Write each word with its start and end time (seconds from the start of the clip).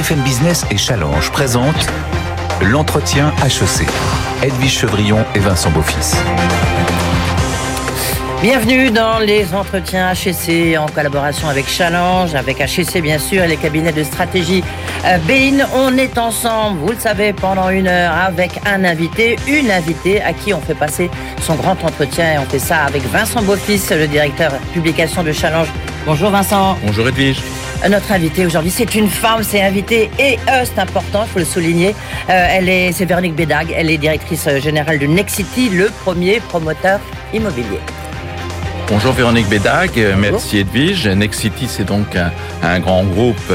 BFM 0.00 0.20
Business 0.20 0.64
et 0.70 0.78
Challenge 0.78 1.30
présentent 1.30 1.86
l'entretien 2.62 3.34
HEC. 3.44 3.86
Edwige 4.42 4.78
Chevrillon 4.78 5.18
et 5.34 5.40
Vincent 5.40 5.70
Beaufils. 5.72 6.16
Bienvenue 8.40 8.90
dans 8.90 9.18
les 9.18 9.54
entretiens 9.54 10.12
HEC 10.12 10.78
en 10.78 10.86
collaboration 10.86 11.50
avec 11.50 11.68
Challenge, 11.68 12.34
avec 12.34 12.60
HEC 12.60 13.02
bien 13.02 13.18
sûr 13.18 13.42
et 13.42 13.48
les 13.48 13.58
cabinets 13.58 13.92
de 13.92 14.02
stratégie 14.02 14.64
euh, 15.04 15.18
Bain. 15.28 15.66
On 15.74 15.94
est 15.98 16.16
ensemble, 16.16 16.78
vous 16.78 16.92
le 16.92 16.98
savez, 16.98 17.34
pendant 17.34 17.68
une 17.68 17.86
heure 17.86 18.14
avec 18.14 18.52
un 18.64 18.84
invité, 18.84 19.36
une 19.46 19.70
invitée 19.70 20.22
à 20.22 20.32
qui 20.32 20.54
on 20.54 20.62
fait 20.62 20.74
passer 20.74 21.10
son 21.42 21.56
grand 21.56 21.76
entretien 21.84 22.36
et 22.36 22.38
on 22.38 22.46
fait 22.46 22.58
ça 22.58 22.84
avec 22.84 23.02
Vincent 23.02 23.42
Beaufils, 23.42 23.82
le 23.90 24.06
directeur 24.06 24.50
publication 24.72 25.22
de 25.22 25.32
Challenge. 25.32 25.68
Bonjour 26.06 26.30
Vincent. 26.30 26.78
Bonjour 26.86 27.06
Edwige. 27.06 27.42
Euh, 27.84 27.88
notre 27.88 28.12
invitée 28.12 28.46
aujourd'hui, 28.46 28.70
c'est 28.70 28.94
une 28.94 29.08
femme, 29.08 29.42
c'est 29.42 29.62
invité 29.62 30.10
et 30.18 30.38
euh, 30.48 30.64
c'est 30.64 30.78
important, 30.80 31.24
il 31.24 31.28
faut 31.28 31.38
le 31.38 31.44
souligner. 31.44 31.94
Euh, 32.28 32.46
elle 32.50 32.68
est, 32.68 32.92
c'est 32.92 33.04
Véronique 33.04 33.34
Bédag, 33.34 33.74
elle 33.74 33.90
est 33.90 33.98
directrice 33.98 34.48
générale 34.58 34.98
de 34.98 35.06
Nexity, 35.06 35.70
le 35.70 35.88
premier 36.04 36.40
promoteur 36.40 37.00
immobilier. 37.32 37.80
Bonjour 38.88 39.12
Véronique 39.12 39.48
Bédag, 39.48 39.92
merci 40.18 40.58
Edwige. 40.58 41.06
Nexity, 41.06 41.68
c'est 41.68 41.84
donc 41.84 42.16
un, 42.16 42.32
un, 42.62 42.80
grand 42.80 43.04
groupe 43.04 43.52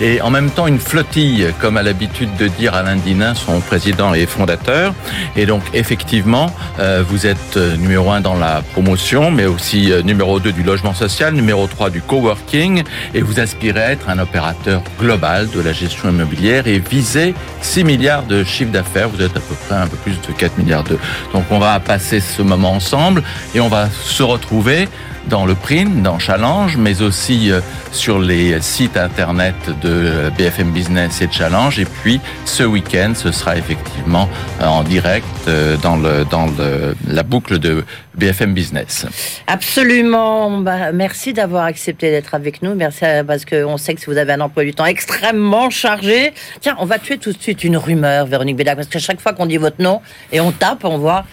et 0.00 0.20
en 0.20 0.30
même 0.30 0.50
temps 0.50 0.66
une 0.66 0.78
flottille, 0.78 1.48
comme 1.60 1.76
a 1.76 1.82
l'habitude 1.82 2.34
de 2.36 2.46
dire 2.48 2.74
Alain 2.74 2.96
Dinin, 2.96 3.34
son 3.34 3.60
président 3.60 4.14
et 4.14 4.26
fondateur. 4.26 4.94
Et 5.36 5.46
donc 5.46 5.62
effectivement, 5.74 6.54
euh, 6.78 7.02
vous 7.06 7.26
êtes 7.26 7.56
euh, 7.56 7.76
numéro 7.76 8.10
un 8.10 8.20
dans 8.20 8.36
la 8.36 8.62
promotion, 8.72 9.30
mais 9.30 9.46
aussi 9.46 9.92
euh, 9.92 10.02
numéro 10.02 10.38
deux 10.40 10.52
du 10.52 10.62
logement 10.62 10.94
social, 10.94 11.34
numéro 11.34 11.66
trois 11.66 11.90
du 11.90 12.00
coworking, 12.00 12.82
et 13.14 13.20
vous 13.22 13.40
aspirez 13.40 13.82
à 13.82 13.90
être 13.92 14.08
un 14.08 14.18
opérateur 14.18 14.82
global 15.00 15.48
de 15.50 15.60
la 15.60 15.72
gestion 15.72 16.10
immobilière 16.10 16.66
et 16.66 16.78
viser 16.78 17.34
6 17.62 17.84
milliards 17.84 18.24
de 18.24 18.44
chiffre 18.44 18.70
d'affaires. 18.70 19.08
Vous 19.08 19.22
êtes 19.22 19.36
à 19.36 19.40
peu 19.40 19.54
près 19.66 19.76
un 19.76 19.86
peu 19.86 19.96
plus 19.96 20.20
de 20.20 20.32
4 20.32 20.58
milliards 20.58 20.84
de. 20.84 20.98
Donc 21.32 21.44
on 21.50 21.58
va 21.58 21.78
passer 21.80 22.20
ce 22.20 22.42
moment 22.42 22.72
ensemble 22.72 23.22
et 23.54 23.60
on 23.60 23.68
va 23.68 23.88
se 23.90 24.22
retrouver 24.22 24.88
dans 25.26 25.44
le 25.44 25.54
print, 25.54 26.02
dans 26.02 26.18
Challenge, 26.18 26.76
mais 26.78 27.02
aussi 27.02 27.50
sur 27.92 28.18
les 28.18 28.62
sites 28.62 28.96
internet 28.96 29.54
de 29.82 29.87
BFM 30.36 30.72
Business 30.72 31.20
et 31.22 31.28
Challenge. 31.30 31.78
Et 31.78 31.84
puis 31.84 32.20
ce 32.44 32.62
week-end, 32.62 33.12
ce 33.14 33.32
sera 33.32 33.56
effectivement 33.56 34.28
euh, 34.60 34.66
en 34.66 34.82
direct 34.82 35.26
euh, 35.46 35.76
dans, 35.78 35.96
le, 35.96 36.24
dans 36.24 36.46
le, 36.46 36.94
la 37.06 37.22
boucle 37.22 37.58
de 37.58 37.84
BFM 38.14 38.54
Business. 38.54 39.06
Absolument. 39.46 40.60
Bah, 40.60 40.92
merci 40.92 41.32
d'avoir 41.32 41.64
accepté 41.64 42.10
d'être 42.10 42.34
avec 42.34 42.62
nous. 42.62 42.74
Merci 42.74 43.04
parce 43.26 43.44
qu'on 43.44 43.76
sait 43.76 43.94
que 43.94 44.04
vous 44.06 44.16
avez 44.16 44.32
un 44.32 44.40
emploi 44.40 44.64
du 44.64 44.74
temps 44.74 44.86
extrêmement 44.86 45.70
chargé. 45.70 46.32
Tiens, 46.60 46.76
on 46.78 46.84
va 46.84 46.98
tuer 46.98 47.18
tout 47.18 47.32
de 47.32 47.40
suite 47.40 47.64
une 47.64 47.76
rumeur, 47.76 48.26
Véronique 48.26 48.56
Bédac, 48.56 48.76
parce 48.76 48.88
qu'à 48.88 48.98
chaque 48.98 49.20
fois 49.20 49.32
qu'on 49.32 49.46
dit 49.46 49.56
votre 49.56 49.80
nom 49.82 50.00
et 50.32 50.40
on 50.40 50.52
tape, 50.52 50.84
on 50.84 50.98
voit 50.98 51.24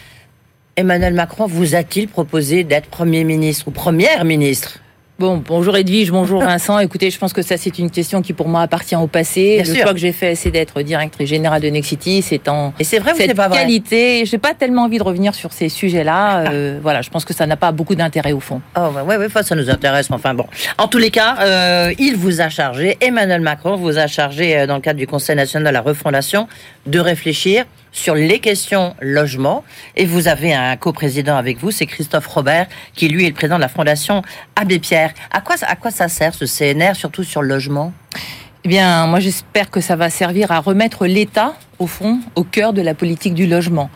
Emmanuel 0.78 1.14
Macron 1.14 1.48
vous 1.48 1.76
a-t-il 1.76 2.08
proposé 2.08 2.64
d'être 2.64 2.88
Premier 2.90 3.24
ministre 3.24 3.70
ou 3.70 3.72
Première 3.72 4.26
ministre? 4.26 4.80
Bon, 5.18 5.38
bonjour 5.38 5.78
Edwige, 5.78 6.12
bonjour 6.12 6.42
Vincent. 6.44 6.78
Écoutez, 6.80 7.10
je 7.10 7.18
pense 7.18 7.32
que 7.32 7.42
ça 7.42 7.56
c'est 7.56 7.80
une 7.80 7.90
question 7.90 8.22
qui 8.22 8.34
pour 8.34 8.50
moi 8.50 8.60
appartient 8.62 8.98
au 8.98 9.08
passé. 9.08 9.62
Bien 9.62 9.64
le 9.64 9.74
sûr. 9.74 9.84
choix 9.84 9.94
que 9.94 10.00
j'ai 10.00 10.12
fait, 10.12 10.36
c'est 10.36 10.52
d'être 10.52 10.82
directrice 10.82 11.30
générale 11.30 11.62
de 11.62 11.70
Nexity. 11.70 12.22
C'est 12.22 12.50
en 12.50 12.74
Et 12.80 12.84
c'est 12.84 13.00
vrai 13.00 13.14
ou 13.14 13.16
c'est 13.16 13.28
cette 13.28 13.38
pas 13.38 13.48
vrai 13.48 13.60
qualité. 13.60 14.26
J'ai 14.26 14.38
pas 14.38 14.54
tellement 14.54 14.84
envie 14.84 14.98
de 14.98 15.04
revenir 15.04 15.34
sur 15.34 15.54
ces 15.54 15.70
sujets-là. 15.70 16.44
Euh, 16.56 16.80
voilà, 16.82 17.02
je 17.02 17.10
pense 17.10 17.26
que 17.26 17.34
ça 17.34 17.48
n'a 17.48 17.56
pas 17.56 17.72
beaucoup 17.72 17.96
d'intérêt 17.96 18.32
au 18.32 18.40
fond. 18.40 18.62
Oh, 18.78 18.90
ouais, 18.96 19.02
ouais, 19.02 19.18
ouais, 19.18 19.44
ça 19.44 19.56
nous 19.56 19.70
intéresse. 19.70 20.08
Enfin 20.12 20.34
bon. 20.34 20.46
En 20.78 20.88
tous 20.88 20.98
les 20.98 21.10
cas, 21.10 21.38
euh, 21.40 21.94
il 21.98 22.16
vous 22.18 22.40
a 22.40 22.50
chargé, 22.50 22.98
Emmanuel 23.02 23.42
Macron 23.42 23.76
vous 23.76 23.98
a 23.98 24.08
chargé, 24.08 24.58
euh, 24.58 24.68
dans 24.68 24.76
le 24.76 24.82
cadre 24.82 25.00
du 25.00 25.08
Conseil 25.08 25.36
national 25.36 25.68
de 25.68 25.74
la 25.74 25.82
refondation, 25.82 26.48
de 26.86 27.00
réfléchir 27.00 27.66
sur 27.96 28.14
les 28.14 28.40
questions 28.40 28.94
logement. 29.02 29.64
Et 29.96 30.06
vous 30.06 30.28
avez 30.28 30.54
un 30.54 30.76
coprésident 30.76 31.38
avec 31.38 31.58
vous, 31.60 31.72
c'est 31.72 31.86
Christophe 31.86 32.28
Robert, 32.28 32.68
qui 32.94 33.08
lui 33.08 33.26
est 33.26 33.30
le 33.30 33.34
président 33.34 33.56
de 33.56 33.62
la 33.62 33.70
Fondation 33.70 34.22
Abbé 34.56 34.80
Pierre. 34.80 35.14
À 35.32 35.42
quoi, 35.42 35.56
à 35.62 35.76
quoi 35.76 35.92
ça 35.92 36.08
sert 36.10 36.36
ce 36.36 36.46
CNR, 36.46 36.96
surtout 36.96 37.24
sur 37.24 37.42
le 37.42 37.48
logement? 37.48 37.94
Eh 38.66 38.68
bien, 38.68 39.08
moi 39.08 39.20
j'espère 39.20 39.72
que 39.72 39.80
ça 39.80 39.96
va 39.96 40.10
servir 40.10 40.52
à 40.52 40.60
remettre 40.60 41.08
l'État, 41.08 41.56
au 41.80 41.88
fond, 41.88 42.20
au 42.36 42.44
cœur 42.44 42.74
de 42.74 42.82
la 42.82 42.94
politique 42.94 43.34
du 43.34 43.48
logement. 43.48 43.90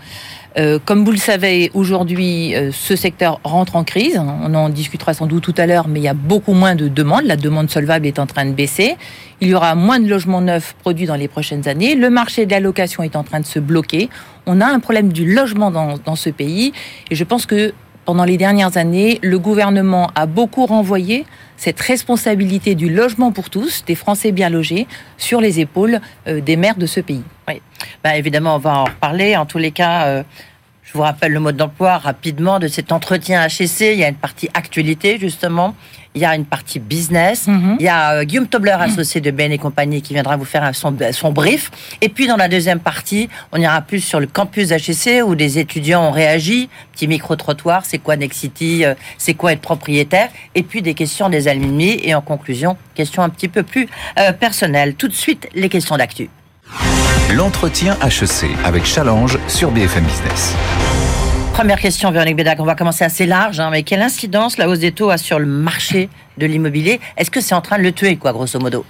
Euh, 0.58 0.80
comme 0.84 1.06
vous 1.06 1.12
le 1.12 1.18
savez, 1.18 1.70
aujourd'hui, 1.74 2.56
euh, 2.56 2.72
ce 2.72 2.96
secteur 2.96 3.40
rentre 3.44 3.76
en 3.76 3.84
crise. 3.84 4.18
On 4.18 4.54
en 4.56 4.70
discutera 4.70 5.14
sans 5.14 5.28
doute 5.28 5.44
tout 5.44 5.54
à 5.58 5.68
l'heure, 5.68 5.88
mais 5.88 6.00
il 6.00 6.04
y 6.04 6.08
a 6.08 6.14
beaucoup 6.14 6.54
moins 6.54 6.76
de 6.76 6.88
demandes. 6.88 7.26
La 7.26 7.36
demande 7.36 7.70
solvable 7.70 8.08
est 8.08 8.20
en 8.20 8.26
train 8.26 8.46
de 8.46 8.54
baisser. 8.54 8.96
Il 9.42 9.48
y 9.48 9.54
aura 9.54 9.76
moins 9.76 10.00
de 10.00 10.08
logements 10.08 10.42
neufs 10.42 10.76
produits 10.80 11.06
dans 11.06 11.16
les 11.16 11.28
prochaines 11.28 11.68
années. 11.68 11.96
Le 11.96 12.10
marché 12.10 12.46
de 12.46 12.52
la 12.52 12.60
location 12.60 13.04
est 13.04 13.16
en 13.16 13.24
train 13.24 13.40
de 13.40 13.46
se 13.46 13.60
bloquer. 13.60 14.10
On 14.48 14.60
a 14.60 14.66
un 14.66 14.80
problème 14.80 15.14
du 15.14 15.32
logement 15.32 15.70
dans, 15.70 15.98
dans 16.04 16.16
ce 16.16 16.30
pays. 16.30 16.74
Et 17.12 17.16
je 17.16 17.24
pense 17.24 17.46
que 17.46 17.74
pendant 18.06 18.24
les 18.24 18.38
dernières 18.38 18.78
années, 18.78 19.20
le 19.22 19.38
gouvernement 19.40 20.10
a 20.16 20.26
beaucoup 20.26 20.66
renvoyé 20.66 21.26
cette 21.58 21.80
responsabilité 21.80 22.74
du 22.74 22.90
logement 22.90 23.32
pour 23.32 23.50
tous, 23.50 23.84
des 23.86 23.96
Français 23.96 24.32
bien 24.32 24.50
logés, 24.50 24.88
sur 25.18 25.42
les 25.42 25.60
épaules 25.60 26.00
euh, 26.28 26.40
des 26.40 26.56
maires 26.56 26.78
de 26.78 26.86
ce 26.86 27.02
pays. 27.02 27.24
Oui, 27.48 27.62
bah, 28.04 28.16
évidemment, 28.16 28.56
on 28.56 28.60
va 28.60 28.80
en 28.80 28.84
reparler. 28.86 29.36
En 29.36 29.46
tous 29.46 29.58
les 29.58 29.72
cas, 29.72 30.06
euh, 30.08 30.24
je 30.90 30.98
vous 30.98 31.04
rappelle 31.04 31.34
le 31.34 31.40
mode 31.40 31.56
d'emploi 31.56 32.00
rapidement 32.00 32.58
de 32.58 32.68
cet 32.68 32.92
entretien 32.92 33.46
HEC. 33.46 33.82
Il 33.82 34.00
y 34.00 34.04
a 34.04 34.10
une 34.10 34.16
partie 34.16 34.50
actualité, 34.56 35.20
justement. 35.20 35.76
Il 36.16 36.22
y 36.22 36.26
a 36.26 36.34
une 36.34 36.46
partie 36.46 36.80
business. 36.80 37.46
Mhm. 37.46 37.76
Il 37.80 37.86
y 37.86 37.88
a 37.88 38.14
euh, 38.14 38.24
Guillaume 38.24 38.48
Tobler, 38.48 38.76
associé 38.80 39.22
de 39.22 39.30
Ben 39.30 39.52
et 39.52 39.60
compagnie, 39.60 40.02
qui 40.02 40.16
viendra 40.16 40.36
vous 40.36 40.46
faire 40.46 40.74
son, 40.74 40.98
son 41.12 41.32
brief. 41.32 41.70
Et 42.02 42.10
puis, 42.10 42.26
dans 42.26 42.38
la 42.38 42.48
deuxième 42.48 42.80
partie, 42.80 43.30
on 43.52 43.62
ira 43.62 43.82
plus 43.82 44.00
sur 44.00 44.20
le 44.20 44.26
campus 44.26 44.72
HEC 44.72 45.24
où 45.24 45.36
des 45.36 45.60
étudiants 45.60 46.08
ont 46.08 46.12
réagi. 46.12 46.70
Petit 46.94 47.08
micro-trottoir, 47.08 47.86
c'est 47.86 48.00
quoi 48.00 48.16
Nexity 48.16 48.84
euh, 48.84 48.96
C'est 49.20 49.36
quoi 49.36 49.52
être 49.52 49.62
propriétaire? 49.62 50.30
Et 50.56 50.64
puis, 50.64 50.82
des 50.82 50.96
questions 50.96 51.30
des 51.30 51.48
alumni. 51.48 52.00
Et 52.04 52.16
en 52.16 52.22
conclusion, 52.22 52.78
questions 52.96 53.22
un 53.22 53.30
petit 53.30 53.48
peu 53.48 53.62
plus 53.62 53.88
euh, 54.18 54.34
personnelles. 54.34 54.96
Tout 54.96 55.08
de 55.08 55.14
suite, 55.14 55.50
les 55.54 55.70
questions 55.70 55.98
d'actu. 55.98 56.32
L'entretien 57.36 57.96
HEC 58.02 58.50
avec 58.66 58.86
Challenge 58.86 59.38
sur 59.48 59.70
BFM 59.70 60.04
Business. 60.04 60.56
Première 61.54 61.80
question, 61.80 62.10
Véronique 62.10 62.36
Bédac. 62.36 62.60
On 62.60 62.64
va 62.64 62.74
commencer 62.74 63.04
assez 63.04 63.28
large, 63.28 63.60
hein, 63.60 63.70
mais 63.70 63.84
quelle 63.84 64.02
incidence 64.02 64.58
la 64.58 64.68
hausse 64.68 64.80
des 64.80 64.92
taux 64.92 65.12
a 65.12 65.20
sur 65.20 65.38
le 65.38 65.46
marché 65.46 66.10
de 66.40 66.48
l'immobilier? 66.48 67.00
Est-ce 67.18 67.30
que 67.30 67.40
c'est 67.40 67.54
en 67.54 67.62
train 67.62 67.78
de 67.78 67.84
le 67.84 67.92
tuer, 67.92 68.16
quoi, 68.16 68.34
grosso 68.34 68.58
modo? 68.60 68.84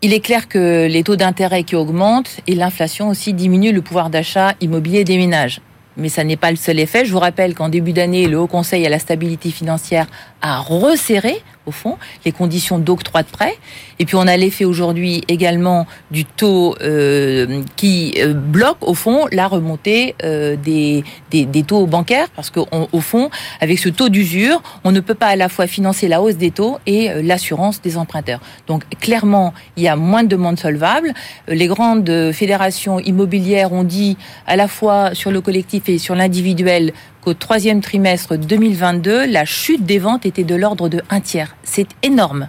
Il 0.00 0.12
est 0.12 0.20
clair 0.20 0.46
que 0.46 0.86
les 0.86 1.02
taux 1.02 1.16
d'intérêt 1.16 1.64
qui 1.64 1.74
augmentent 1.74 2.40
et 2.46 2.54
l'inflation 2.54 3.08
aussi 3.08 3.32
diminuent 3.32 3.72
le 3.72 3.82
pouvoir 3.82 4.10
d'achat 4.10 4.52
immobilier 4.60 5.02
des 5.02 5.16
ménages. 5.16 5.60
Mais 5.96 6.08
ça 6.08 6.22
n'est 6.22 6.36
pas 6.36 6.52
le 6.52 6.56
seul 6.56 6.78
effet. 6.78 7.04
Je 7.04 7.10
vous 7.10 7.18
rappelle 7.18 7.54
qu'en 7.54 7.68
début 7.68 7.92
d'année, 7.92 8.28
le 8.28 8.38
Haut 8.38 8.46
Conseil 8.46 8.86
à 8.86 8.90
la 8.90 9.00
stabilité 9.00 9.50
financière 9.50 10.06
a 10.40 10.60
resserré, 10.60 11.42
au 11.66 11.72
fond, 11.72 11.96
les 12.24 12.32
conditions 12.32 12.78
d'octroi 12.78 13.22
de 13.22 13.28
prêt. 13.28 13.56
Et 13.98 14.04
puis 14.04 14.16
on 14.16 14.26
a 14.26 14.36
l'effet 14.36 14.64
aujourd'hui 14.64 15.22
également 15.28 15.86
du 16.10 16.24
taux 16.24 16.76
euh, 16.80 17.62
qui 17.76 18.14
euh, 18.18 18.34
bloque, 18.34 18.78
au 18.80 18.94
fond, 18.94 19.26
la 19.32 19.48
remontée 19.48 20.14
euh, 20.22 20.56
des, 20.56 21.04
des, 21.30 21.62
taux 21.62 21.86
bancaires. 21.86 22.28
Parce 22.34 22.50
qu'au 22.50 23.00
fond, 23.00 23.30
avec 23.60 23.78
ce 23.78 23.88
taux 23.88 24.08
d'usure, 24.08 24.62
on 24.84 24.92
ne 24.92 25.00
peut 25.00 25.14
pas 25.14 25.28
à 25.28 25.36
la 25.36 25.48
fois 25.48 25.66
financer 25.66 26.08
la 26.08 26.22
hausse 26.22 26.36
des 26.36 26.50
taux 26.50 26.78
et 26.86 27.10
l'assurance 27.22 27.82
des 27.82 27.96
emprunteurs. 27.96 28.40
Donc 28.66 28.84
clairement, 29.00 29.52
il 29.76 29.82
y 29.82 29.88
a 29.88 29.96
moins 29.96 30.22
de 30.22 30.28
demandes 30.28 30.58
solvables. 30.58 31.12
Les 31.48 31.66
grandes 31.66 32.32
fédérations 32.32 33.00
immobilières 33.00 33.72
ont 33.72 33.84
dit 33.84 34.16
à 34.46 34.56
la 34.56 34.68
fois 34.68 35.14
sur 35.14 35.30
le 35.30 35.40
collectif 35.40 35.88
et 35.88 35.98
sur 35.98 36.14
l'individuel 36.14 36.92
qu'au 37.26 37.34
troisième 37.34 37.80
trimestre 37.80 38.36
2022, 38.36 39.26
la 39.26 39.44
chute 39.44 39.84
des 39.84 39.98
ventes 39.98 40.26
était 40.26 40.44
de 40.44 40.54
l'ordre 40.54 40.88
de 40.88 41.02
un 41.10 41.20
tiers. 41.20 41.56
C'est 41.64 41.88
énorme. 42.04 42.48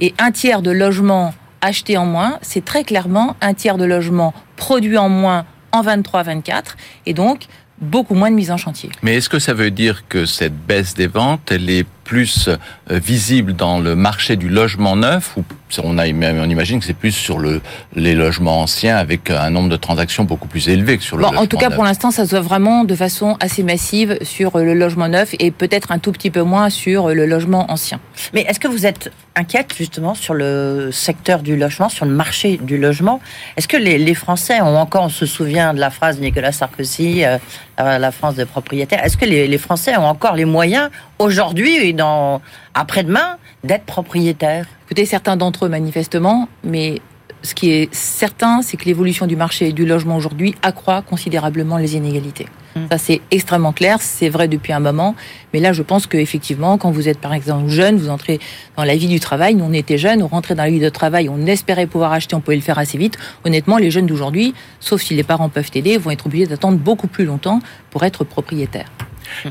Et 0.00 0.14
un 0.18 0.32
tiers 0.32 0.62
de 0.62 0.72
logements 0.72 1.32
achetés 1.60 1.96
en 1.96 2.06
moins, 2.06 2.40
c'est 2.42 2.64
très 2.64 2.82
clairement 2.82 3.36
un 3.40 3.54
tiers 3.54 3.78
de 3.78 3.84
logements 3.84 4.34
produits 4.56 4.98
en 4.98 5.08
moins 5.08 5.46
en 5.70 5.82
23-24. 5.82 6.74
Et 7.06 7.14
donc, 7.14 7.46
beaucoup 7.80 8.16
moins 8.16 8.32
de 8.32 8.34
mise 8.34 8.50
en 8.50 8.56
chantier. 8.56 8.90
Mais 9.00 9.14
est-ce 9.14 9.28
que 9.28 9.38
ça 9.38 9.54
veut 9.54 9.70
dire 9.70 10.08
que 10.08 10.26
cette 10.26 10.56
baisse 10.56 10.94
des 10.94 11.06
ventes, 11.06 11.52
elle 11.52 11.70
est 11.70 11.86
plus 12.06 12.48
euh, 12.48 12.56
visible 12.88 13.52
dans 13.54 13.78
le 13.80 13.94
marché 13.96 14.36
du 14.36 14.48
logement 14.48 14.96
neuf 14.96 15.36
ou 15.36 15.44
on, 15.82 15.98
a, 15.98 16.06
on 16.06 16.48
imagine 16.48 16.78
que 16.78 16.86
c'est 16.86 16.94
plus 16.94 17.10
sur 17.12 17.38
le, 17.40 17.60
les 17.96 18.14
logements 18.14 18.60
anciens 18.62 18.96
avec 18.96 19.30
un 19.30 19.50
nombre 19.50 19.68
de 19.68 19.76
transactions 19.76 20.22
beaucoup 20.24 20.46
plus 20.46 20.68
élevé 20.68 20.96
que 20.96 21.02
sur 21.02 21.16
le 21.16 21.22
Bon, 21.22 21.28
logement 21.30 21.42
en 21.42 21.46
tout 21.46 21.56
cas, 21.58 21.66
neuf. 21.68 21.74
pour 21.74 21.84
l'instant, 21.84 22.10
ça 22.12 22.24
se 22.24 22.30
voit 22.30 22.40
vraiment 22.40 22.84
de 22.84 22.94
façon 22.94 23.36
assez 23.40 23.64
massive 23.64 24.16
sur 24.22 24.56
le 24.58 24.74
logement 24.74 25.08
neuf 25.08 25.34
et 25.40 25.50
peut-être 25.50 25.90
un 25.90 25.98
tout 25.98 26.12
petit 26.12 26.30
peu 26.30 26.42
moins 26.42 26.70
sur 26.70 27.08
le 27.08 27.26
logement 27.26 27.70
ancien. 27.70 27.98
Mais 28.32 28.42
est-ce 28.42 28.60
que 28.60 28.68
vous 28.68 28.86
êtes 28.86 29.10
inquiète 29.34 29.74
justement 29.76 30.14
sur 30.14 30.32
le 30.34 30.90
secteur 30.92 31.40
du 31.42 31.56
logement, 31.56 31.88
sur 31.88 32.04
le 32.06 32.12
marché 32.12 32.58
du 32.62 32.78
logement? 32.78 33.20
Est-ce 33.56 33.66
que 33.68 33.76
les, 33.76 33.98
les 33.98 34.14
Français 34.14 34.60
ont 34.60 34.78
encore, 34.78 35.02
on 35.02 35.08
se 35.08 35.26
souvient 35.26 35.74
de 35.74 35.80
la 35.80 35.90
phrase 35.90 36.18
de 36.18 36.22
Nicolas 36.22 36.52
Sarkozy, 36.52 37.24
euh, 37.24 37.38
euh, 37.80 37.98
la 37.98 38.12
France 38.12 38.36
des 38.36 38.46
propriétaires, 38.46 39.04
est-ce 39.04 39.16
que 39.16 39.26
les, 39.26 39.48
les 39.48 39.58
Français 39.58 39.96
ont 39.96 40.06
encore 40.06 40.34
les 40.36 40.46
moyens 40.46 40.88
aujourd'hui 41.18 41.76
et 41.76 41.92
dans 41.92 42.40
après-demain 42.74 43.38
d'être 43.64 43.84
propriétaires 43.84 44.66
Écoutez, 44.86 45.04
certains 45.04 45.36
d'entre 45.36 45.66
eux 45.66 45.68
manifestement, 45.68 46.48
mais 46.62 47.00
ce 47.42 47.56
qui 47.56 47.70
est 47.70 47.92
certain, 47.92 48.62
c'est 48.62 48.76
que 48.76 48.84
l'évolution 48.84 49.26
du 49.26 49.34
marché 49.34 49.72
du 49.72 49.84
logement 49.84 50.16
aujourd'hui 50.16 50.54
accroît 50.62 51.02
considérablement 51.02 51.76
les 51.76 51.96
inégalités. 51.96 52.46
Mm. 52.76 52.86
Ça, 52.90 52.98
c'est 52.98 53.20
extrêmement 53.30 53.72
clair, 53.72 53.98
c'est 54.00 54.28
vrai 54.28 54.46
depuis 54.46 54.72
un 54.72 54.80
moment. 54.80 55.14
Mais 55.52 55.60
là, 55.60 55.72
je 55.72 55.82
pense 55.82 56.06
qu'effectivement, 56.06 56.78
quand 56.78 56.90
vous 56.90 57.08
êtes 57.08 57.18
par 57.18 57.32
exemple 57.32 57.68
jeune, 57.68 57.96
vous 57.96 58.10
entrez 58.10 58.38
dans 58.76 58.84
la 58.84 58.96
vie 58.96 59.08
du 59.08 59.18
travail. 59.18 59.54
Nous, 59.54 59.64
on 59.64 59.72
était 59.72 59.98
jeunes, 59.98 60.22
on 60.22 60.28
rentrait 60.28 60.54
dans 60.54 60.64
la 60.64 60.70
vie 60.70 60.80
de 60.80 60.88
travail, 60.88 61.28
on 61.28 61.46
espérait 61.46 61.86
pouvoir 61.86 62.12
acheter, 62.12 62.36
on 62.36 62.40
pouvait 62.40 62.56
le 62.56 62.62
faire 62.62 62.78
assez 62.78 62.98
vite. 62.98 63.16
Honnêtement, 63.44 63.78
les 63.78 63.90
jeunes 63.90 64.06
d'aujourd'hui, 64.06 64.54
sauf 64.80 65.02
si 65.02 65.14
les 65.14 65.24
parents 65.24 65.48
peuvent 65.48 65.70
aider, 65.74 65.96
vont 65.98 66.10
être 66.10 66.26
obligés 66.26 66.46
d'attendre 66.46 66.78
beaucoup 66.78 67.08
plus 67.08 67.24
longtemps 67.24 67.60
pour 67.90 68.04
être 68.04 68.24
propriétaires. 68.24 68.90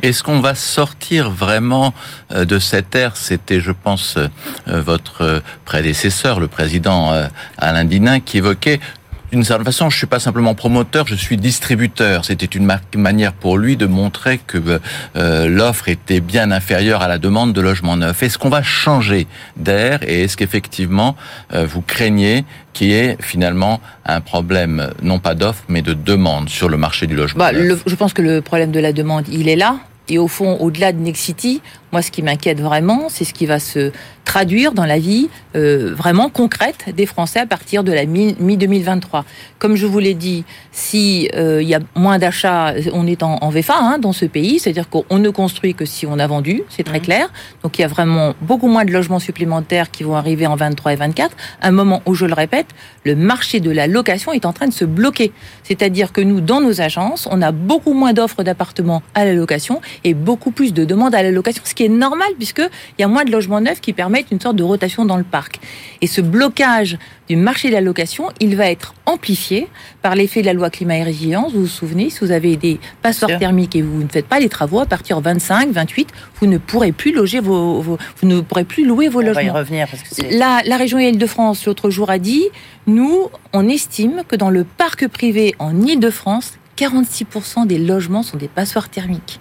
Est-ce 0.02 0.24
qu'on 0.24 0.40
va 0.40 0.56
sortir 0.56 1.30
vraiment 1.30 1.94
euh, 2.32 2.46
de 2.46 2.60
cette 2.60 2.96
ère? 2.96 3.18
C'était, 3.18 3.60
je 3.60 3.72
pense, 3.72 4.18
euh, 4.18 4.28
votre 4.82 5.42
prédécesseur, 5.66 6.40
le 6.40 6.48
président 6.48 7.12
euh, 7.12 7.28
Alain 7.58 7.86
Dinin, 7.86 8.20
qui 8.20 8.38
évoquait 8.38 8.80
d'une 9.36 9.44
certaine 9.44 9.66
façon, 9.66 9.90
je 9.90 9.98
suis 9.98 10.08
pas 10.08 10.20
simplement 10.20 10.56
promoteur, 10.56 11.08
je 11.08 11.16
suis 11.16 11.38
distributeur. 11.38 12.24
C'était 12.24 12.46
une 12.46 12.66
manière 12.96 13.34
pour 13.34 13.58
lui 13.58 13.76
de 13.76 13.86
montrer 13.86 14.38
que 14.38 14.80
euh, 15.18 15.48
l'offre 15.50 15.90
était 15.90 16.22
bien 16.22 16.52
inférieure 16.52 17.02
à 17.02 17.08
la 17.08 17.18
demande 17.18 17.52
de 17.52 17.62
logement 17.62 17.98
neuf. 17.98 18.24
Est-ce 18.24 18.38
qu'on 18.38 18.50
va 18.50 18.64
changer 18.64 19.28
d'air 19.58 20.00
et 20.04 20.24
est-ce 20.24 20.38
qu'effectivement 20.38 21.16
euh, 21.54 21.66
vous 21.66 21.82
craignez 21.82 22.46
qu'il 22.74 22.88
y 22.88 22.94
ait 22.94 23.18
finalement 23.20 23.82
un 24.06 24.22
problème 24.22 24.90
non 25.02 25.20
pas 25.20 25.36
d'offre 25.36 25.64
mais 25.68 25.82
de 25.82 25.94
demande 25.94 26.50
sur 26.50 26.70
le 26.70 26.78
marché 26.78 27.06
du 27.06 27.16
logement 27.16 27.40
bah, 27.40 27.52
Je 27.54 27.96
pense 27.96 28.14
que 28.14 28.22
le 28.22 28.42
problème 28.42 28.72
de 28.72 28.80
la 28.80 28.94
demande, 28.94 29.28
il 29.30 29.50
est 29.50 29.56
là. 29.58 29.80
Et 30.08 30.20
au 30.20 30.28
fond, 30.28 30.58
au-delà 30.60 30.94
de 30.94 31.00
Nexity, 31.00 31.62
moi, 31.92 32.02
ce 32.02 32.12
qui 32.12 32.22
m'inquiète 32.22 32.62
vraiment, 32.62 33.08
c'est 33.10 33.26
ce 33.26 33.34
qui 33.34 33.48
va 33.48 33.60
se 33.60 33.92
traduire 34.26 34.74
dans 34.74 34.86
la 34.86 35.00
vie 35.00 35.30
euh, 35.56 35.94
vraiment 35.96 36.30
concrète 36.30 36.94
des 36.94 37.06
Français 37.06 37.40
à 37.40 37.46
partir 37.46 37.84
de 37.84 37.94
la 37.94 38.06
mi-2023. 38.06 39.24
Comme 39.60 39.76
je 39.76 39.86
vous 39.86 40.00
l'ai 40.00 40.16
dit, 40.16 40.44
si 40.72 41.30
euh, 41.36 41.62
il 41.62 41.70
y 41.70 41.76
a 41.76 41.80
moins 41.96 42.18
d'achats, 42.18 42.74
on 42.92 43.08
est 43.08 43.24
en, 43.24 43.50
VFA 43.50 43.76
hein, 43.80 43.98
dans 44.00 44.12
ce 44.12 44.26
pays, 44.26 44.60
c'est-à-dire 44.60 44.90
qu'on 44.90 45.18
ne 45.18 45.30
construit 45.30 45.74
que 45.76 45.86
si 45.86 46.06
on 46.06 46.20
a 46.20 46.28
vendu, 46.28 46.64
c'est 46.70 46.84
très 46.84 47.00
mmh. 47.00 47.04
clair. 47.04 47.34
Donc 47.64 47.78
il 47.78 47.82
y 47.82 47.86
a 47.86 47.88
vraiment 47.88 48.34
beaucoup 48.42 48.68
moins 48.68 48.84
de 48.84 48.92
logements 48.92 49.20
supplémentaires 49.20 49.92
qui 49.92 50.04
vont 50.04 50.16
arriver 50.16 50.48
en 50.48 50.56
23 50.56 50.94
et 50.94 50.96
24. 50.98 51.36
Un 51.62 51.72
moment 51.72 52.02
où, 52.06 52.16
je 52.16 52.26
le 52.26 52.34
répète, 52.34 52.68
le 53.06 53.16
marché 53.16 53.60
de 53.60 53.72
la 53.72 53.88
location 53.88 54.34
est 54.34 54.46
en 54.46 54.54
train 54.54 54.68
de 54.68 54.74
se 54.74 54.86
bloquer. 54.86 55.32
C'est-à-dire 55.64 56.12
que 56.12 56.22
nous, 56.22 56.42
dans 56.42 56.60
nos 56.60 56.82
agences, 56.82 57.28
on 57.32 57.42
a 57.42 57.52
beaucoup 57.52 57.94
moins 57.94 58.14
d'offres 58.14 58.44
d'appartements 58.44 59.04
à 59.14 59.24
la 59.24 59.34
location 59.34 59.82
et 60.04 60.14
beaucoup 60.14 60.52
plus 60.52 60.74
de 60.74 60.84
demandes 60.84 61.16
à 61.16 61.24
la 61.24 61.32
location, 61.32 61.62
ce 61.64 61.76
qui 61.76 61.86
est 61.86 61.90
normal 61.90 62.28
puisqu'il 62.38 62.70
y 63.00 63.04
a 63.04 63.08
moins 63.08 63.24
de 63.24 63.32
logements 63.32 63.62
neufs 63.62 63.80
qui 63.80 63.94
permettent 63.94 64.15
une 64.32 64.40
sorte 64.40 64.56
de 64.56 64.64
rotation 64.64 65.06
dans 65.06 65.18
le 65.18 65.24
parc. 65.24 65.60
Et 66.02 66.08
ce 66.08 66.22
blocage 66.22 66.98
du 67.28 67.36
marché 67.36 67.70
de 67.70 67.74
la 67.74 67.82
location, 67.82 68.30
il 68.40 68.56
va 68.56 68.70
être 68.70 68.94
amplifié 69.06 69.68
par 70.02 70.16
l'effet 70.16 70.42
de 70.42 70.46
la 70.46 70.54
loi 70.54 70.70
climat 70.70 70.98
et 70.98 71.04
résilience. 71.04 71.54
Vous 71.54 71.62
vous 71.62 71.68
souvenez, 71.68 72.10
si 72.10 72.20
vous 72.20 72.32
avez 72.32 72.56
des 72.56 72.80
passoires 73.02 73.38
thermiques 73.40 73.76
et 73.76 73.82
vous 73.82 74.04
ne 74.04 74.08
faites 74.08 74.28
pas 74.28 74.40
les 74.40 74.50
travaux, 74.50 74.80
à 74.80 74.86
partir 74.86 75.18
de 75.18 75.24
25, 75.24 75.72
28, 75.72 76.10
vous 76.40 76.48
ne 76.48 76.58
pourrez 76.58 76.92
plus 76.92 77.14
loger 77.14 77.40
vos, 77.40 77.82
vous 77.82 77.98
ne 78.24 78.42
pourrez 78.42 78.64
plus 78.64 78.86
louer 78.86 79.10
vos 79.10 79.22
logements. 79.22 79.54
revenir 79.54 79.88
la, 80.32 80.62
la 80.66 80.78
région 80.78 81.00
Île-de-France 81.00 81.66
l'autre 81.66 81.90
jour 81.90 82.10
a 82.10 82.20
dit, 82.20 82.46
nous, 82.88 83.30
on 83.54 83.68
estime 83.68 84.22
que 84.28 84.36
dans 84.36 84.50
le 84.50 84.64
parc 84.64 85.08
privé 85.08 85.56
en 85.60 85.82
Île-de-France, 85.82 86.54
46% 86.78 87.68
des 87.68 87.78
logements 87.78 88.24
sont 88.24 88.38
des 88.38 88.48
passoires 88.48 88.90
thermiques. 88.90 89.40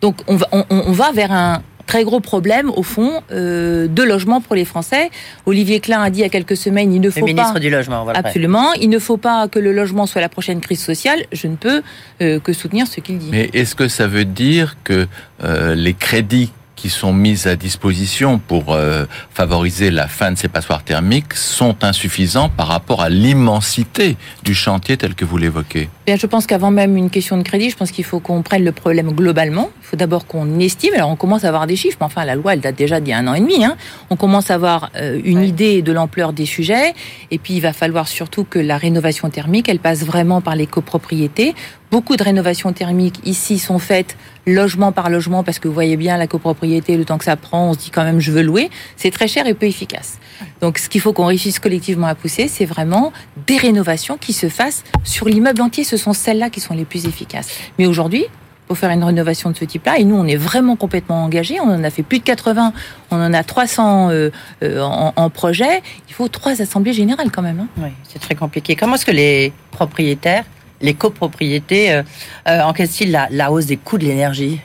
Donc 0.00 0.22
on 0.28 0.36
va, 0.36 0.48
on, 0.52 0.92
va 0.92 1.12
vers 1.12 1.32
un 1.32 1.62
très 1.86 2.04
gros 2.04 2.20
problème 2.20 2.70
au 2.70 2.82
fond 2.82 3.22
euh, 3.32 3.88
de 3.88 4.02
logement 4.02 4.40
pour 4.40 4.54
les 4.54 4.64
Français. 4.64 5.10
Olivier 5.46 5.80
Klein 5.80 6.02
a 6.02 6.10
dit 6.10 6.20
il 6.20 6.22
y 6.22 6.26
a 6.26 6.28
quelques 6.28 6.56
semaines 6.56 6.92
il 6.92 7.00
ne 7.00 7.10
faut 7.10 7.20
le 7.20 7.26
ministre 7.26 7.58
du 7.58 7.70
logement. 7.70 8.04
Voilà 8.04 8.18
absolument, 8.18 8.72
il 8.74 8.90
ne 8.90 8.98
faut 8.98 9.16
pas 9.16 9.48
que 9.48 9.58
le 9.58 9.72
logement 9.72 10.06
soit 10.06 10.20
la 10.20 10.28
prochaine 10.28 10.60
crise 10.60 10.82
sociale. 10.82 11.24
Je 11.32 11.46
ne 11.46 11.56
peux 11.56 11.82
euh, 12.22 12.40
que 12.40 12.52
soutenir 12.52 12.86
ce 12.86 13.00
qu'il 13.00 13.18
dit. 13.18 13.28
Mais 13.30 13.50
est-ce 13.52 13.74
que 13.74 13.88
ça 13.88 14.06
veut 14.06 14.24
dire 14.24 14.76
que 14.84 15.06
euh, 15.42 15.74
les 15.74 15.94
crédits 15.94 16.52
qui 16.80 16.88
sont 16.88 17.12
mises 17.12 17.46
à 17.46 17.56
disposition 17.56 18.38
pour 18.38 18.72
euh, 18.72 19.04
favoriser 19.34 19.90
la 19.90 20.08
fin 20.08 20.32
de 20.32 20.38
ces 20.38 20.48
passoires 20.48 20.82
thermiques 20.82 21.34
sont 21.34 21.84
insuffisants 21.84 22.48
par 22.48 22.68
rapport 22.68 23.02
à 23.02 23.10
l'immensité 23.10 24.16
du 24.42 24.54
chantier 24.54 24.96
tel 24.96 25.14
que 25.14 25.26
vous 25.26 25.36
l'évoquez 25.36 25.90
Bien, 26.06 26.16
je 26.16 26.26
pense 26.26 26.46
qu'avant 26.46 26.70
même 26.70 26.96
une 26.96 27.10
question 27.10 27.36
de 27.36 27.42
crédit, 27.42 27.68
je 27.68 27.76
pense 27.76 27.90
qu'il 27.90 28.04
faut 28.04 28.18
qu'on 28.18 28.40
prenne 28.42 28.64
le 28.64 28.72
problème 28.72 29.12
globalement. 29.12 29.70
Il 29.82 29.86
faut 29.88 29.96
d'abord 29.96 30.26
qu'on 30.26 30.58
estime. 30.58 30.94
Alors, 30.94 31.10
on 31.10 31.16
commence 31.16 31.44
à 31.44 31.48
avoir 31.48 31.66
des 31.66 31.76
chiffres, 31.76 31.98
mais 32.00 32.06
enfin, 32.06 32.24
la 32.24 32.34
loi, 32.34 32.54
elle 32.54 32.60
date 32.60 32.76
déjà 32.76 32.98
d'il 32.98 33.10
y 33.10 33.12
a 33.12 33.18
un 33.18 33.26
an 33.26 33.34
et 33.34 33.40
demi. 33.40 33.62
Hein. 33.62 33.76
On 34.08 34.16
commence 34.16 34.50
à 34.50 34.54
avoir 34.54 34.90
euh, 34.96 35.20
une 35.22 35.42
idée 35.42 35.82
de 35.82 35.92
l'ampleur 35.92 36.32
des 36.32 36.46
sujets. 36.46 36.94
Et 37.30 37.38
puis, 37.38 37.54
il 37.54 37.60
va 37.60 37.74
falloir 37.74 38.08
surtout 38.08 38.44
que 38.44 38.58
la 38.58 38.78
rénovation 38.78 39.28
thermique, 39.28 39.68
elle 39.68 39.80
passe 39.80 40.04
vraiment 40.04 40.40
par 40.40 40.56
les 40.56 40.66
copropriétés. 40.66 41.54
Beaucoup 41.90 42.16
de 42.16 42.22
rénovations 42.22 42.72
thermiques 42.72 43.20
ici 43.24 43.58
sont 43.58 43.80
faites 43.80 44.16
logement 44.46 44.92
par 44.92 45.10
logement 45.10 45.42
parce 45.42 45.58
que 45.58 45.66
vous 45.66 45.74
voyez 45.74 45.96
bien 45.96 46.16
la 46.16 46.28
copropriété, 46.28 46.96
le 46.96 47.04
temps 47.04 47.18
que 47.18 47.24
ça 47.24 47.36
prend, 47.36 47.70
on 47.70 47.72
se 47.72 47.78
dit 47.78 47.90
quand 47.90 48.04
même 48.04 48.20
je 48.20 48.30
veux 48.30 48.42
louer. 48.42 48.70
C'est 48.96 49.10
très 49.10 49.26
cher 49.26 49.46
et 49.46 49.54
peu 49.54 49.66
efficace. 49.66 50.18
Donc 50.60 50.78
ce 50.78 50.88
qu'il 50.88 51.00
faut 51.00 51.12
qu'on 51.12 51.26
réussisse 51.26 51.58
collectivement 51.58 52.06
à 52.06 52.14
pousser, 52.14 52.46
c'est 52.46 52.64
vraiment 52.64 53.12
des 53.46 53.56
rénovations 53.56 54.16
qui 54.16 54.32
se 54.32 54.48
fassent 54.48 54.84
sur 55.02 55.28
l'immeuble 55.28 55.60
entier. 55.62 55.82
Ce 55.82 55.96
sont 55.96 56.12
celles-là 56.12 56.48
qui 56.48 56.60
sont 56.60 56.74
les 56.74 56.84
plus 56.84 57.06
efficaces. 57.06 57.48
Mais 57.78 57.86
aujourd'hui, 57.86 58.26
pour 58.70 58.78
faire 58.78 58.90
une 58.90 59.02
rénovation 59.02 59.50
de 59.50 59.56
ce 59.56 59.64
type-là. 59.64 59.98
Et 59.98 60.04
nous, 60.04 60.14
on 60.14 60.28
est 60.28 60.36
vraiment 60.36 60.76
complètement 60.76 61.24
engagés. 61.24 61.58
On 61.58 61.70
en 61.70 61.82
a 61.82 61.90
fait 61.90 62.04
plus 62.04 62.20
de 62.20 62.22
80, 62.22 62.72
on 63.10 63.16
en 63.16 63.34
a 63.34 63.42
300 63.42 64.10
euh, 64.10 64.30
euh, 64.62 64.80
en, 64.80 65.28
projet. 65.28 65.82
Il 66.08 66.14
faut 66.14 66.28
trois 66.28 66.62
assemblées 66.62 66.92
générales 66.92 67.32
quand 67.32 67.42
même. 67.42 67.58
Hein. 67.58 67.66
Oui, 67.78 67.88
c'est 68.04 68.20
très 68.20 68.36
compliqué. 68.36 68.76
Comment 68.76 68.94
est-ce 68.94 69.04
que 69.04 69.10
les 69.10 69.52
propriétaires 69.72 70.44
les 70.80 70.94
copropriétés 70.94 71.92
euh, 71.92 72.02
euh, 72.48 72.62
encaissent-ils 72.62 73.10
la, 73.10 73.28
la 73.30 73.52
hausse 73.52 73.66
des 73.66 73.76
coûts 73.76 73.98
de 73.98 74.04
l'énergie? 74.04 74.60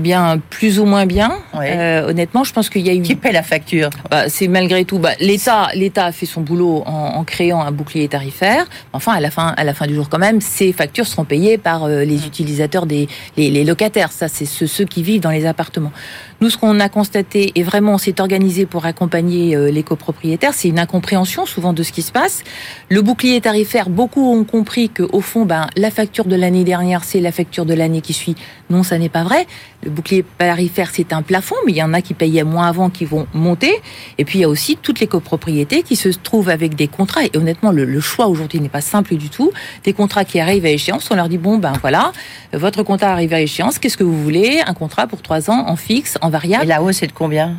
Bien, 0.00 0.40
plus 0.50 0.80
ou 0.80 0.84
moins 0.84 1.06
bien. 1.06 1.32
Euh, 1.54 2.08
honnêtement, 2.08 2.44
je 2.44 2.52
pense 2.52 2.68
qu'il 2.68 2.86
y 2.86 2.90
a 2.90 2.94
eu. 2.94 3.02
Qui 3.02 3.14
paie 3.14 3.32
la 3.32 3.42
facture 3.42 3.90
bah, 4.10 4.28
C'est 4.28 4.48
malgré 4.48 4.84
tout. 4.84 4.98
Bah, 4.98 5.12
L'État, 5.20 5.68
l'État 5.74 6.06
a 6.06 6.12
fait 6.12 6.26
son 6.26 6.40
boulot 6.40 6.82
en, 6.86 7.22
créant 7.24 7.62
un 7.62 7.72
bouclier 7.72 8.08
tarifaire. 8.08 8.66
Enfin, 8.92 9.12
à 9.12 9.20
la 9.20 9.30
fin, 9.30 9.54
à 9.56 9.64
la 9.64 9.74
fin 9.74 9.86
du 9.86 9.94
jour, 9.94 10.08
quand 10.08 10.18
même, 10.18 10.40
ces 10.40 10.72
factures 10.72 11.06
seront 11.06 11.24
payées 11.24 11.58
par 11.58 11.88
les 11.88 12.06
mm. 12.06 12.26
utilisateurs 12.26 12.86
des 12.86 13.08
les, 13.36 13.64
locataires. 13.64 14.12
Ça, 14.12 14.28
c'est 14.28 14.46
ceux, 14.46 14.84
qui 14.84 15.02
vivent 15.02 15.20
dans 15.20 15.30
les 15.30 15.46
appartements. 15.46 15.92
Nous, 16.40 16.50
ce 16.50 16.58
qu'on 16.58 16.80
a 16.80 16.88
constaté, 16.88 17.52
et 17.54 17.62
vraiment, 17.62 17.94
on 17.94 17.98
s'est 17.98 18.20
organisé 18.20 18.66
pour 18.66 18.86
accompagner 18.86 19.56
les 19.70 19.82
copropriétaires, 19.82 20.52
c'est 20.52 20.68
une 20.68 20.78
incompréhension 20.78 21.46
souvent 21.46 21.72
de 21.72 21.82
ce 21.82 21.92
qui 21.92 22.02
se 22.02 22.12
passe. 22.12 22.42
Le 22.88 23.00
bouclier 23.02 23.40
tarifaire, 23.40 23.88
beaucoup 23.88 24.32
ont 24.32 24.44
compris 24.44 24.88
que, 24.88 25.02
au 25.12 25.20
fond, 25.20 25.44
ben, 25.44 25.68
la 25.76 25.90
facture 25.90 26.24
de 26.24 26.36
l'année 26.36 26.64
dernière, 26.64 27.04
c'est 27.04 27.20
la 27.20 27.32
facture 27.32 27.64
de 27.64 27.74
l'année 27.74 28.00
qui 28.00 28.12
suit. 28.12 28.34
Non, 28.70 28.82
ça 28.82 28.98
n'est 28.98 29.08
pas 29.08 29.24
vrai. 29.24 29.46
Le 29.84 29.90
bouclier 29.90 30.24
tarifaire, 30.38 30.90
c'est 30.92 31.12
un 31.12 31.20
plafond, 31.20 31.56
mais 31.66 31.72
il 31.72 31.76
y 31.76 31.82
en 31.82 31.92
a 31.92 32.00
qui 32.00 32.14
payaient 32.14 32.42
moins 32.42 32.68
avant 32.68 32.88
qui 32.88 33.04
vont 33.04 33.26
monter. 33.34 33.72
Et 34.16 34.24
puis, 34.24 34.38
il 34.38 34.42
y 34.42 34.44
a 34.44 34.48
aussi 34.48 34.78
toutes 34.80 35.00
les 35.00 35.06
copropriétés 35.06 35.82
qui 35.82 35.94
se 35.94 36.08
trouvent 36.08 36.48
avec 36.48 36.74
des 36.74 36.88
contrats. 36.88 37.24
Et 37.24 37.30
honnêtement, 37.36 37.70
le, 37.70 38.00
choix 38.00 38.26
aujourd'hui 38.26 38.60
n'est 38.60 38.70
pas 38.70 38.80
simple 38.80 39.16
du 39.16 39.28
tout. 39.28 39.52
Des 39.84 39.92
contrats 39.92 40.24
qui 40.24 40.40
arrivent 40.40 40.64
à 40.64 40.70
échéance, 40.70 41.08
on 41.10 41.16
leur 41.16 41.28
dit, 41.28 41.38
bon, 41.38 41.58
ben 41.58 41.74
voilà, 41.82 42.12
votre 42.52 42.82
contrat 42.82 43.08
arrive 43.08 43.34
à 43.34 43.40
échéance, 43.40 43.78
qu'est-ce 43.78 43.96
que 43.96 44.04
vous 44.04 44.22
voulez? 44.22 44.62
Un 44.66 44.74
contrat 44.74 45.06
pour 45.06 45.20
trois 45.20 45.50
ans, 45.50 45.68
en 45.68 45.76
fixe, 45.76 46.16
en 46.22 46.30
variable? 46.30 46.64
Et 46.64 46.68
la 46.68 46.82
hausse, 46.82 46.96
c'est 46.96 47.06
de 47.06 47.12
combien? 47.12 47.56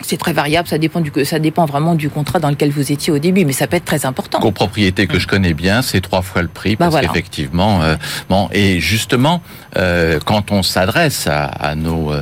C'est 0.00 0.16
très 0.16 0.32
variable, 0.32 0.68
ça 0.68 0.78
dépend 0.78 1.00
du 1.00 1.12
ça 1.24 1.38
dépend 1.38 1.66
vraiment 1.66 1.94
du 1.94 2.08
contrat 2.08 2.38
dans 2.38 2.50
lequel 2.50 2.70
vous 2.70 2.92
étiez 2.92 3.12
au 3.12 3.18
début, 3.18 3.44
mais 3.44 3.52
ça 3.52 3.66
peut 3.66 3.76
être 3.76 3.84
très 3.84 4.06
important. 4.06 4.38
Copropriété 4.38 5.06
que 5.06 5.18
je 5.18 5.26
connais 5.26 5.54
bien, 5.54 5.82
c'est 5.82 6.00
trois 6.00 6.22
fois 6.22 6.42
le 6.42 6.48
prix 6.48 6.76
bah 6.76 6.88
parce 6.90 7.06
qu'effectivement, 7.06 7.82
euh, 7.82 7.96
bon 8.28 8.48
et 8.52 8.80
justement, 8.80 9.42
euh, 9.76 10.20
quand 10.24 10.52
on 10.52 10.62
s'adresse 10.62 11.26
à, 11.28 11.74
nos 11.74 12.12
euh, 12.12 12.20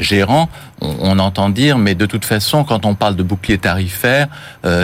gérants, 0.00 0.48
on, 0.80 1.18
entend 1.18 1.48
dire, 1.48 1.78
mais 1.78 1.94
de 1.94 2.06
toute 2.06 2.24
façon, 2.24 2.64
quand 2.64 2.84
on 2.84 2.94
parle 2.94 3.16
de 3.16 3.22
bouclier 3.22 3.58
tarifaire, 3.58 4.28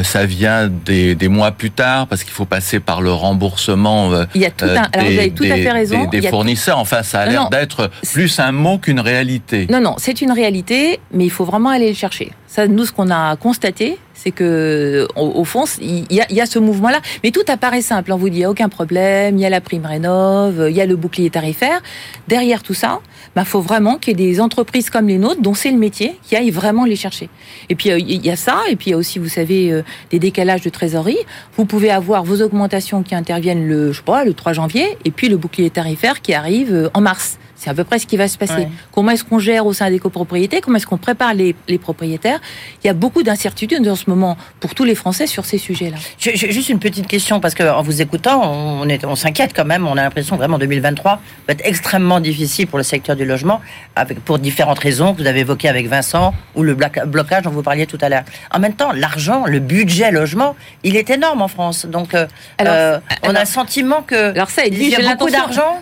ça 0.02 0.26
vient 0.26 0.68
des, 0.68 1.16
mois 1.28 1.52
plus 1.52 1.70
tard 1.70 2.06
parce 2.06 2.24
qu'il 2.24 2.32
faut 2.32 2.44
passer 2.44 2.80
par 2.80 3.02
le 3.02 3.12
remboursement. 3.12 4.10
Il 4.34 4.40
y 4.40 4.46
a 4.46 4.50
tout 4.50 4.64
un, 4.64 4.88
alors 4.92 5.10
vous 5.10 5.18
avez 5.18 5.30
tout 5.30 5.44
à 5.44 5.56
fait 5.56 5.70
raison. 5.70 6.06
Des, 6.06 6.22
fournisseurs. 6.22 6.78
Enfin, 6.78 7.02
ça 7.02 7.20
a 7.20 7.26
l'air 7.26 7.48
d'être 7.50 7.90
plus 8.12 8.38
un 8.38 8.52
mot 8.52 8.78
qu'une 8.78 9.00
réalité. 9.00 9.66
Non, 9.70 9.80
non, 9.80 9.94
c'est 9.98 10.20
une 10.22 10.32
réalité, 10.32 11.00
mais 11.12 11.24
il 11.24 11.30
faut 11.30 11.44
vraiment 11.44 11.70
aller 11.70 11.88
le 11.88 11.94
chercher. 11.94 12.32
Ça, 12.52 12.68
nous, 12.68 12.84
ce 12.84 12.92
qu'on 12.92 13.08
a 13.08 13.34
constaté, 13.36 13.98
c'est 14.12 14.30
que 14.30 15.08
au, 15.16 15.42
fond, 15.44 15.64
il 15.80 16.04
y, 16.10 16.40
a, 16.40 16.44
ce 16.44 16.58
mouvement-là. 16.58 17.00
Mais 17.24 17.30
tout 17.30 17.40
apparaît 17.48 17.80
simple. 17.80 18.12
On 18.12 18.18
vous 18.18 18.28
dit, 18.28 18.36
il 18.36 18.40
n'y 18.40 18.44
a 18.44 18.50
aucun 18.50 18.68
problème, 18.68 19.38
il 19.38 19.40
y 19.40 19.46
a 19.46 19.48
la 19.48 19.62
prime 19.62 19.86
rénov, 19.86 20.66
il 20.68 20.76
y 20.76 20.82
a 20.82 20.84
le 20.84 20.96
bouclier 20.96 21.30
tarifaire. 21.30 21.80
Derrière 22.28 22.62
tout 22.62 22.74
ça, 22.74 23.00
il 23.00 23.30
bah, 23.36 23.46
faut 23.46 23.62
vraiment 23.62 23.96
qu'il 23.96 24.20
y 24.20 24.22
ait 24.22 24.26
des 24.32 24.38
entreprises 24.38 24.90
comme 24.90 25.08
les 25.08 25.16
nôtres, 25.16 25.40
dont 25.40 25.54
c'est 25.54 25.70
le 25.70 25.78
métier, 25.78 26.18
qui 26.24 26.36
aillent 26.36 26.50
vraiment 26.50 26.84
les 26.84 26.94
chercher. 26.94 27.30
Et 27.70 27.74
puis, 27.74 27.90
euh, 27.90 27.98
il 27.98 28.22
y 28.22 28.28
a 28.28 28.36
ça, 28.36 28.60
et 28.68 28.76
puis 28.76 28.88
il 28.88 28.90
y 28.90 28.94
a 28.94 28.98
aussi, 28.98 29.18
vous 29.18 29.30
savez, 29.30 29.72
euh, 29.72 29.82
des 30.10 30.18
décalages 30.18 30.60
de 30.60 30.68
trésorerie. 30.68 31.16
Vous 31.56 31.64
pouvez 31.64 31.90
avoir 31.90 32.22
vos 32.22 32.42
augmentations 32.42 33.02
qui 33.02 33.14
interviennent 33.14 33.66
le, 33.66 33.92
je 33.92 33.96
sais 33.96 34.04
pas, 34.04 34.24
le 34.26 34.34
3 34.34 34.52
janvier, 34.52 34.98
et 35.06 35.10
puis 35.10 35.30
le 35.30 35.38
bouclier 35.38 35.70
tarifaire 35.70 36.20
qui 36.20 36.34
arrive 36.34 36.74
euh, 36.74 36.90
en 36.92 37.00
mars 37.00 37.38
C'est 37.62 37.70
à 37.70 37.74
peu 37.74 37.84
près 37.84 38.00
ce 38.00 38.08
qui 38.08 38.16
va 38.16 38.26
se 38.26 38.36
passer. 38.36 38.66
Comment 38.90 39.12
est-ce 39.12 39.22
qu'on 39.22 39.38
gère 39.38 39.66
au 39.66 39.72
sein 39.72 39.88
des 39.88 40.00
copropriétés? 40.00 40.60
Comment 40.60 40.78
est-ce 40.78 40.86
qu'on 40.86 40.98
prépare 40.98 41.32
les, 41.32 41.54
propriétaires? 41.80 42.40
Il 42.82 42.88
y 42.88 42.90
a 42.90 42.92
beaucoup 42.92 43.22
d'incertitudes 43.22 43.86
en 43.86 43.94
ce 43.94 44.10
moment 44.10 44.36
pour 44.58 44.74
tous 44.74 44.82
les 44.82 44.96
Français 44.96 45.28
sur 45.28 45.44
ces 45.44 45.58
sujets-là. 45.58 45.96
Juste 46.18 46.70
une 46.70 46.80
petite 46.80 47.06
question, 47.06 47.38
parce 47.38 47.54
qu'en 47.54 47.80
vous 47.82 48.02
écoutant, 48.02 48.42
on, 48.52 48.88
on 49.04 49.14
s'inquiète 49.14 49.52
quand 49.54 49.64
même. 49.64 49.86
On 49.86 49.96
a 49.96 50.02
l'impression 50.02 50.34
vraiment 50.34 50.58
2023 50.58 51.20
va 51.46 51.52
être 51.52 51.62
extrêmement 51.64 52.18
difficile 52.18 52.66
pour 52.66 52.78
le 52.78 52.84
secteur 52.84 53.14
du 53.14 53.24
logement, 53.24 53.60
avec, 53.94 54.18
pour 54.24 54.40
différentes 54.40 54.80
raisons 54.80 55.14
que 55.14 55.22
vous 55.22 55.28
avez 55.28 55.40
évoquées 55.40 55.68
avec 55.68 55.86
Vincent, 55.86 56.34
ou 56.56 56.64
le 56.64 56.74
blocage 56.74 57.42
dont 57.42 57.50
vous 57.50 57.62
parliez 57.62 57.86
tout 57.86 57.98
à 58.00 58.08
l'heure. 58.08 58.24
En 58.50 58.58
même 58.58 58.74
temps, 58.74 58.90
l'argent, 58.92 59.44
le 59.46 59.60
budget 59.60 60.10
logement, 60.10 60.56
il 60.82 60.96
est 60.96 61.10
énorme 61.10 61.42
en 61.42 61.48
France. 61.48 61.86
Donc, 61.86 62.14
euh, 62.14 62.26
euh, 62.60 62.98
on 63.22 63.34
a 63.36 63.40
le 63.40 63.46
sentiment 63.46 64.02
que 64.02 64.32
alors 64.32 64.50
ça, 64.50 64.64
il 64.66 64.88
y 64.88 64.94
a 64.96 65.14
beaucoup 65.14 65.30
d'argent. 65.30 65.80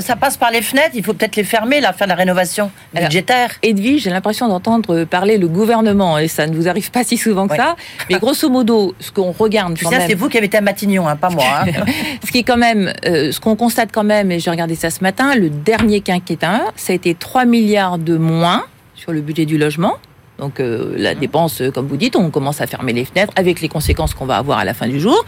ça 0.00 0.16
passe 0.16 0.36
par 0.40 0.50
les 0.50 0.62
fenêtres, 0.62 0.92
il 0.94 1.04
faut 1.04 1.12
peut-être 1.12 1.36
les 1.36 1.44
fermer, 1.44 1.80
là, 1.80 1.92
faire 1.92 2.06
la 2.06 2.16
rénovation 2.16 2.70
budgétaire. 2.94 3.50
Edwige, 3.62 4.02
j'ai 4.02 4.10
l'impression 4.10 4.48
d'entendre 4.48 5.04
parler 5.04 5.38
le 5.38 5.46
gouvernement, 5.46 6.18
et 6.18 6.26
ça 6.26 6.46
ne 6.46 6.56
vous 6.56 6.68
arrive 6.68 6.90
pas 6.90 7.04
si 7.04 7.16
souvent 7.16 7.46
que 7.46 7.54
ça. 7.54 7.76
Mais 8.08 8.18
grosso 8.18 8.48
modo, 8.48 8.94
ce 8.98 9.12
qu'on 9.12 9.32
regarde. 9.32 9.78
c'est 9.78 10.14
vous 10.14 10.28
qui 10.28 10.38
avez 10.38 10.46
été 10.46 10.56
à 10.56 10.62
Matignon, 10.62 11.06
hein, 11.06 11.16
pas 11.16 11.30
moi. 11.30 11.44
Hein. 11.44 11.84
ce 12.24 12.32
qui 12.32 12.38
est 12.38 12.42
quand 12.42 12.56
même, 12.56 12.92
euh, 13.06 13.30
ce 13.30 13.38
qu'on 13.38 13.54
constate 13.54 13.90
quand 13.92 14.02
même, 14.02 14.32
et 14.32 14.40
j'ai 14.40 14.50
regardé 14.50 14.74
ça 14.74 14.90
ce 14.90 15.02
matin, 15.02 15.34
le 15.34 15.50
dernier 15.50 16.00
quinquennat, 16.00 16.64
ça 16.74 16.92
a 16.92 16.96
été 16.96 17.14
3 17.14 17.44
milliards 17.44 17.98
de 17.98 18.16
moins 18.16 18.64
sur 18.94 19.12
le 19.12 19.20
budget 19.20 19.44
du 19.44 19.58
logement. 19.58 19.98
Donc 20.38 20.58
euh, 20.58 20.94
la 20.96 21.14
mmh. 21.14 21.18
dépense, 21.18 21.62
comme 21.74 21.86
vous 21.86 21.98
dites, 21.98 22.16
on 22.16 22.30
commence 22.30 22.62
à 22.62 22.66
fermer 22.66 22.94
les 22.94 23.04
fenêtres 23.04 23.32
avec 23.36 23.60
les 23.60 23.68
conséquences 23.68 24.14
qu'on 24.14 24.26
va 24.26 24.38
avoir 24.38 24.58
à 24.58 24.64
la 24.64 24.72
fin 24.72 24.88
du 24.88 24.98
jour. 24.98 25.24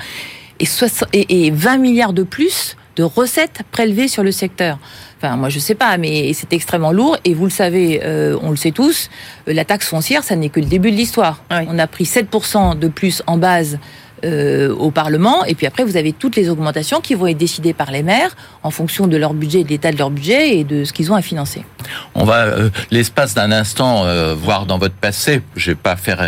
Et 1.13 1.51
20 1.51 1.79
milliards 1.79 2.13
de 2.13 2.23
plus 2.23 2.77
de 2.97 3.03
recettes 3.03 3.63
prélevées 3.71 4.09
sur 4.09 4.23
le 4.23 4.33
secteur. 4.33 4.79
Enfin, 5.19 5.37
moi, 5.37 5.49
je 5.49 5.59
sais 5.59 5.75
pas, 5.75 5.97
mais 5.99 6.33
c'est 6.33 6.53
extrêmement 6.53 6.93
lourd. 6.93 7.17
Et 7.25 7.35
vous 7.35 7.45
le 7.45 7.51
savez, 7.51 8.01
euh, 8.05 8.37
on 8.43 8.51
le 8.51 8.57
sait 8.57 8.73
tous, 8.73 9.09
euh, 9.49 9.53
la 9.53 9.65
taxe 9.65 9.87
foncière, 9.89 10.25
ça 10.25 10.37
n'est 10.37 10.49
que 10.49 10.61
le 10.61 10.67
début 10.67 10.91
de 10.91 10.97
l'histoire. 10.97 11.43
On 11.51 11.79
a 11.79 11.87
pris 11.87 12.05
7% 12.05 12.79
de 12.79 12.89
plus 12.89 13.23
en 13.27 13.37
base 13.37 13.79
euh, 14.25 14.75
au 14.75 14.91
Parlement. 14.91 15.45
Et 15.45 15.55
puis 15.55 15.67
après, 15.67 15.85
vous 15.85 15.97
avez 15.97 16.13
toutes 16.13 16.37
les 16.37 16.49
augmentations 16.49 17.01
qui 17.01 17.15
vont 17.15 17.27
être 17.27 17.39
décidées 17.39 17.73
par 17.73 17.91
les 17.91 18.03
maires 18.03 18.37
en 18.63 18.71
fonction 18.71 19.07
de 19.07 19.17
leur 19.17 19.35
budget, 19.35 19.65
de 19.65 19.69
l'état 19.69 19.93
de 19.93 19.99
leur 19.99 20.11
budget 20.11 20.59
et 20.59 20.65
de 20.65 20.85
ce 20.85 20.93
qu'ils 20.93 21.11
ont 21.11 21.15
à 21.15 21.23
financer. 21.23 21.65
On 22.15 22.25
va, 22.25 22.45
euh, 22.45 22.71
l'espace 22.91 23.35
d'un 23.35 23.51
instant, 23.53 24.05
euh, 24.05 24.35
voir 24.35 24.67
dans 24.67 24.79
votre 24.79 24.95
passé. 24.95 25.43
Je 25.57 25.73
vais 25.73 25.77
pas 25.77 25.97
faire 25.97 26.21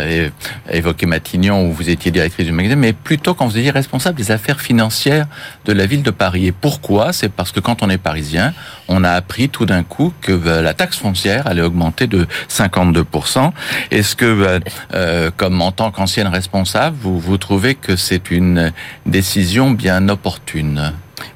évoquer 0.71 1.05
Matignon 1.05 1.67
où 1.67 1.73
vous 1.73 1.89
étiez 1.89 2.11
directrice 2.11 2.45
du 2.45 2.51
magasin, 2.51 2.75
mais 2.75 2.93
plutôt 2.93 3.33
quand 3.33 3.47
vous 3.47 3.57
étiez 3.57 3.71
responsable 3.71 4.17
des 4.17 4.31
affaires 4.31 4.59
financières 4.59 5.27
de 5.65 5.73
la 5.73 5.85
ville 5.85 6.03
de 6.03 6.11
Paris. 6.11 6.47
Et 6.47 6.51
pourquoi? 6.51 7.13
C'est 7.13 7.29
parce 7.29 7.51
que 7.51 7.59
quand 7.59 7.83
on 7.83 7.89
est 7.89 7.97
parisien, 7.97 8.53
on 8.87 9.03
a 9.03 9.11
appris 9.11 9.49
tout 9.49 9.65
d'un 9.65 9.83
coup 9.83 10.13
que 10.21 10.31
la 10.31 10.73
taxe 10.73 10.97
foncière 10.97 11.47
allait 11.47 11.61
augmenter 11.61 12.07
de 12.07 12.27
52%. 12.49 13.51
Est-ce 13.91 14.15
que, 14.15 14.59
comme 15.37 15.61
en 15.61 15.71
tant 15.71 15.91
qu'ancienne 15.91 16.27
responsable, 16.27 16.95
vous, 17.01 17.19
vous 17.19 17.37
trouvez 17.37 17.75
que 17.75 17.95
c'est 17.95 18.31
une 18.31 18.71
décision 19.05 19.71
bien 19.71 20.09
opportune? 20.09 20.93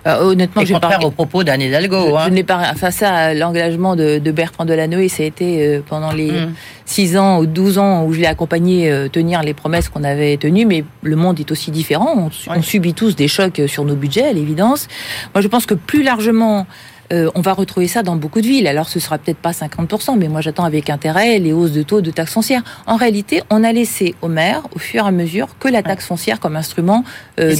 Euh, 0.07 0.21
honnêtement, 0.21 0.63
je 0.63 0.73
contraire 0.73 0.99
pas... 0.99 1.05
au 1.05 1.11
propos 1.11 1.43
d'Anne 1.43 1.61
Hidalgo. 1.61 2.09
Je, 2.09 2.15
hein. 2.15 2.29
n'ai 2.29 2.43
pas 2.43 2.73
face 2.75 3.01
à 3.01 3.33
l'engagement 3.33 3.95
de, 3.95 4.19
Bertrand 4.31 4.65
Delanoë, 4.65 5.09
ça 5.09 5.23
a 5.23 5.25
été 5.25 5.65
euh, 5.65 5.81
pendant 5.85 6.11
les 6.11 6.31
mm. 6.31 6.53
six 6.85 7.09
6 7.09 7.17
ans 7.17 7.39
ou 7.39 7.45
12 7.45 7.77
ans 7.77 8.05
où 8.05 8.13
je 8.13 8.19
l'ai 8.19 8.27
accompagné 8.27 8.91
euh, 8.91 9.07
tenir 9.07 9.41
les 9.41 9.53
promesses 9.53 9.89
qu'on 9.89 10.03
avait 10.03 10.37
tenues, 10.37 10.65
mais 10.65 10.83
le 11.01 11.15
monde 11.15 11.39
est 11.39 11.51
aussi 11.51 11.71
différent. 11.71 12.29
On, 12.47 12.61
subit 12.61 12.93
tous 12.93 13.15
des 13.15 13.27
chocs 13.27 13.61
sur 13.67 13.85
nos 13.85 13.95
budgets, 13.95 14.27
à 14.27 14.33
l'évidence. 14.33 14.87
Moi, 15.33 15.41
je 15.41 15.47
pense 15.47 15.65
que 15.65 15.73
plus 15.73 16.03
largement, 16.03 16.67
euh, 17.11 17.29
on 17.35 17.41
va 17.41 17.53
retrouver 17.53 17.87
ça 17.87 18.03
dans 18.03 18.15
beaucoup 18.15 18.41
de 18.41 18.47
villes. 18.47 18.67
Alors 18.67 18.89
ce 18.89 18.99
sera 18.99 19.17
peut-être 19.17 19.37
pas 19.37 19.51
50%, 19.51 20.17
mais 20.17 20.27
moi 20.27 20.41
j'attends 20.41 20.63
avec 20.63 20.89
intérêt 20.89 21.39
les 21.39 21.53
hausses 21.53 21.71
de 21.71 21.83
taux 21.83 22.01
de 22.01 22.11
taxes 22.11 22.33
foncières. 22.33 22.63
En 22.85 22.95
réalité, 22.95 23.41
on 23.49 23.63
a 23.63 23.71
laissé 23.71 24.15
aux 24.21 24.27
maires, 24.27 24.63
au 24.75 24.79
fur 24.79 25.05
et 25.05 25.07
à 25.07 25.11
mesure, 25.11 25.47
que 25.59 25.67
la 25.67 25.83
taxe 25.83 26.05
foncière 26.05 26.39
comme 26.39 26.55
instrument 26.55 27.03
euh, 27.39 27.55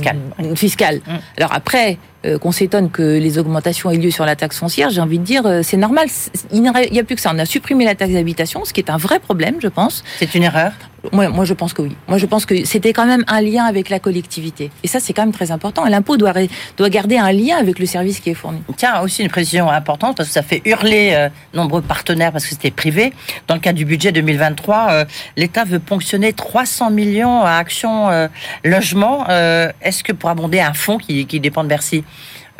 fiscal. 0.56 0.98
Mm. 0.98 1.12
Alors 1.38 1.54
après, 1.54 1.98
euh, 2.26 2.38
qu'on 2.38 2.52
s'étonne 2.52 2.92
que 2.92 3.18
les 3.18 3.40
augmentations 3.40 3.90
aient 3.90 3.98
lieu 3.98 4.12
sur 4.12 4.26
la 4.26 4.36
taxe 4.36 4.58
foncière, 4.60 4.90
j'ai 4.90 5.02
envie 5.02 5.20
de 5.20 5.24
dire, 5.24 5.44
c'est 5.64 5.78
normal. 5.78 6.08
Il 6.52 6.62
n'y 6.62 7.00
a 7.00 7.04
plus 7.04 7.16
que 7.16 7.22
ça. 7.22 7.32
On 7.34 7.40
a 7.40 7.46
supprimé 7.46 7.86
la 7.86 7.96
taxe 7.96 8.14
d'habitation, 8.14 8.66
ce 8.66 8.74
qui 8.74 8.82
est 8.82 8.90
un 8.90 8.98
vrai 8.98 9.20
problème, 9.20 9.56
je 9.62 9.68
pense. 9.68 10.04
C'est 10.20 10.36
une 10.36 10.44
erreur? 10.44 10.72
Moi, 11.12 11.30
moi, 11.30 11.46
je 11.46 11.54
pense 11.54 11.74
que 11.74 11.82
oui. 11.82 11.96
Moi, 12.08 12.18
je 12.18 12.26
pense 12.26 12.46
que 12.46 12.66
c'était 12.66 12.94
quand 12.94 13.06
même 13.06 13.24
un 13.28 13.42
lien 13.42 13.66
avec 13.66 13.90
la 13.90 14.00
collectivité. 14.00 14.70
Et 14.84 14.88
ça, 14.88 15.00
c'est 15.00 15.14
quand 15.14 15.24
même 15.24 15.32
très 15.32 15.52
important. 15.52 15.86
L'impôt 15.86 16.18
doit, 16.18 16.34
doit 16.78 16.90
garder 16.90 17.18
un 17.18 17.32
lien 17.32 17.58
avec 17.58 17.80
le 17.80 17.86
service 17.86 18.20
qui 18.20 18.30
est 18.30 18.34
fourni. 18.34 18.62
Tiens, 18.76 19.02
aussi 19.02 19.24
une 19.24 19.30
précision 19.30 19.70
importante, 19.70 20.18
parce 20.18 20.30
que 20.30 20.34
ça 20.34 20.42
fait 20.42 20.62
hurler 20.66 21.12
euh, 21.14 21.30
nombreux 21.54 21.82
partenaires, 21.82 22.32
parce 22.32 22.46
que 22.46 22.52
c'était 22.52 22.72
privé. 22.72 23.14
Dans 23.48 23.56
le 23.56 23.62
cadre 23.62 23.78
du 23.78 23.86
budget 23.86 24.12
2023, 24.12 24.88
euh, 24.90 25.06
l'État 25.38 25.64
veut 25.64 25.80
ponctionner 25.80 26.34
300 26.34 26.92
millions 26.92 27.44
à 27.44 27.54
Action 27.54 28.10
euh, 28.10 28.28
Logement. 28.64 29.28
Est-ce 29.30 30.04
que 30.04 30.12
pour 30.12 30.30
abonder 30.30 30.60
un 30.60 30.74
fonds 30.74 30.98
qui, 30.98 31.26
qui 31.26 31.40
dépend 31.40 31.64
de 31.64 31.70
Bercy 31.70 32.04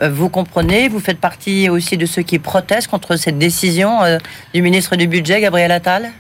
vous 0.02 0.30
comprenez, 0.30 0.88
vous 0.88 1.02
faites 1.02 1.20
partie 1.20 1.68
aussi 1.68 1.98
de 1.98 2.06
ceux 2.06 2.22
qui 2.22 2.40
protestent 2.40 2.88
contre 2.88 3.18
cette 3.18 3.38
décision 3.38 4.00
du 4.54 4.62
ministre 4.62 4.96
du 4.96 5.08
Budget, 5.08 5.42
Gabriel 5.42 5.74
Attal? 5.74 6.12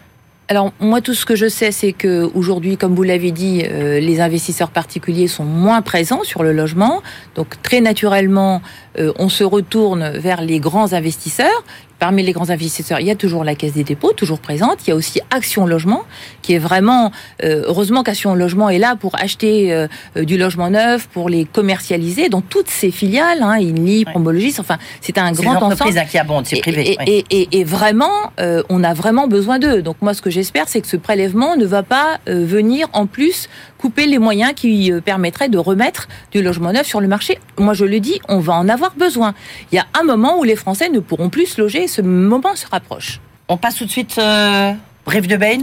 Alors 0.50 0.74
moi, 0.80 1.00
tout 1.00 1.14
ce 1.14 1.28
que 1.28 1.36
je 1.36 1.48
sais, 1.48 1.72
c'est 1.72 1.94
que 1.94 2.28
aujourd'hui, 2.34 2.76
comme 2.76 2.96
vous 2.96 3.04
l'avez 3.04 3.30
dit, 3.30 3.62
euh, 3.64 4.00
les 4.00 4.20
investisseurs 4.20 4.72
particuliers 4.72 5.28
sont 5.28 5.44
moins 5.46 5.84
présents 5.84 6.24
sur 6.24 6.42
le 6.42 6.54
logement. 6.54 7.04
Donc 7.36 7.62
très 7.62 7.82
naturellement, 7.82 8.64
euh, 8.98 9.14
on 9.20 9.30
se 9.30 9.44
retourne 9.44 10.10
vers 10.10 10.42
les 10.42 10.60
grands 10.60 10.94
investisseurs. 10.94 11.64
Parmi 12.00 12.24
les 12.24 12.32
grands 12.32 12.50
investisseurs, 12.50 13.02
il 13.02 13.08
y 13.08 13.12
a 13.12 13.16
toujours 13.16 13.44
la 13.44 13.56
Caisse 13.56 13.74
des 13.74 13.84
dépôts, 13.84 14.14
toujours 14.14 14.40
présente. 14.40 14.88
Il 14.88 14.92
y 14.92 14.94
a 14.94 14.96
aussi 14.96 15.20
Action 15.32 15.66
Logement, 15.66 16.04
qui 16.42 16.54
est 16.54 16.60
vraiment... 16.60 17.12
Euh, 17.44 17.64
heureusement 17.68 18.04
qu'Action 18.04 18.34
Logement 18.36 18.70
est 18.70 18.78
là 18.78 18.96
pour 18.96 19.16
acheter 19.16 19.74
euh, 19.74 19.88
du 20.16 20.38
logement 20.38 20.70
neuf, 20.70 21.08
pour 21.08 21.28
les 21.28 21.44
commercialiser 21.44 22.30
dans 22.30 22.40
toutes 22.40 22.70
ses 22.70 22.92
filiales, 22.92 23.44
hein, 23.44 23.58
INLI, 23.60 24.06
Promologis, 24.06 24.56
enfin, 24.60 24.78
c'est 25.02 25.18
un 25.18 25.34
grand 25.34 25.62
ensemble. 25.62 25.98
Hein, 25.98 26.06
qui 26.10 26.18
abondent, 26.18 26.46
c'est 26.46 26.62
privé. 26.62 26.98
Et, 27.06 27.26
et, 27.30 27.60
et, 27.60 27.64
vraiment, 27.66 28.32
on 28.70 28.84
a 28.84 28.94
vraiment 28.94 29.28
besoin 29.28 29.60
d'eux. 29.60 29.82
Donc 29.82 29.98
moi, 30.02 30.14
ce 30.14 30.22
que 30.22 30.30
j'espère, 30.30 30.70
c'est 30.70 30.80
que 30.80 30.88
ce 30.88 30.98
prélèvement 30.98 31.58
ne 31.58 31.66
va 31.66 31.84
pas 31.84 32.20
venir 32.26 32.88
en 32.94 33.06
plus 33.08 33.50
couper 33.78 34.08
les 34.08 34.20
moyens 34.20 34.54
qui 34.56 34.92
permettraient 35.04 35.50
de 35.50 35.58
remettre 35.58 36.08
du 36.32 36.42
logement 36.42 36.72
neuf 36.72 36.88
sur 36.88 37.02
le 37.02 37.08
marché. 37.08 37.40
Moi, 37.58 37.74
je 37.74 37.86
le 37.86 38.00
dis, 38.00 38.22
on 38.28 38.40
va 38.40 38.54
en 38.54 38.70
avoir 38.70 38.94
besoin. 38.96 39.34
Il 39.72 39.76
y 39.76 39.80
a 39.80 39.86
un 40.00 40.04
moment 40.04 40.40
où 40.40 40.44
les 40.44 40.56
Français 40.56 40.90
ne 40.90 41.00
pourront 41.00 41.30
plus 41.30 41.46
se 41.46 41.62
loger 41.62 41.88
ce 41.90 42.02
moment 42.02 42.56
se 42.56 42.68
rapproche. 42.68 43.20
On 43.48 43.58
passe 43.58 43.76
tout 43.76 43.86
de 43.86 43.92
suite, 43.92 44.18
euh, 44.18 44.74
Brief 45.06 45.28
de 45.28 45.36
Bain, 45.36 45.62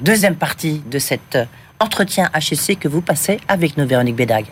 deuxième 0.00 0.36
partie 0.36 0.82
de 0.90 0.98
cet 0.98 1.36
euh, 1.36 1.44
entretien 1.80 2.30
HEC 2.34 2.78
que 2.78 2.88
vous 2.88 3.00
passez 3.00 3.40
avec 3.48 3.76
nos 3.76 3.86
Véronique 3.86 4.16
Bédag. 4.16 4.46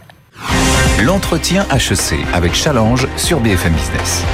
L'entretien 1.02 1.66
HEC 1.70 2.18
avec 2.32 2.54
Challenge 2.54 3.06
sur 3.16 3.40
BFM 3.40 3.72
Business. 3.72 4.24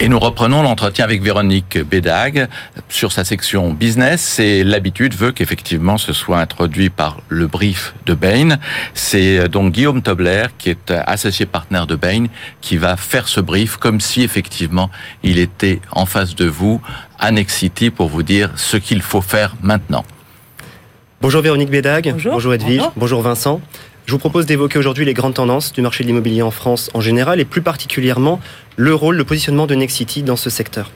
Et 0.00 0.08
nous 0.08 0.20
reprenons 0.20 0.62
l'entretien 0.62 1.04
avec 1.04 1.22
Véronique 1.22 1.76
Bédag 1.76 2.46
sur 2.88 3.10
sa 3.10 3.24
section 3.24 3.72
business. 3.72 4.38
Et 4.38 4.62
l'habitude 4.62 5.12
veut 5.12 5.32
qu'effectivement 5.32 5.98
ce 5.98 6.12
soit 6.12 6.38
introduit 6.38 6.88
par 6.88 7.20
le 7.28 7.48
brief 7.48 7.94
de 8.06 8.14
Bain. 8.14 8.58
C'est 8.94 9.38
euh, 9.38 9.48
donc 9.48 9.72
Guillaume 9.72 10.00
Tobler, 10.00 10.44
qui 10.56 10.70
est 10.70 10.92
euh, 10.92 11.02
associé 11.04 11.46
partenaire 11.46 11.88
de 11.88 11.96
Bain, 11.96 12.26
qui 12.60 12.76
va 12.76 12.96
faire 12.96 13.26
ce 13.26 13.40
brief 13.40 13.76
comme 13.76 13.98
si 13.98 14.22
effectivement 14.22 14.88
il 15.24 15.40
était 15.40 15.80
en 15.90 16.06
face 16.06 16.36
de 16.36 16.46
vous 16.46 16.80
à 17.18 17.32
Nexity 17.32 17.90
pour 17.90 18.06
vous 18.06 18.22
dire 18.22 18.52
ce 18.54 18.76
qu'il 18.76 19.02
faut 19.02 19.20
faire 19.20 19.56
maintenant. 19.62 20.04
Bonjour 21.20 21.42
Véronique 21.42 21.70
Bédag. 21.70 22.14
Bonjour, 22.24 22.54
Edwige. 22.54 22.82
Bonjour 22.96 23.20
Vincent. 23.20 23.60
Je 24.06 24.12
vous 24.12 24.18
propose 24.18 24.46
d'évoquer 24.46 24.78
aujourd'hui 24.78 25.04
les 25.04 25.12
grandes 25.12 25.34
tendances 25.34 25.72
du 25.72 25.82
marché 25.82 26.04
de 26.04 26.08
l'immobilier 26.08 26.42
en 26.42 26.52
France 26.52 26.88
en 26.94 27.00
général 27.00 27.40
et 27.40 27.44
plus 27.44 27.62
particulièrement 27.62 28.40
le 28.78 28.94
rôle, 28.94 29.16
le 29.16 29.24
positionnement 29.24 29.66
de 29.66 29.74
Nexity 29.74 30.22
dans 30.22 30.36
ce 30.36 30.50
secteur. 30.50 30.92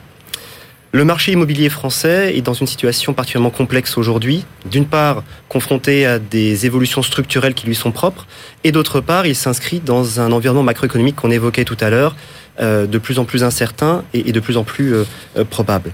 Le 0.93 1.03
marché 1.03 1.33
immobilier 1.33 1.67
français 1.69 2.33
est 2.33 2.41
dans 2.41 2.53
une 2.53 2.65
situation 2.65 3.13
particulièrement 3.13 3.49
complexe 3.49 3.97
aujourd'hui. 3.97 4.45
D'une 4.71 4.85
part, 4.85 5.21
confronté 5.49 6.05
à 6.05 6.17
des 6.17 6.65
évolutions 6.65 7.01
structurelles 7.01 7.53
qui 7.53 7.67
lui 7.67 7.75
sont 7.75 7.91
propres, 7.91 8.25
et 8.63 8.71
d'autre 8.71 9.01
part, 9.01 9.25
il 9.25 9.35
s'inscrit 9.35 9.81
dans 9.81 10.21
un 10.21 10.31
environnement 10.31 10.63
macroéconomique 10.63 11.17
qu'on 11.17 11.29
évoquait 11.29 11.65
tout 11.65 11.75
à 11.81 11.89
l'heure, 11.89 12.15
euh, 12.61 12.87
de 12.87 12.97
plus 12.99 13.19
en 13.19 13.25
plus 13.25 13.43
incertain 13.43 14.05
et 14.13 14.31
de 14.31 14.39
plus 14.39 14.55
en 14.55 14.63
plus 14.63 14.93
euh, 14.93 15.03
euh, 15.35 15.43
probable. 15.43 15.91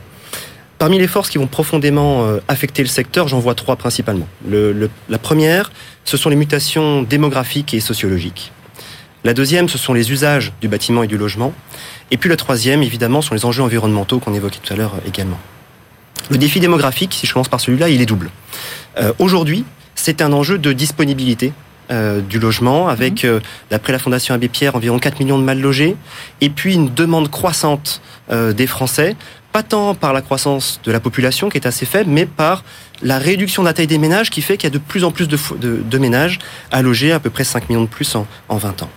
Parmi 0.78 1.00
les 1.00 1.08
forces 1.08 1.32
qui 1.32 1.40
vont 1.40 1.48
profondément 1.48 2.38
affecter 2.48 2.84
le 2.84 2.88
secteur, 2.88 3.28
j'en 3.28 3.40
vois 3.40 3.54
trois 3.54 3.76
principalement. 3.76 4.30
la 4.48 5.18
première, 5.18 5.74
ce 6.06 6.16
sont 6.16 6.30
les 6.30 6.38
mutations 6.38 7.02
démographiques 7.02 7.74
et 7.74 7.82
sociologiques. 7.82 8.54
La 9.24 9.34
deuxième, 9.34 9.68
ce 9.68 9.78
sont 9.78 9.94
les 9.94 10.12
usages 10.12 10.54
du 10.62 10.68
bâtiment 10.68 11.04
et 11.04 11.08
du 11.08 11.18
logement. 11.18 11.54
Et 12.12 12.18
puis 12.18 12.30
la 12.30 12.38
troisième, 12.38 12.84
évidemment, 12.84 13.22
sont 13.22 13.36
les 13.36 13.46
enjeux 13.46 13.64
environnementaux 13.64 14.20
qu'on 14.20 14.34
évoquait 14.34 14.60
tout 14.64 14.74
à 14.74 14.78
l'heure 14.78 14.96
euh, 14.96 15.08
également. 15.08 15.40
Le 16.30 16.38
défi 16.38 16.60
démographique, 16.60 17.14
si 17.14 17.28
je 17.28 17.34
commence 17.34 17.50
par 17.50 17.60
celui-là, 17.60 17.90
il 17.90 18.02
est 18.02 18.06
double. 18.06 18.30
Euh, 18.98 19.14
aujourd'hui, 19.20 19.66
c'est 19.96 20.22
un 20.22 20.32
enjeu 20.32 20.58
de 20.58 20.74
disponibilité 20.74 21.54
du 22.30 22.38
logement, 22.38 22.88
avec, 22.88 23.24
mhm. 23.24 23.42
d'après 23.72 23.92
la 23.92 23.98
Fondation 23.98 24.36
Abbé 24.36 24.48
Pierre, 24.48 24.76
environ 24.76 25.00
4 25.00 25.20
millions 25.22 25.40
de 25.40 25.44
mal 25.44 25.60
logés, 25.60 25.96
et 26.40 26.52
puis 26.52 26.76
une 26.76 26.94
demande 26.94 27.32
croissante 27.32 28.00
des 28.30 28.68
Français, 28.68 29.16
pas 29.52 29.64
tant 29.64 29.96
par 29.96 30.14
la 30.14 30.22
croissance 30.22 30.80
de 30.84 30.92
la 30.92 31.00
population 31.00 31.50
qui 31.50 31.58
est 31.58 31.66
assez 31.66 31.86
faible, 31.86 32.12
mais 32.12 32.26
par 32.26 32.64
la 33.02 33.18
réduction 33.18 33.64
de 33.64 33.68
la 33.68 33.74
taille 33.74 33.88
des 33.88 33.98
ménages 33.98 34.30
qui 34.30 34.42
fait 34.42 34.58
qu'il 34.58 34.68
y 34.68 34.72
a 34.72 34.74
de 34.74 34.78
plus 34.78 35.04
en 35.04 35.12
plus 35.12 35.28
de, 35.28 35.98
ménages 35.98 36.40
à 36.72 36.82
loger, 36.82 37.12
à 37.12 37.20
peu 37.20 37.30
près 37.30 37.44
5 37.44 37.70
millions 37.70 37.82
de 37.82 37.88
plus 37.88 38.16
en, 38.16 38.28
en 38.50 38.58
20 38.58 38.84
ans. 38.84 38.90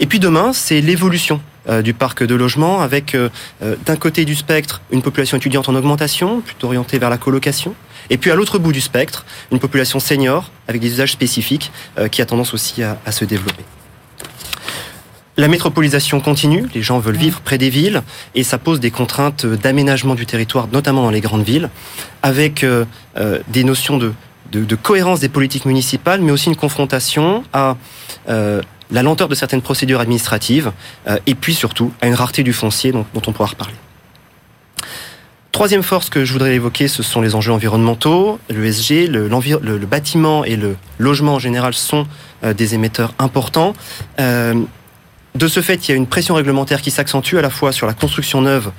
Et 0.00 0.06
puis 0.06 0.18
demain, 0.20 0.52
c'est 0.52 0.80
l'évolution 0.80 1.40
euh, 1.68 1.82
du 1.82 1.92
parc 1.92 2.22
de 2.22 2.34
logement 2.34 2.80
avec 2.80 3.14
euh, 3.14 3.28
euh, 3.62 3.76
d'un 3.84 3.96
côté 3.96 4.24
du 4.24 4.34
spectre 4.34 4.80
une 4.90 5.02
population 5.02 5.36
étudiante 5.36 5.68
en 5.68 5.74
augmentation, 5.74 6.40
plutôt 6.40 6.68
orientée 6.68 6.98
vers 6.98 7.10
la 7.10 7.18
colocation, 7.18 7.74
et 8.08 8.16
puis 8.16 8.30
à 8.30 8.34
l'autre 8.34 8.58
bout 8.58 8.72
du 8.72 8.80
spectre, 8.80 9.26
une 9.52 9.58
population 9.58 10.00
senior 10.00 10.50
avec 10.66 10.80
des 10.80 10.88
usages 10.88 11.12
spécifiques 11.12 11.70
qui 12.10 12.22
a 12.22 12.26
tendance 12.26 12.54
aussi 12.54 12.82
à, 12.82 13.12
se 13.12 13.26
développer. 13.26 13.64
La 15.36 15.46
métropolisation 15.46 16.20
continue, 16.20 16.66
les 16.74 16.82
gens 16.82 17.00
veulent 17.00 17.18
vivre 17.18 17.40
près 17.40 17.58
des 17.58 17.68
villes 17.68 18.02
et 18.34 18.44
ça 18.44 18.56
pose 18.56 18.80
des 18.80 18.90
contraintes 18.90 19.44
d'aménagement 19.44 20.14
du 20.14 20.24
territoire, 20.24 20.68
notamment 20.72 21.02
dans 21.02 21.10
les 21.10 21.20
grandes 21.20 21.44
villes, 21.44 21.68
avec 22.22 22.64
des 23.48 23.64
notions 23.64 23.98
de, 23.98 24.14
cohérence 24.82 25.20
des 25.20 25.28
politiques 25.28 25.66
municipales, 25.66 26.22
mais 26.22 26.32
aussi 26.32 26.48
une 26.48 26.56
confrontation 26.56 27.44
à 27.52 27.76
la 28.90 29.02
lenteur 29.02 29.28
de 29.28 29.34
certaines 29.34 29.62
procédures 29.62 30.00
administratives, 30.00 30.72
euh, 31.06 31.18
et 31.26 31.34
puis 31.34 31.54
surtout 31.54 31.92
à 32.00 32.06
une 32.06 32.14
rareté 32.14 32.42
du 32.42 32.52
foncier 32.52 32.92
dont, 32.92 33.06
on 33.14 33.32
pourra 33.32 33.50
reparler. 33.50 33.74
Troisième 35.52 35.82
force 35.82 36.08
que 36.08 36.24
je 36.24 36.32
voudrais 36.32 36.54
évoquer, 36.54 36.88
ce 36.88 37.02
sont 37.02 37.20
les 37.20 37.34
enjeux 37.34 37.52
environnementaux. 37.52 38.38
Le 38.48 38.70
SG, 38.70 39.08
le, 39.08 39.28
le, 39.28 39.86
bâtiment 39.86 40.44
et 40.44 40.56
le 40.56 40.76
logement 40.98 41.34
en 41.34 41.38
général 41.38 41.74
sont 41.74 42.06
euh, 42.44 42.54
des 42.54 42.74
émetteurs 42.74 43.12
importants. 43.18 43.72
Euh, 44.20 44.54
de 45.34 45.48
ce 45.48 45.60
fait, 45.60 45.86
il 45.86 45.90
y 45.90 45.94
a 45.94 45.96
une 45.96 46.06
pression 46.06 46.34
réglementaire 46.34 46.80
qui 46.80 46.90
s'accentue 46.90 47.36
à 47.36 47.42
la 47.42 47.50
fois 47.50 47.70
sur 47.70 47.86
la 47.86 47.92
construction 47.92 48.40
neuve 48.40 48.72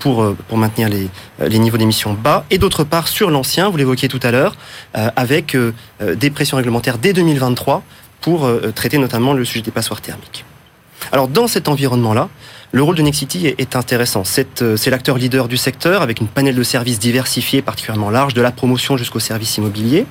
pour, 0.00 0.34
maintenir 0.52 0.88
les, 0.90 1.08
les 1.40 1.58
niveaux 1.58 1.78
d'émissions 1.78 2.12
bas, 2.12 2.44
et 2.50 2.58
d'autre 2.58 2.84
part 2.84 3.08
sur 3.08 3.30
l'ancien, 3.30 3.70
vous 3.70 3.78
l'évoquiez 3.78 4.08
tout 4.08 4.20
à 4.22 4.30
l'heure, 4.30 4.56
avec 4.92 5.56
des 6.00 6.30
pressions 6.30 6.58
réglementaires 6.58 6.98
dès 6.98 7.14
2023 7.14 7.84
pour 8.20 8.46
euh, 8.46 8.72
traiter 8.74 8.98
notamment 8.98 9.32
le 9.32 9.44
sujet 9.44 9.62
des 9.62 9.70
passoires 9.70 10.00
thermiques. 10.00 10.44
Alors 11.12 11.28
dans 11.28 11.46
cet 11.46 11.68
environnement-là, 11.68 12.28
le 12.70 12.82
rôle 12.82 12.96
de 12.96 13.02
Nexity 13.02 13.46
est 13.46 13.76
intéressant. 13.76 14.22
Euh, 14.60 14.76
c'est 14.76 14.90
l'acteur 14.90 15.16
leader 15.16 15.48
du 15.48 15.56
secteur 15.56 16.02
avec 16.02 16.20
une 16.20 16.26
panel 16.26 16.54
de 16.54 16.62
services 16.62 16.98
diversifiés 16.98 17.62
particulièrement 17.62 18.10
large, 18.10 18.34
de 18.34 18.42
la 18.42 18.50
promotion 18.50 18.96
jusqu'au 18.96 19.20
service 19.20 19.56
immobilier. 19.56 20.06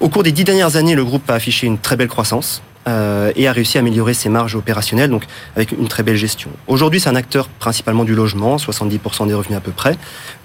Au 0.00 0.10
cours 0.10 0.22
des 0.22 0.32
dix 0.32 0.44
dernières 0.44 0.76
années, 0.76 0.94
le 0.94 1.04
groupe 1.04 1.30
a 1.30 1.34
affiché 1.34 1.66
une 1.66 1.78
très 1.78 1.96
belle 1.96 2.08
croissance 2.08 2.62
euh, 2.88 3.32
et 3.36 3.48
a 3.48 3.52
réussi 3.52 3.78
à 3.78 3.80
améliorer 3.80 4.12
ses 4.12 4.28
marges 4.28 4.54
opérationnelles, 4.54 5.08
donc 5.08 5.24
avec 5.56 5.72
une 5.72 5.88
très 5.88 6.02
belle 6.02 6.16
gestion. 6.16 6.50
Aujourd'hui, 6.66 7.00
c'est 7.00 7.08
un 7.08 7.16
acteur 7.16 7.48
principalement 7.48 8.04
du 8.04 8.14
logement, 8.14 8.56
70% 8.56 9.28
des 9.28 9.34
revenus 9.34 9.56
à 9.56 9.62
peu 9.62 9.72
près, 9.72 9.96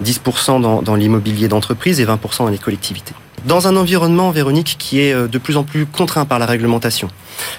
10% 0.02 0.62
dans, 0.62 0.80
dans 0.80 0.94
l'immobilier 0.94 1.48
d'entreprise 1.48 2.00
et 2.00 2.06
20% 2.06 2.38
dans 2.38 2.48
les 2.48 2.58
collectivités 2.58 3.14
dans 3.46 3.68
un 3.68 3.76
environnement, 3.76 4.30
Véronique, 4.30 4.76
qui 4.78 5.00
est 5.00 5.12
euh, 5.12 5.28
de 5.28 5.38
plus 5.38 5.56
en 5.56 5.64
plus 5.64 5.86
contraint 5.86 6.24
par 6.24 6.38
la 6.38 6.46
réglementation, 6.46 7.08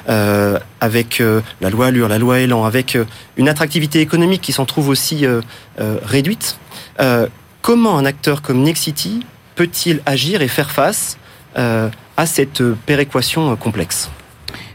euh, 0.09 0.59
avec 0.81 1.21
euh, 1.21 1.41
la 1.61 1.69
loi 1.69 1.87
Allure, 1.87 2.07
la 2.07 2.17
loi 2.17 2.39
Elan, 2.39 2.65
avec 2.65 2.97
une 3.37 3.49
attractivité 3.49 3.99
économique 4.01 4.41
qui 4.41 4.51
s'en 4.51 4.65
trouve 4.65 4.89
aussi 4.89 5.25
réduite, 5.77 6.57
comment 7.61 7.97
un 7.97 8.05
acteur 8.05 8.41
comme 8.41 8.61
Nexity 8.61 9.25
peut-il 9.55 10.01
agir 10.05 10.41
et 10.41 10.47
faire 10.47 10.71
face 10.71 11.17
à 11.55 12.25
cette 12.25 12.63
péréquation 12.85 13.55
complexe? 13.55 14.09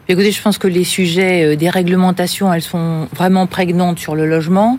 Écoutez, 0.08 0.32
je 0.32 0.42
pense 0.42 0.58
que 0.58 0.68
les 0.68 0.84
sujets 0.84 1.56
des 1.56 1.70
réglementations, 1.70 2.52
elles 2.52 2.62
sont 2.62 3.08
vraiment 3.14 3.46
prégnantes 3.46 3.98
sur 3.98 4.14
le 4.14 4.26
logement. 4.26 4.78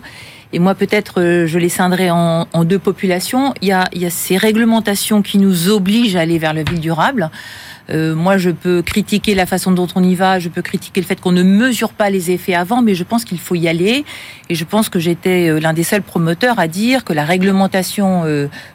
Et 0.52 0.58
moi, 0.58 0.74
peut-être, 0.74 1.20
euh, 1.20 1.46
je 1.46 1.58
les 1.58 1.68
scindrais 1.68 2.10
en, 2.10 2.46
deux 2.64 2.78
populations. 2.78 3.54
Il 3.62 3.68
y, 3.68 3.72
a, 3.72 3.84
il 3.92 4.02
y 4.02 4.06
a 4.06 4.10
ces 4.10 4.36
réglementations 4.36 5.22
qui 5.22 5.38
nous 5.38 5.70
obligent 5.70 6.16
à 6.16 6.20
aller 6.20 6.38
vers 6.38 6.54
le 6.54 6.64
ville 6.64 6.80
durable. 6.80 7.30
Euh, 7.90 8.14
moi, 8.14 8.36
je 8.36 8.50
peux 8.50 8.82
critiquer 8.82 9.34
la 9.34 9.46
façon 9.46 9.72
dont 9.72 9.86
on 9.94 10.02
y 10.02 10.14
va, 10.14 10.38
je 10.38 10.48
peux 10.48 10.62
critiquer 10.62 11.00
le 11.00 11.06
fait 11.06 11.20
qu'on 11.20 11.32
ne 11.32 11.42
mesure 11.42 11.92
pas 11.92 12.10
les 12.10 12.30
effets 12.30 12.54
avant, 12.54 12.82
mais 12.82 12.94
je 12.94 13.04
pense 13.04 13.24
qu'il 13.24 13.38
faut 13.38 13.54
y 13.54 13.68
aller. 13.68 14.04
Et 14.48 14.54
je 14.54 14.64
pense 14.64 14.88
que 14.88 14.98
j'étais 14.98 15.48
euh, 15.48 15.60
l'un 15.60 15.72
des 15.72 15.84
seuls 15.84 16.02
promoteurs 16.02 16.58
à 16.58 16.68
dire 16.68 17.04
que 17.04 17.12
la 17.12 17.24
réglementation 17.24 18.24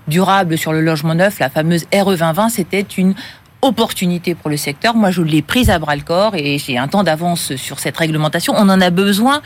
durable 0.08 0.58
sur 0.58 0.72
le 0.72 0.82
logement 0.82 1.16
neuf, 1.16 1.40
la 1.40 1.50
fameuse 1.50 1.86
RE 1.94 2.16
2020, 2.16 2.50
c'était 2.50 2.82
une 2.82 3.16
opportunité 3.62 4.36
pour 4.36 4.50
le 4.50 4.58
secteur. 4.58 4.96
Moi, 4.96 5.12
je 5.12 5.22
l'ai 5.22 5.42
prise 5.42 5.70
à 5.70 5.80
bras 5.80 5.96
le 5.96 6.02
corps 6.02 6.36
et 6.36 6.58
j'ai 6.58 6.78
un 6.78 6.88
temps 6.88 7.04
d'avance 7.04 7.56
sur 7.56 7.80
cette 7.80 7.98
réglementation. 7.98 8.54
On 8.56 8.70
en 8.70 8.82
a 8.82 8.90
besoin. 8.90 9.42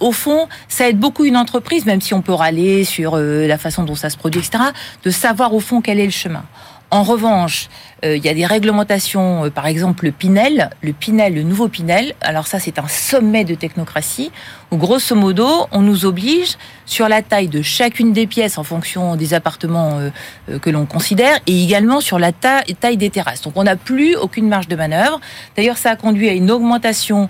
Au 0.00 0.12
fond, 0.12 0.48
ça 0.68 0.88
aide 0.88 0.98
beaucoup 0.98 1.24
une 1.24 1.36
entreprise, 1.36 1.86
même 1.86 2.00
si 2.00 2.14
on 2.14 2.22
peut 2.22 2.32
râler 2.32 2.84
sur 2.84 3.14
euh, 3.14 3.46
la 3.46 3.58
façon 3.58 3.82
dont 3.84 3.94
ça 3.94 4.10
se 4.10 4.16
produit, 4.16 4.40
etc., 4.40 4.64
de 5.04 5.10
savoir 5.10 5.54
au 5.54 5.60
fond 5.60 5.80
quel 5.80 6.00
est 6.00 6.06
le 6.06 6.10
chemin. 6.10 6.44
En 6.90 7.02
revanche, 7.02 7.68
euh, 8.04 8.16
il 8.16 8.24
y 8.24 8.28
a 8.28 8.34
des 8.34 8.46
réglementations, 8.46 9.46
euh, 9.46 9.50
par 9.50 9.66
exemple 9.66 10.04
le 10.04 10.12
Pinel, 10.12 10.70
le 10.82 10.92
Pinel, 10.92 11.34
le 11.34 11.42
nouveau 11.42 11.68
Pinel. 11.68 12.14
Alors 12.20 12.46
ça, 12.46 12.60
c'est 12.60 12.78
un 12.78 12.86
sommet 12.86 13.44
de 13.44 13.54
technocratie 13.54 14.30
où, 14.70 14.76
grosso 14.76 15.16
modo, 15.16 15.66
on 15.72 15.80
nous 15.80 16.04
oblige 16.04 16.56
sur 16.86 17.08
la 17.08 17.22
taille 17.22 17.48
de 17.48 17.62
chacune 17.62 18.12
des 18.12 18.26
pièces 18.26 18.58
en 18.58 18.64
fonction 18.64 19.16
des 19.16 19.34
appartements 19.34 19.98
euh, 19.98 20.58
que 20.58 20.70
l'on 20.70 20.86
considère 20.86 21.38
et 21.46 21.64
également 21.64 22.00
sur 22.00 22.18
la 22.18 22.32
taille 22.32 22.96
des 22.96 23.10
terrasses. 23.10 23.42
Donc 23.42 23.54
on 23.56 23.64
n'a 23.64 23.76
plus 23.76 24.14
aucune 24.16 24.48
marge 24.48 24.68
de 24.68 24.76
manœuvre. 24.76 25.20
D'ailleurs, 25.56 25.78
ça 25.78 25.90
a 25.90 25.96
conduit 25.96 26.28
à 26.28 26.32
une 26.32 26.50
augmentation 26.50 27.28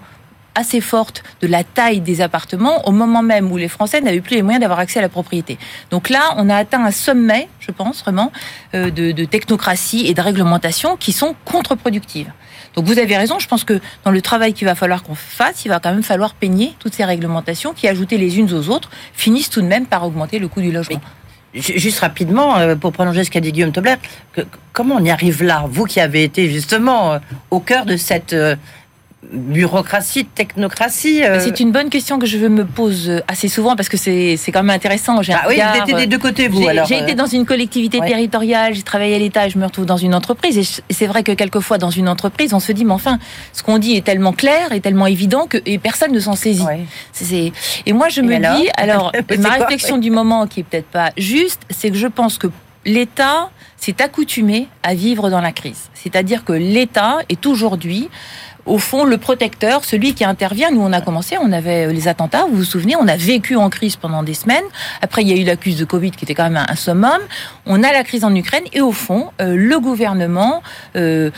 assez 0.55 0.81
forte 0.81 1.23
de 1.41 1.47
la 1.47 1.65
taille 1.65 2.01
des 2.01 2.21
appartements 2.21 2.87
au 2.87 2.93
moment 2.93 3.23
même 3.23 3.51
où 3.51 3.57
les 3.57 3.69
Français 3.69 4.01
n'avaient 4.01 4.21
plus 4.21 4.37
les 4.37 4.43
moyens 4.43 4.61
d'avoir 4.61 4.79
accès 4.79 4.99
à 4.99 5.03
la 5.03 5.09
propriété. 5.09 5.59
Donc 5.91 6.09
là, 6.09 6.35
on 6.37 6.49
a 6.49 6.57
atteint 6.57 6.85
un 6.85 6.91
sommet, 6.91 7.49
je 7.61 7.71
pense 7.71 8.03
vraiment, 8.03 8.33
euh, 8.75 8.91
de, 8.91 9.25
technocratie 9.25 10.07
et 10.07 10.15
de 10.15 10.21
réglementation 10.21 10.97
qui 10.97 11.13
sont 11.13 11.35
contre-productives. 11.45 12.31
Donc 12.75 12.87
vous 12.87 12.99
avez 12.99 13.17
raison, 13.17 13.39
je 13.39 13.47
pense 13.47 13.65
que 13.65 13.81
dans 14.05 14.11
le 14.11 14.21
travail 14.21 14.53
qu'il 14.53 14.67
va 14.67 14.75
falloir 14.75 15.03
qu'on 15.03 15.15
fasse, 15.15 15.65
il 15.65 15.69
va 15.69 15.81
quand 15.81 15.93
même 15.93 16.03
falloir 16.03 16.35
peigner 16.35 16.75
toutes 16.79 16.95
ces 16.95 17.05
réglementations 17.05 17.73
qui, 17.73 17.87
ajoutées 17.89 18.19
les 18.19 18.39
unes 18.39 18.53
aux 18.53 18.69
autres, 18.69 18.91
finissent 19.13 19.51
tout 19.51 19.63
de 19.63 19.67
même 19.67 19.87
par 19.87 20.05
augmenter 20.05 20.39
le 20.39 20.49
coût 20.49 20.61
du 20.61 20.73
logement. 20.73 21.01
Juste 21.55 22.01
rapidement, 22.01 22.59
euh, 22.59 22.75
pour 22.75 22.91
prolonger 22.91 23.23
ce 23.23 23.31
qu'a 23.31 23.39
dit 23.39 23.53
Guillaume 23.53 23.71
Tobler, 23.71 23.95
comment 24.73 24.97
on 24.97 25.05
y 25.05 25.11
arrive 25.11 25.45
là 25.45 25.67
Vous 25.69 25.85
qui 25.85 26.01
avez 26.01 26.25
été 26.25 26.51
justement 26.51 27.13
euh, 27.13 27.19
au 27.53 27.61
cœur 27.61 27.87
de 27.87 27.97
cette 27.97 28.35
bureaucratie, 29.33 30.25
technocratie 30.25 31.25
euh. 31.25 31.41
C'est 31.41 31.61
une 31.61 31.73
bonne 31.73 31.91
question 31.91 32.19
que 32.19 32.27
je 32.27 32.39
me 32.39 32.65
pose 32.65 33.09
euh, 33.09 33.21
assez 33.29 33.49
souvent 33.49 33.77
parce 33.77 33.89
que 33.89 33.97
c'est 33.97 34.37
quand 34.53 34.63
même 34.63 34.75
intéressant. 34.75 35.23
J'ai 35.23 35.33
ah 35.33 35.45
oui, 35.49 35.57
vous 35.57 35.83
étiez 35.83 35.95
des 35.95 36.07
deux 36.07 36.19
côtés, 36.19 36.49
vous. 36.49 36.63
J'ai 36.87 36.99
été 36.99 37.13
euh. 37.13 37.15
dans 37.15 37.27
une 37.27 37.45
collectivité 37.45 38.01
territoriale, 38.01 38.75
j'ai 38.75 38.83
travaillé 38.83 39.15
à 39.15 39.19
l'État, 39.19 39.49
je 39.49 39.59
me 39.59 39.65
retrouve 39.65 39.87
dans 39.87 39.97
une 39.97 40.15
entreprise. 40.15 40.59
Et 40.59 40.93
c'est 40.93 41.07
vrai 41.07 41.23
que 41.23 41.33
quelquefois, 41.33 41.79
dans 41.79 41.91
une 41.91 42.09
entreprise, 42.09 42.55
on 42.55 42.61
se 42.61 42.73
dit, 42.73 42.85
mais 42.85 42.93
enfin, 42.93 43.19
ce 43.53 43.63
qu'on 43.63 43.79
dit 43.79 43.97
est 43.97 44.05
tellement 44.05 44.33
clair 44.33 44.73
et 44.73 44.81
tellement 44.81 45.07
évident 45.07 45.47
que 45.47 45.59
et 45.67 45.79
personne 45.79 46.13
ne 46.13 46.21
s'en 46.21 46.37
saisit. 46.37 46.65
Et 47.87 47.93
moi, 47.93 48.09
je 48.09 48.21
me 48.21 48.37
dis, 48.37 48.69
alors, 48.77 49.13
ma 49.39 49.51
réflexion 49.51 49.99
du 49.99 50.11
moment, 50.11 50.47
qui 50.47 50.61
est 50.61 50.65
peut-être 50.65 50.89
pas 50.89 51.11
juste, 51.17 51.63
c'est 51.71 51.91
que 51.91 51.97
je 51.97 52.07
pense 52.07 52.39
que 52.39 52.49
l'État 52.85 53.51
s'est 53.77 54.03
accoutumé 54.03 54.69
à 54.83 54.95
vivre 54.95 55.31
dans 55.31 55.41
la 55.41 55.53
crise. 55.53 55.91
C'est-à-dire 55.95 56.45
que 56.45 56.53
l'État 56.53 57.19
est 57.29 57.47
aujourd'hui 57.47 58.09
au 58.67 58.79
fond, 58.79 59.05
le 59.05 59.19
protecteur, 59.19 59.85
celui 59.85 60.15
qui 60.15 60.25
intervient. 60.25 60.71
Nous, 60.71 60.81
on 60.81 60.93
a 60.93 61.01
commencé, 61.01 61.37
on 61.41 61.53
avait 61.53 61.93
les 61.93 62.09
attentats, 62.09 62.47
vous 62.49 62.57
vous 62.57 62.65
souvenez, 62.65 62.97
on 62.97 63.09
a 63.09 63.17
vécu 63.17 63.57
en 63.57 63.71
crise 63.71 63.97
pendant 63.97 64.23
des 64.23 64.35
semaines. 64.35 64.65
Après, 65.03 65.23
il 65.23 65.29
y 65.29 65.33
a 65.33 65.37
eu 65.37 65.45
l'accuse 65.45 65.77
de 65.77 65.85
Covid 65.85 66.13
qui 66.13 66.25
était 66.25 66.35
quand 66.35 66.45
même 66.51 66.65
un, 66.69 66.75
summum. 66.75 67.19
On 67.67 67.83
a 67.83 67.93
la 67.93 68.05
crise 68.05 68.25
en 68.25 68.35
Ukraine 68.35 68.65
et 68.73 68.81
au 68.81 68.93
fond, 68.93 69.31
euh, 69.41 69.55
le 69.57 69.79
gouvernement 69.79 70.63
euh, 70.97 71.31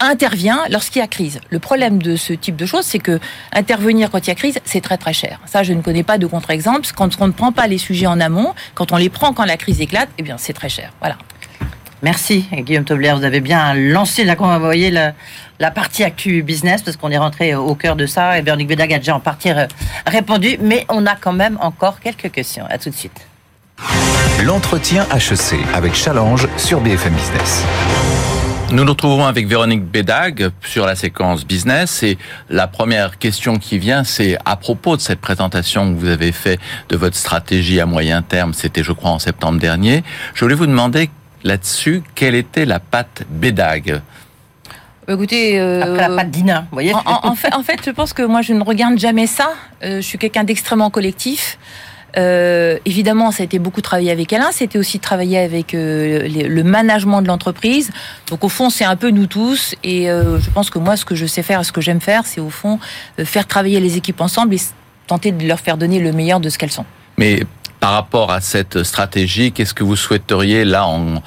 intervient 0.00 0.60
lorsqu'il 0.70 1.00
y 1.00 1.02
a 1.02 1.08
crise. 1.08 1.40
Le 1.50 1.58
problème 1.58 2.02
de 2.02 2.16
ce 2.16 2.32
type 2.32 2.56
de 2.56 2.66
choses, 2.66 2.84
c'est 2.84 2.98
que 2.98 3.18
intervenir 3.52 4.10
quand 4.10 4.26
il 4.26 4.28
y 4.28 4.32
a 4.32 4.36
crise, 4.36 4.58
c'est 4.64 4.80
très 4.80 4.96
très 4.96 5.12
cher. 5.12 5.40
Ça, 5.46 5.62
je 5.62 5.72
ne 5.72 5.82
connais 5.82 6.02
pas 6.02 6.18
de 6.18 6.26
contre-exemple. 6.26 6.86
Quand 6.96 7.10
on 7.20 7.26
ne 7.26 7.32
prend 7.32 7.52
pas 7.52 7.66
les 7.66 7.78
sujets 7.78 8.06
en 8.06 8.20
amont, 8.20 8.54
quand 8.74 8.92
on 8.92 8.96
les 8.96 9.08
prend 9.08 9.32
quand 9.32 9.44
la 9.44 9.56
crise 9.56 9.80
éclate, 9.80 10.08
eh 10.18 10.22
bien, 10.22 10.36
c'est 10.38 10.52
très 10.52 10.68
cher. 10.68 10.92
Voilà. 11.00 11.16
Merci 12.02 12.46
Guillaume 12.50 12.84
Tobler, 12.84 13.12
vous 13.14 13.24
avez 13.24 13.40
bien 13.40 13.74
lancé 13.74 14.24
la, 14.24 14.34
on 14.38 14.58
voyez 14.58 14.90
la, 14.90 15.12
la 15.60 15.70
partie 15.70 16.02
actu 16.02 16.42
business 16.42 16.82
parce 16.82 16.96
qu'on 16.96 17.10
est 17.10 17.18
rentré 17.18 17.54
au 17.54 17.74
cœur 17.74 17.94
de 17.94 18.06
ça 18.06 18.38
et 18.38 18.42
Véronique 18.42 18.68
Bédag 18.68 18.92
a 18.94 18.98
déjà 18.98 19.14
en 19.14 19.20
partie 19.20 19.52
répondu, 20.06 20.56
mais 20.60 20.86
on 20.88 21.06
a 21.06 21.14
quand 21.14 21.34
même 21.34 21.58
encore 21.60 22.00
quelques 22.00 22.32
questions. 22.32 22.64
À 22.68 22.78
tout 22.78 22.88
de 22.90 22.94
suite. 22.94 23.26
L'entretien 24.42 25.06
HEC 25.14 25.60
avec 25.74 25.94
Challenge 25.94 26.48
sur 26.56 26.80
BFM 26.80 27.12
Business. 27.12 27.64
Nous 28.72 28.84
nous 28.84 28.92
retrouvons 28.92 29.26
avec 29.26 29.48
Véronique 29.48 29.84
Bédag 29.84 30.50
sur 30.62 30.86
la 30.86 30.94
séquence 30.94 31.44
business 31.44 32.02
et 32.04 32.16
la 32.48 32.66
première 32.68 33.18
question 33.18 33.58
qui 33.58 33.78
vient, 33.78 34.04
c'est 34.04 34.38
à 34.44 34.56
propos 34.56 34.96
de 34.96 35.00
cette 35.00 35.20
présentation 35.20 35.92
que 35.92 35.98
vous 35.98 36.08
avez 36.08 36.32
fait 36.32 36.58
de 36.88 36.96
votre 36.96 37.16
stratégie 37.16 37.80
à 37.80 37.86
moyen 37.86 38.22
terme, 38.22 38.54
c'était 38.54 38.84
je 38.84 38.92
crois 38.92 39.10
en 39.10 39.18
septembre 39.18 39.58
dernier. 39.58 40.04
Je 40.34 40.44
voulais 40.44 40.54
vous 40.54 40.68
demander 40.68 41.10
là-dessus 41.42 42.02
quelle 42.14 42.36
était 42.36 42.64
la 42.64 42.78
patte 42.78 43.24
Bédag 43.28 44.00
Écoutez, 45.08 45.58
après 45.58 46.08
la 46.08 46.16
patte 46.16 46.30
d'Ina, 46.30 46.60
vous 46.60 46.76
voyez. 46.76 46.92
En, 46.94 47.34
fait, 47.34 47.52
en 47.54 47.62
fait, 47.62 47.80
je 47.84 47.90
pense 47.90 48.12
que 48.12 48.22
moi, 48.22 48.42
je 48.42 48.52
ne 48.52 48.62
regarde 48.62 48.98
jamais 48.98 49.26
ça. 49.26 49.50
je 49.82 50.00
suis 50.00 50.18
quelqu'un 50.18 50.44
d'extrêmement 50.44 50.90
collectif. 50.90 51.58
Euh, 52.16 52.78
évidemment, 52.84 53.30
ça 53.30 53.42
a 53.42 53.44
été 53.44 53.58
beaucoup 53.58 53.80
travaillé 53.80 54.10
avec 54.10 54.32
Alain, 54.32 54.50
c'était 54.52 54.78
aussi 54.78 54.98
travailler 54.98 55.38
avec 55.38 55.74
euh, 55.74 56.26
le 56.28 56.62
management 56.62 57.22
de 57.22 57.28
l'entreprise. 57.28 57.90
Donc 58.28 58.44
au 58.44 58.48
fond, 58.48 58.70
c'est 58.70 58.84
un 58.84 58.96
peu 58.96 59.10
nous 59.10 59.26
tous. 59.26 59.74
Et 59.84 60.10
euh, 60.10 60.40
je 60.40 60.50
pense 60.50 60.70
que 60.70 60.78
moi, 60.78 60.96
ce 60.96 61.04
que 61.04 61.14
je 61.14 61.26
sais 61.26 61.42
faire, 61.42 61.64
ce 61.64 61.72
que 61.72 61.80
j'aime 61.80 62.00
faire, 62.00 62.26
c'est 62.26 62.40
au 62.40 62.50
fond 62.50 62.78
faire 63.18 63.46
travailler 63.46 63.80
les 63.80 63.96
équipes 63.96 64.20
ensemble 64.20 64.54
et 64.54 64.60
tenter 65.06 65.32
de 65.32 65.46
leur 65.46 65.60
faire 65.60 65.76
donner 65.76 66.00
le 66.00 66.12
meilleur 66.12 66.40
de 66.40 66.48
ce 66.48 66.58
qu'elles 66.58 66.72
sont. 66.72 66.86
Mais 67.18 67.44
par 67.78 67.92
rapport 67.92 68.30
à 68.30 68.40
cette 68.40 68.82
stratégie, 68.82 69.52
qu'est-ce 69.52 69.74
que 69.74 69.84
vous 69.84 69.96
souhaiteriez 69.96 70.64
là 70.64 70.86
en 70.86 71.22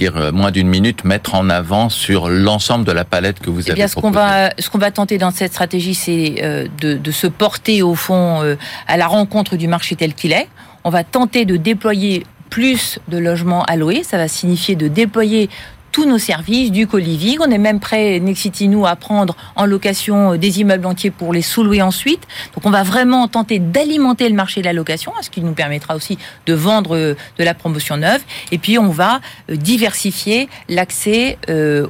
euh, 0.00 0.32
moins 0.32 0.50
d'une 0.50 0.68
minute, 0.68 1.04
mettre 1.04 1.34
en 1.34 1.50
avant 1.50 1.88
sur 1.88 2.28
l'ensemble 2.28 2.84
de 2.84 2.92
la 2.92 3.04
palette 3.04 3.40
que 3.40 3.50
vous 3.50 3.68
eh 3.68 3.72
avez 3.72 3.88
ce 3.88 3.94
qu'on 3.94 4.10
va, 4.10 4.50
ce 4.58 4.70
qu'on 4.70 4.78
va 4.78 4.90
tenter 4.90 5.18
dans 5.18 5.30
cette 5.30 5.52
stratégie, 5.52 5.94
c'est 5.94 6.36
euh, 6.42 6.66
de, 6.80 6.94
de, 6.94 7.10
se 7.10 7.26
porter 7.26 7.82
au 7.82 7.94
fond 7.94 8.42
euh, 8.42 8.56
à 8.86 8.96
la 8.96 9.06
rencontre 9.06 9.56
du 9.56 9.68
marché 9.68 9.96
tel 9.96 10.14
qu'il 10.14 10.32
est. 10.32 10.48
On 10.84 10.90
va 10.90 11.04
tenter 11.04 11.44
de 11.44 11.56
déployer 11.56 12.24
plus 12.50 12.98
de 13.08 13.18
logements 13.18 13.64
alloués. 13.64 14.02
Ça 14.04 14.16
va 14.16 14.28
signifier 14.28 14.74
de 14.76 14.88
déployer 14.88 15.50
tous 15.98 16.06
nos 16.06 16.18
services, 16.18 16.70
du 16.70 16.86
co-living. 16.86 17.38
On 17.40 17.50
est 17.50 17.58
même 17.58 17.80
prêt, 17.80 18.20
Nexity, 18.20 18.68
nous, 18.68 18.86
à 18.86 18.94
prendre 18.94 19.34
en 19.56 19.66
location 19.66 20.34
euh, 20.34 20.36
des 20.38 20.60
immeubles 20.60 20.86
entiers 20.86 21.10
pour 21.10 21.32
les 21.32 21.42
sous-louer 21.42 21.82
ensuite. 21.82 22.22
Donc 22.54 22.64
on 22.66 22.70
va 22.70 22.84
vraiment 22.84 23.26
tenter 23.26 23.58
d'alimenter 23.58 24.28
le 24.28 24.36
marché 24.36 24.60
de 24.60 24.66
la 24.66 24.72
location, 24.72 25.10
ce 25.22 25.28
qui 25.28 25.40
nous 25.40 25.54
permettra 25.54 25.96
aussi 25.96 26.16
de 26.46 26.54
vendre 26.54 26.94
euh, 26.94 27.16
de 27.36 27.42
la 27.42 27.52
promotion 27.52 27.96
neuve. 27.96 28.20
Et 28.52 28.58
puis 28.58 28.78
on 28.78 28.90
va 28.90 29.18
euh, 29.50 29.56
diversifier 29.56 30.48
l'accès 30.68 31.36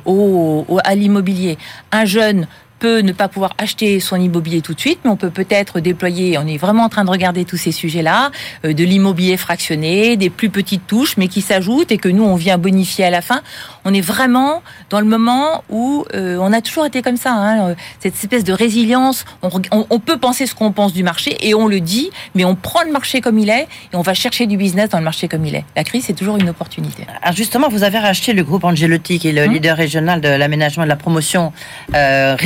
au, 0.06 0.64
à 0.84 0.94
l'immobilier. 0.94 1.58
Un 1.92 2.06
jeune 2.06 2.46
peut 2.78 3.00
ne 3.00 3.12
pas 3.12 3.28
pouvoir 3.28 3.54
acheter 3.58 4.00
son 4.00 4.16
immobilier 4.16 4.60
tout 4.60 4.74
de 4.74 4.80
suite, 4.80 5.00
mais 5.04 5.10
on 5.10 5.16
peut 5.16 5.30
peut-être 5.30 5.80
déployer, 5.80 6.38
on 6.38 6.46
est 6.46 6.56
vraiment 6.56 6.84
en 6.84 6.88
train 6.88 7.04
de 7.04 7.10
regarder 7.10 7.44
tous 7.44 7.56
ces 7.56 7.72
sujets-là, 7.72 8.30
de 8.62 8.84
l'immobilier 8.84 9.36
fractionné, 9.36 10.16
des 10.16 10.30
plus 10.30 10.50
petites 10.50 10.86
touches, 10.86 11.16
mais 11.16 11.28
qui 11.28 11.40
s'ajoutent 11.40 11.90
et 11.90 11.98
que 11.98 12.08
nous, 12.08 12.22
on 12.22 12.36
vient 12.36 12.58
bonifier 12.58 13.04
à 13.04 13.10
la 13.10 13.20
fin. 13.20 13.40
On 13.90 13.94
est 13.94 14.02
vraiment 14.02 14.62
dans 14.90 15.00
le 15.00 15.06
moment 15.06 15.64
où 15.70 16.04
euh, 16.12 16.36
on 16.42 16.52
a 16.52 16.60
toujours 16.60 16.84
été 16.84 17.00
comme 17.00 17.16
ça, 17.16 17.32
hein, 17.32 17.74
cette 18.00 18.16
espèce 18.16 18.44
de 18.44 18.52
résilience. 18.52 19.24
On, 19.40 19.48
on, 19.88 19.98
peut 19.98 20.18
penser 20.18 20.46
ce 20.46 20.54
qu'on 20.54 20.72
pense 20.72 20.92
du 20.92 21.02
marché 21.02 21.38
et 21.40 21.54
on 21.54 21.66
le 21.66 21.80
dit, 21.80 22.10
mais 22.34 22.44
on 22.44 22.54
prend 22.54 22.82
le 22.82 22.92
marché 22.92 23.22
comme 23.22 23.38
il 23.38 23.48
est 23.48 23.66
et 23.90 23.96
on 23.96 24.02
va 24.02 24.12
chercher 24.12 24.46
du 24.46 24.58
business 24.58 24.90
dans 24.90 24.98
le 24.98 25.04
marché 25.04 25.26
comme 25.26 25.46
il 25.46 25.54
est. 25.54 25.64
La 25.74 25.84
crise, 25.84 26.04
c'est 26.04 26.12
toujours 26.12 26.36
une 26.36 26.50
opportunité. 26.50 27.06
Alors 27.22 27.34
justement, 27.34 27.70
vous 27.70 27.82
avez 27.82 27.98
racheté 27.98 28.34
le 28.34 28.44
groupe 28.44 28.64
Angelotti, 28.64 29.18
qui 29.18 29.28
est 29.28 29.32
le 29.32 29.44
hum. 29.44 29.54
leader 29.54 29.74
régional 29.74 30.20
de 30.20 30.28
l'aménagement 30.28 30.82
et 30.82 30.86
de 30.86 30.90
la 30.90 30.96
promotion 30.96 31.54
euh, 31.94 32.36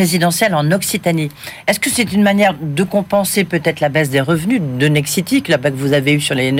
en 0.52 0.70
Occitanie. 0.70 1.28
Est-ce 1.66 1.80
que 1.80 1.90
c'est 1.90 2.12
une 2.12 2.22
manière 2.22 2.54
de 2.60 2.84
compenser 2.84 3.42
peut-être 3.42 3.80
la 3.80 3.88
baisse 3.88 4.10
des 4.10 4.20
revenus 4.20 4.60
de 4.78 4.86
Nexity, 4.86 5.42
que 5.42 5.52
vous 5.70 5.92
avez 5.92 6.12
eu 6.12 6.20
sur 6.20 6.36
les, 6.36 6.54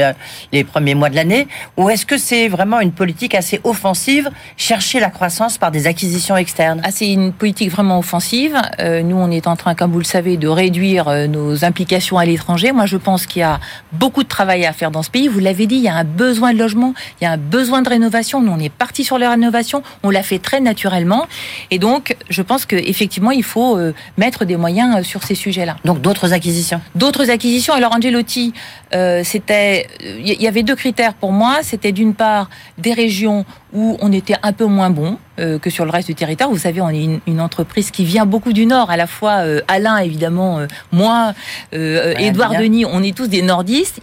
les 0.51 0.65
premiers 0.65 0.97
mois 0.97 1.09
de 1.09 1.15
l'année, 1.15 1.47
ou 1.77 1.89
est-ce 1.89 2.05
que 2.05 2.19
c'est 2.19 2.49
vraiment 2.49 2.81
une 2.81 2.91
politique 2.93 3.37
assez 3.37 3.61
offensive, 3.63 4.29
chercher 4.73 5.01
la 5.01 5.11
croissance 5.11 5.59
par 5.59 5.71
des 5.71 5.87
acquisitions 5.87 6.35
externes 6.35 6.81
ah, 6.83 6.91
C'est 6.91 7.13
une 7.13 7.31
politique 7.31 7.71
vraiment 7.71 7.99
offensive. 7.99 8.57
Euh, 8.81 9.03
nous, 9.03 9.17
on 9.17 9.31
est 9.31 9.47
en 9.47 9.55
train, 9.55 9.75
comme 9.75 9.93
vous 9.93 9.99
le 9.99 10.05
savez, 10.05 10.39
de 10.39 10.49
réduire 10.49 11.09
euh, 11.09 11.27
nos 11.27 11.63
implications 11.67 12.17
à 12.17 12.25
l'étranger. 12.25 12.73
Moi, 12.73 12.87
je 12.87 12.97
pense 12.97 13.27
qu'il 13.27 13.41
y 13.41 13.43
a 13.43 13.61
beaucoup 13.93 14.23
de 14.23 14.29
travail 14.29 14.65
à 14.65 14.73
faire 14.73 14.91
dans 14.91 15.03
ce 15.03 15.11
pays. 15.11 15.29
Vous 15.29 15.41
l'avez 15.41 15.67
dit, 15.67 15.75
il 15.75 15.83
y 15.83 15.89
a 15.89 15.95
un 15.95 16.05
besoin 16.05 16.55
de 16.55 16.59
logement, 16.59 16.95
il 17.21 17.25
y 17.25 17.27
a 17.27 17.33
un 17.33 17.37
besoin 17.37 17.83
de 17.83 17.91
rénovation. 17.91 18.41
Nous, 18.41 18.51
on 18.51 18.59
est 18.59 18.73
parti 18.73 19.05
sur 19.05 19.19
la 19.19 19.29
rénovation, 19.29 19.83
on 20.03 20.09
l'a 20.09 20.23
fait 20.23 20.39
très 20.39 20.61
naturellement. 20.61 21.27
Et 21.71 21.79
donc, 21.79 22.17
je 22.31 22.41
pense 22.41 22.65
qu'effectivement, 22.65 23.31
il 23.31 23.45
faut 23.45 23.77
euh, 23.77 23.93
mettre 24.17 24.47
des 24.47 24.57
moyens 24.57 25.07
sur 25.07 25.23
ces 25.23 25.35
sujets-là. 25.35 25.77
Donc 25.85 26.01
d'autres 26.01 26.33
acquisitions 26.33 26.81
D'autres 26.95 27.29
acquisitions. 27.29 27.75
Alors 27.75 27.95
Angelotti, 27.95 28.55
euh, 28.95 29.21
c'était, 29.23 29.87
il 30.01 30.41
y 30.41 30.49
avait 30.49 30.63
deux 30.63 30.77
critères 30.77 31.13
pour 31.13 31.33
moi. 31.33 31.59
C'était 31.63 31.93
d'une 31.93 32.15
part 32.15 32.49
des 32.79 32.95
régions 32.95 33.45
où 33.73 33.97
on 34.01 34.13
était 34.13 34.37
un 34.43 34.53
peu 34.53 34.62
moins 34.69 34.91
bon 34.91 35.19
que 35.39 35.71
sur 35.71 35.85
le 35.85 35.91
reste 35.91 36.09
du 36.09 36.15
territoire. 36.15 36.51
Vous 36.51 36.59
savez, 36.59 36.81
on 36.81 36.91
est 36.91 37.21
une, 37.27 37.41
entreprise 37.41 37.91
qui 37.91 38.05
vient 38.05 38.27
beaucoup 38.27 38.53
du 38.53 38.67
Nord, 38.67 38.91
à 38.91 38.97
la 38.97 39.07
fois 39.07 39.43
Alain 39.67 39.99
évidemment, 39.99 40.61
moi, 40.93 41.33
Edouard 41.73 42.55
Denis, 42.57 42.85
on 42.85 43.03
est 43.03 43.17
tous 43.17 43.29
des 43.29 43.43
nordistes. 43.43 44.01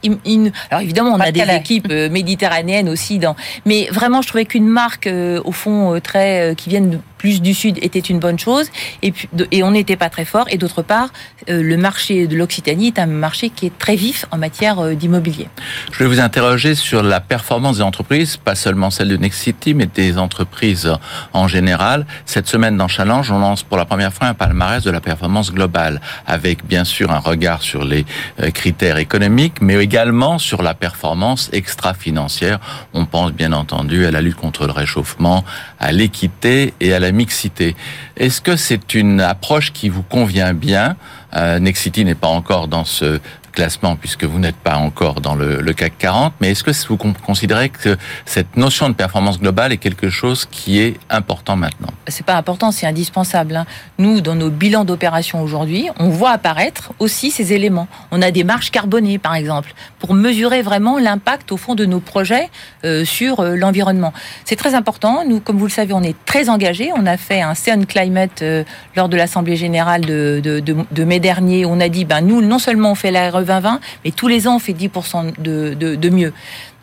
alors 0.69 0.81
évidemment, 0.81 1.11
on 1.11 1.19
a 1.19 1.31
des 1.31 1.45
équipes 1.51 1.87
méditerranéennes 2.11 2.89
aussi, 2.89 3.19
dans, 3.19 3.35
mais 3.65 3.87
vraiment, 3.91 4.21
je 4.21 4.27
trouvais 4.27 4.45
qu'une 4.45 4.67
marque 4.67 5.09
au 5.43 5.51
fond 5.51 5.99
très 6.01 6.55
qui 6.57 6.69
vienne 6.69 6.99
plus 7.19 7.41
du 7.41 7.53
sud 7.53 7.77
était 7.83 7.99
une 7.99 8.17
bonne 8.17 8.39
chose. 8.39 8.67
Et, 9.03 9.11
puis, 9.11 9.29
et 9.51 9.61
on 9.61 9.71
n'était 9.71 9.97
pas 9.97 10.09
très 10.09 10.25
fort. 10.25 10.47
Et 10.49 10.57
d'autre 10.57 10.81
part, 10.81 11.09
euh, 11.49 11.61
le 11.61 11.77
marché 11.77 12.25
de 12.25 12.35
l'Occitanie 12.35 12.87
est 12.87 12.97
un 12.97 13.05
marché 13.05 13.51
qui 13.51 13.67
est 13.67 13.77
très 13.77 13.95
vif 13.95 14.25
en 14.31 14.37
matière 14.37 14.79
euh, 14.79 14.95
d'immobilier. 14.95 15.47
Je 15.91 16.03
vais 16.03 16.09
vous 16.09 16.19
interroger 16.19 16.73
sur 16.73 17.03
la 17.03 17.19
performance 17.19 17.77
des 17.77 17.83
entreprises, 17.83 18.37
pas 18.37 18.55
seulement 18.55 18.89
celle 18.89 19.09
de 19.09 19.17
Nexity, 19.17 19.75
mais 19.75 19.85
des 19.85 20.17
entreprises 20.17 20.91
en 21.33 21.47
général. 21.47 22.05
Cette 22.25 22.47
semaine 22.47 22.77
dans 22.77 22.87
Challenge, 22.87 23.29
on 23.31 23.39
lance 23.39 23.63
pour 23.63 23.77
la 23.77 23.85
première 23.85 24.13
fois 24.13 24.27
un 24.27 24.33
palmarès 24.33 24.83
de 24.83 24.91
la 24.91 25.01
performance 25.01 25.53
globale, 25.53 26.01
avec 26.25 26.65
bien 26.65 26.83
sûr 26.83 27.11
un 27.11 27.19
regard 27.19 27.61
sur 27.61 27.83
les 27.83 28.05
euh, 28.39 28.51
critères 28.51 28.97
économiques, 28.97 29.61
mais 29.61 29.75
également 29.75 30.37
sur 30.37 30.61
la 30.61 30.73
performance 30.73 31.49
extra-financière. 31.53 32.59
On 32.93 33.05
pense 33.05 33.31
bien 33.31 33.53
entendu 33.53 34.05
à 34.05 34.11
la 34.11 34.21
lutte 34.21 34.35
contre 34.35 34.65
le 34.65 34.71
réchauffement, 34.71 35.43
à 35.79 35.91
l'équité 35.91 36.73
et 36.79 36.93
à 36.93 36.99
la 36.99 37.11
mixité. 37.11 37.75
Est-ce 38.17 38.41
que 38.41 38.55
c'est 38.55 38.93
une 38.95 39.21
approche 39.21 39.71
qui 39.73 39.89
vous 39.89 40.03
convient 40.03 40.53
bien? 40.53 40.95
Euh, 41.35 41.59
Nexity 41.59 42.05
n'est 42.05 42.15
pas 42.15 42.27
encore 42.27 42.67
dans 42.67 42.85
ce 42.85 43.19
classement 43.51 43.95
puisque 43.95 44.23
vous 44.23 44.39
n'êtes 44.39 44.55
pas 44.55 44.77
encore 44.77 45.21
dans 45.21 45.35
le, 45.35 45.73
CAC 45.73 45.97
40, 45.97 46.33
mais 46.41 46.51
est-ce 46.51 46.63
que 46.63 46.71
vous 46.87 46.97
considérez 46.97 47.69
que 47.69 47.97
cette 48.25 48.57
notion 48.57 48.89
de 48.89 48.95
performance 48.95 49.39
globale 49.39 49.71
est 49.71 49.77
quelque 49.77 50.09
chose 50.09 50.45
qui 50.49 50.79
est 50.79 50.99
important 51.09 51.55
maintenant? 51.55 51.89
C'est 52.07 52.25
pas 52.25 52.35
important, 52.35 52.71
c'est 52.71 52.87
indispensable. 52.87 53.55
Hein. 53.55 53.65
Nous, 53.97 54.21
dans 54.21 54.35
nos 54.35 54.49
bilans 54.49 54.85
d'opération 54.85 55.41
aujourd'hui, 55.41 55.89
on 55.99 56.09
voit 56.09 56.31
apparaître 56.31 56.91
aussi 56.99 57.31
ces 57.31 57.53
éléments. 57.53 57.87
On 58.11 58.21
a 58.21 58.31
des 58.31 58.43
marges 58.43 58.71
carbonées, 58.71 59.19
par 59.19 59.35
exemple, 59.35 59.73
pour 59.99 60.13
mesurer 60.13 60.61
vraiment 60.61 60.97
l'impact 60.97 61.51
au 61.51 61.57
fond 61.57 61.75
de 61.75 61.85
nos 61.85 61.99
projets 61.99 62.49
euh, 62.85 63.05
sur 63.05 63.39
euh, 63.39 63.55
l'environnement. 63.55 64.13
C'est 64.45 64.55
très 64.55 64.75
important. 64.75 65.23
Nous, 65.25 65.39
comme 65.39 65.57
vous 65.57 65.65
le 65.65 65.71
savez, 65.71 65.93
on 65.93 66.03
est 66.03 66.15
très 66.25 66.49
engagés. 66.49 66.91
On 66.95 67.05
a 67.05 67.17
fait 67.17 67.41
un 67.41 67.53
CN 67.53 67.85
Climate 67.85 68.41
euh, 68.41 68.63
lors 68.95 69.09
de 69.09 69.17
l'Assemblée 69.17 69.55
générale 69.55 70.01
de, 70.01 70.41
de, 70.41 71.03
mai 71.03 71.19
dernier. 71.19 71.65
On 71.65 71.79
a 71.79 71.89
dit, 71.89 72.05
ben 72.05 72.21
nous, 72.21 72.41
non 72.41 72.59
seulement 72.59 72.91
on 72.91 72.95
fait 72.95 73.11
la 73.11 73.31
2020, 73.41 73.79
mais 74.05 74.11
tous 74.11 74.27
les 74.27 74.47
ans 74.47 74.55
on 74.55 74.59
fait 74.59 74.73
10% 74.73 75.33
de, 75.39 75.73
de, 75.73 75.95
de 75.95 76.09
mieux. 76.09 76.33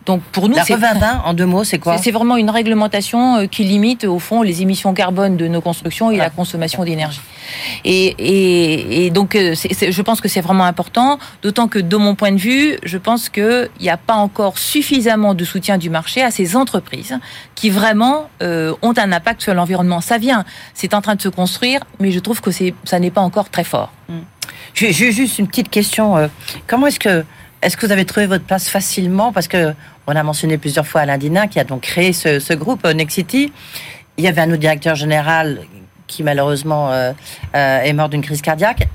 Donc 0.07 0.23
pour 0.23 0.49
nous, 0.49 0.55
la 0.55 0.65
2020, 0.65 1.23
en 1.25 1.35
deux 1.35 1.47
mots, 1.47 1.65
c'est 1.65 1.81
quoi 1.81 1.99
C'est 1.99 2.13
vraiment 2.13 2.37
une 2.37 2.49
réglementation 2.49 3.39
euh, 3.39 3.47
qui 3.47 3.65
limite 3.65 4.05
au 4.05 4.21
fond 4.21 4.43
les 4.43 4.63
émissions 4.63 4.95
carbone 4.95 5.37
de 5.37 5.49
nos 5.49 5.61
constructions 5.61 6.13
et 6.13 6.17
la 6.17 6.31
consommation 6.31 6.85
d'énergie. 6.85 7.21
Et, 7.85 8.15
et, 8.19 9.07
et, 9.07 9.11
donc 9.11 9.35
euh, 9.35 9.55
je 9.55 10.03
pense 10.03 10.21
que 10.21 10.29
c'est 10.29 10.41
vraiment 10.41 10.65
important, 10.65 11.19
d'autant 11.43 11.67
que 11.67 11.81
de 11.81 11.97
mon 11.97 12.15
point 12.15 12.31
de 12.31 12.39
vue, 12.39 12.79
je 12.85 12.99
pense 12.99 13.29
qu'il 13.29 13.69
n'y 13.81 13.91
a 13.91 13.97
pas 13.97 14.15
encore 14.15 14.59
suffisamment 14.59 15.35
de 15.35 15.45
soutien 15.45 15.77
du 15.77 15.91
marché 15.91 16.23
à 16.23 16.31
ces 16.31 16.55
entreprises 16.55 17.19
qui 17.57 17.69
vraiment 17.69 18.31
euh, 18.43 18.75
ont 18.83 18.95
un 18.97 19.11
impact 19.11 19.43
sur 19.43 19.55
l'environnement. 19.55 20.01
Ça 20.01 20.19
vient, 20.19 20.45
c'est 20.73 20.95
en 20.95 21.03
train 21.03 21.17
de 21.17 21.23
se 21.23 21.29
construire, 21.29 21.81
mais 21.99 22.13
je 22.13 22.21
trouve 22.21 22.41
que 22.41 22.51
ça 22.85 22.99
n'est 23.01 23.11
pas 23.11 23.23
encore 23.23 23.51
très 23.51 23.65
fort. 23.65 23.93
Hum. 24.09 24.23
J'ai 24.75 24.93
juste 24.93 25.39
une 25.39 25.49
petite 25.49 25.71
question. 25.71 26.17
Euh, 26.17 26.29
comment 26.67 26.87
est-ce 26.87 27.01
que 27.01 27.25
est-ce 27.63 27.77
que 27.77 27.87
vous 27.87 27.93
avez 27.93 28.05
trouvé 28.05 28.27
votre 28.27 28.45
place 28.45 28.69
facilement? 28.69 29.33
Parce 29.33 29.49
que 29.49 29.75
on 30.07 30.15
a 30.15 30.23
mentionné 30.23 30.59
plusieurs 30.59 30.87
fois 30.87 31.01
Alain 31.03 31.19
Dinin 31.19 31.47
qui 31.47 31.59
a 31.59 31.65
donc 31.65 31.83
créé 31.83 32.13
ce, 32.13 32.53
groupe 32.55 32.85
euh, 32.85 32.93
Nexity. 32.93 33.53
Il 34.19 34.25
y 34.25 34.29
avait 34.29 34.43
un 34.43 34.49
autre 34.51 34.61
directeur 34.61 34.95
général 34.95 35.63
qui 36.07 36.23
malheureusement 36.23 36.93
euh, 36.93 37.13
est 37.53 37.93
mort 37.93 38.09
d'une 38.09 38.23
crise 38.23 38.43
cardiaque. 38.43 38.89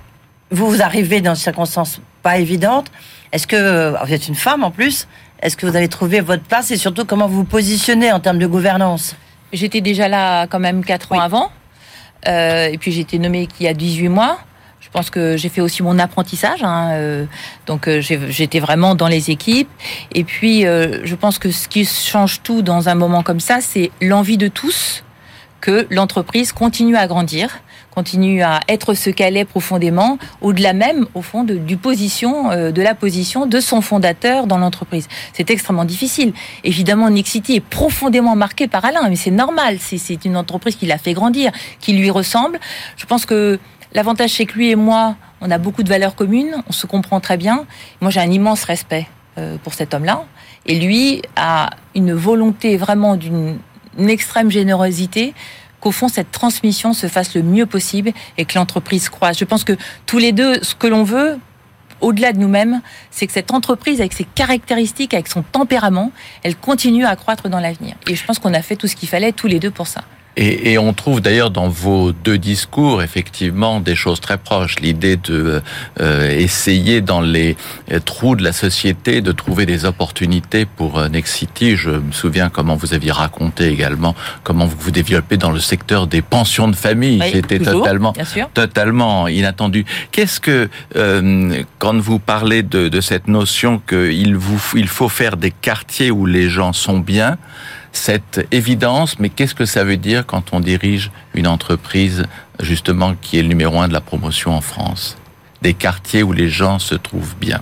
Vous 0.51 0.69
vous 0.69 0.81
arrivez 0.81 1.21
dans 1.21 1.33
des 1.33 1.39
circonstances 1.39 1.99
pas 2.23 2.37
évidentes. 2.37 2.87
Est-ce 3.31 3.47
que 3.47 3.95
vous 4.05 4.13
êtes 4.13 4.27
une 4.27 4.35
femme 4.35 4.63
en 4.63 4.71
plus 4.71 5.07
Est-ce 5.41 5.57
que 5.57 5.65
vous 5.65 5.75
avez 5.75 5.87
trouvé 5.87 6.21
votre 6.21 6.43
place 6.43 6.71
et 6.71 6.77
surtout 6.77 7.05
comment 7.05 7.27
vous 7.27 7.37
vous 7.37 7.43
positionnez 7.43 8.11
en 8.11 8.19
termes 8.19 8.39
de 8.39 8.47
gouvernance? 8.47 9.15
J'étais 9.53 9.81
déjà 9.81 10.07
là 10.07 10.47
quand 10.47 10.59
même 10.59 10.83
quatre 10.83 11.11
ans 11.11 11.19
avant. 11.19 11.51
et 12.25 12.77
puis 12.79 12.91
j'ai 12.91 13.01
été 13.01 13.19
nommée 13.19 13.47
il 13.59 13.65
y 13.65 13.69
a 13.69 13.73
18 13.73 14.09
mois. 14.09 14.39
Je 14.91 14.97
pense 14.97 15.09
que 15.09 15.37
j'ai 15.37 15.47
fait 15.47 15.61
aussi 15.61 15.83
mon 15.83 15.97
apprentissage. 15.99 16.63
Hein, 16.63 16.89
euh, 16.91 17.25
donc 17.65 17.87
euh, 17.87 18.01
j'étais 18.01 18.59
vraiment 18.59 18.93
dans 18.93 19.07
les 19.07 19.31
équipes. 19.31 19.69
Et 20.13 20.25
puis 20.25 20.65
euh, 20.65 20.99
je 21.05 21.15
pense 21.15 21.39
que 21.39 21.49
ce 21.49 21.69
qui 21.69 21.85
change 21.85 22.41
tout 22.43 22.61
dans 22.61 22.89
un 22.89 22.95
moment 22.95 23.23
comme 23.23 23.39
ça, 23.39 23.61
c'est 23.61 23.89
l'envie 24.01 24.37
de 24.37 24.49
tous 24.49 25.03
que 25.61 25.87
l'entreprise 25.89 26.51
continue 26.51 26.97
à 26.97 27.07
grandir, 27.07 27.61
continue 27.91 28.41
à 28.41 28.59
être 28.67 28.93
ce 28.93 29.09
qu'elle 29.09 29.37
est 29.37 29.45
profondément, 29.45 30.17
au-delà 30.41 30.73
même, 30.73 31.05
au 31.13 31.21
fond, 31.21 31.43
de, 31.43 31.55
du 31.55 31.77
position, 31.77 32.51
euh, 32.51 32.71
de 32.71 32.81
la 32.81 32.95
position 32.95 33.45
de 33.45 33.59
son 33.61 33.79
fondateur 33.79 34.47
dans 34.47 34.57
l'entreprise. 34.57 35.07
C'est 35.31 35.49
extrêmement 35.51 35.85
difficile. 35.85 36.33
Évidemment, 36.63 37.09
Nexity 37.09 37.55
est 37.55 37.65
profondément 37.65 38.35
marqué 38.35 38.67
par 38.67 38.83
Alain, 38.83 39.07
mais 39.07 39.15
c'est 39.15 39.31
normal. 39.31 39.77
C'est 39.79 40.25
une 40.25 40.35
entreprise 40.35 40.75
qui 40.75 40.85
l'a 40.85 40.97
fait 40.97 41.13
grandir, 41.13 41.51
qui 41.79 41.93
lui 41.93 42.09
ressemble. 42.09 42.59
Je 42.97 43.05
pense 43.05 43.25
que 43.25 43.59
l'avantage, 43.93 44.31
c'est 44.31 44.45
que 44.45 44.53
lui 44.53 44.71
et 44.71 44.75
moi, 44.75 45.15
on 45.41 45.51
a 45.51 45.57
beaucoup 45.57 45.83
de 45.83 45.89
valeurs 45.89 46.15
communes, 46.15 46.63
on 46.67 46.71
se 46.71 46.87
comprend 46.87 47.19
très 47.19 47.37
bien. 47.37 47.65
Moi, 47.99 48.11
j'ai 48.11 48.19
un 48.19 48.31
immense 48.31 48.63
respect 48.63 49.07
euh, 49.37 49.57
pour 49.63 49.73
cet 49.73 49.93
homme-là. 49.93 50.25
Et 50.65 50.79
lui 50.79 51.21
a 51.35 51.71
une 51.95 52.13
volonté 52.13 52.77
vraiment 52.77 53.15
d'une 53.15 53.59
extrême 53.97 54.51
générosité 54.51 55.33
qu'au 55.79 55.91
fond 55.91 56.07
cette 56.07 56.31
transmission 56.31 56.93
se 56.93 57.07
fasse 57.07 57.33
le 57.33 57.41
mieux 57.41 57.65
possible 57.65 58.11
et 58.37 58.45
que 58.45 58.57
l'entreprise 58.57 59.09
croise. 59.09 59.37
Je 59.37 59.45
pense 59.45 59.63
que 59.63 59.73
tous 60.05 60.19
les 60.19 60.31
deux, 60.31 60.61
ce 60.61 60.75
que 60.75 60.87
l'on 60.87 61.03
veut, 61.03 61.39
au-delà 62.01 62.33
de 62.33 62.39
nous-mêmes, 62.39 62.81
c'est 63.09 63.27
que 63.27 63.33
cette 63.33 63.51
entreprise, 63.51 63.99
avec 63.99 64.13
ses 64.13 64.23
caractéristiques, 64.23 65.13
avec 65.13 65.27
son 65.27 65.43
tempérament, 65.43 66.11
elle 66.43 66.55
continue 66.55 67.05
à 67.05 67.15
croître 67.15 67.49
dans 67.49 67.59
l'avenir. 67.59 67.95
Et 68.07 68.15
je 68.15 68.25
pense 68.25 68.39
qu'on 68.39 68.53
a 68.53 68.61
fait 68.61 68.75
tout 68.75 68.87
ce 68.87 68.95
qu'il 68.95 69.09
fallait 69.09 69.31
tous 69.31 69.47
les 69.47 69.59
deux 69.59 69.71
pour 69.71 69.87
ça. 69.87 70.01
Et, 70.37 70.71
et, 70.71 70.77
on 70.77 70.93
trouve 70.93 71.19
d'ailleurs 71.19 71.51
dans 71.51 71.67
vos 71.67 72.13
deux 72.13 72.37
discours 72.37 73.03
effectivement 73.03 73.79
des 73.81 73.95
choses 73.95 74.21
très 74.21 74.37
proches. 74.37 74.79
L'idée 74.79 75.17
de 75.17 75.61
euh, 75.99 76.29
essayer 76.29 77.01
dans 77.01 77.21
les 77.21 77.57
trous 78.05 78.35
de 78.35 78.43
la 78.43 78.53
société 78.53 79.21
de 79.21 79.31
trouver 79.31 79.65
des 79.65 79.85
opportunités 79.85 80.65
pour 80.65 80.99
euh, 80.99 81.09
Nexity. 81.09 81.75
Je 81.75 81.89
me 81.89 82.11
souviens 82.11 82.49
comment 82.49 82.75
vous 82.75 82.93
aviez 82.93 83.11
raconté 83.11 83.67
également 83.67 84.15
comment 84.43 84.65
vous 84.65 84.77
vous 84.79 84.91
développez 84.91 85.37
dans 85.37 85.51
le 85.51 85.59
secteur 85.59 86.07
des 86.07 86.21
pensions 86.21 86.67
de 86.67 86.75
famille. 86.75 87.21
C'était 87.31 87.59
totalement, 87.59 88.13
totalement 88.53 89.27
inattendu. 89.27 89.85
Qu'est-ce 90.11 90.39
que 90.39 90.69
euh, 90.95 91.63
quand 91.77 91.97
vous 91.97 92.19
parlez 92.19 92.63
de, 92.63 92.87
de 92.87 93.01
cette 93.01 93.27
notion 93.27 93.81
qu'il 93.87 94.35
vous 94.35 94.61
il 94.75 94.87
faut 94.87 95.09
faire 95.09 95.37
des 95.37 95.51
quartiers 95.51 96.11
où 96.11 96.25
les 96.25 96.49
gens 96.49 96.73
sont 96.73 96.99
bien 96.99 97.37
cette 97.91 98.47
évidence, 98.51 99.19
mais 99.19 99.29
qu'est-ce 99.29 99.55
que 99.55 99.65
ça 99.65 99.83
veut 99.83 99.97
dire 99.97 100.25
quand 100.25 100.53
on 100.53 100.59
dirige 100.59 101.11
une 101.33 101.47
entreprise 101.47 102.25
justement 102.59 103.15
qui 103.21 103.37
est 103.37 103.41
le 103.41 103.47
numéro 103.47 103.79
un 103.79 103.87
de 103.87 103.93
la 103.93 104.01
promotion 104.01 104.51
en 104.51 104.61
France? 104.61 105.17
Des 105.61 105.73
quartiers 105.73 106.23
où 106.23 106.33
les 106.33 106.49
gens 106.49 106.79
se 106.79 106.95
trouvent 106.95 107.35
bien 107.39 107.61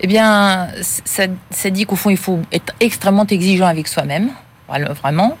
Eh 0.00 0.06
bien, 0.06 0.68
ça, 0.80 1.24
ça 1.50 1.70
dit 1.70 1.84
qu'au 1.84 1.96
fond, 1.96 2.10
il 2.10 2.16
faut 2.16 2.40
être 2.50 2.72
extrêmement 2.80 3.26
exigeant 3.26 3.66
avec 3.66 3.88
soi-même, 3.88 4.30
vraiment. 4.68 5.36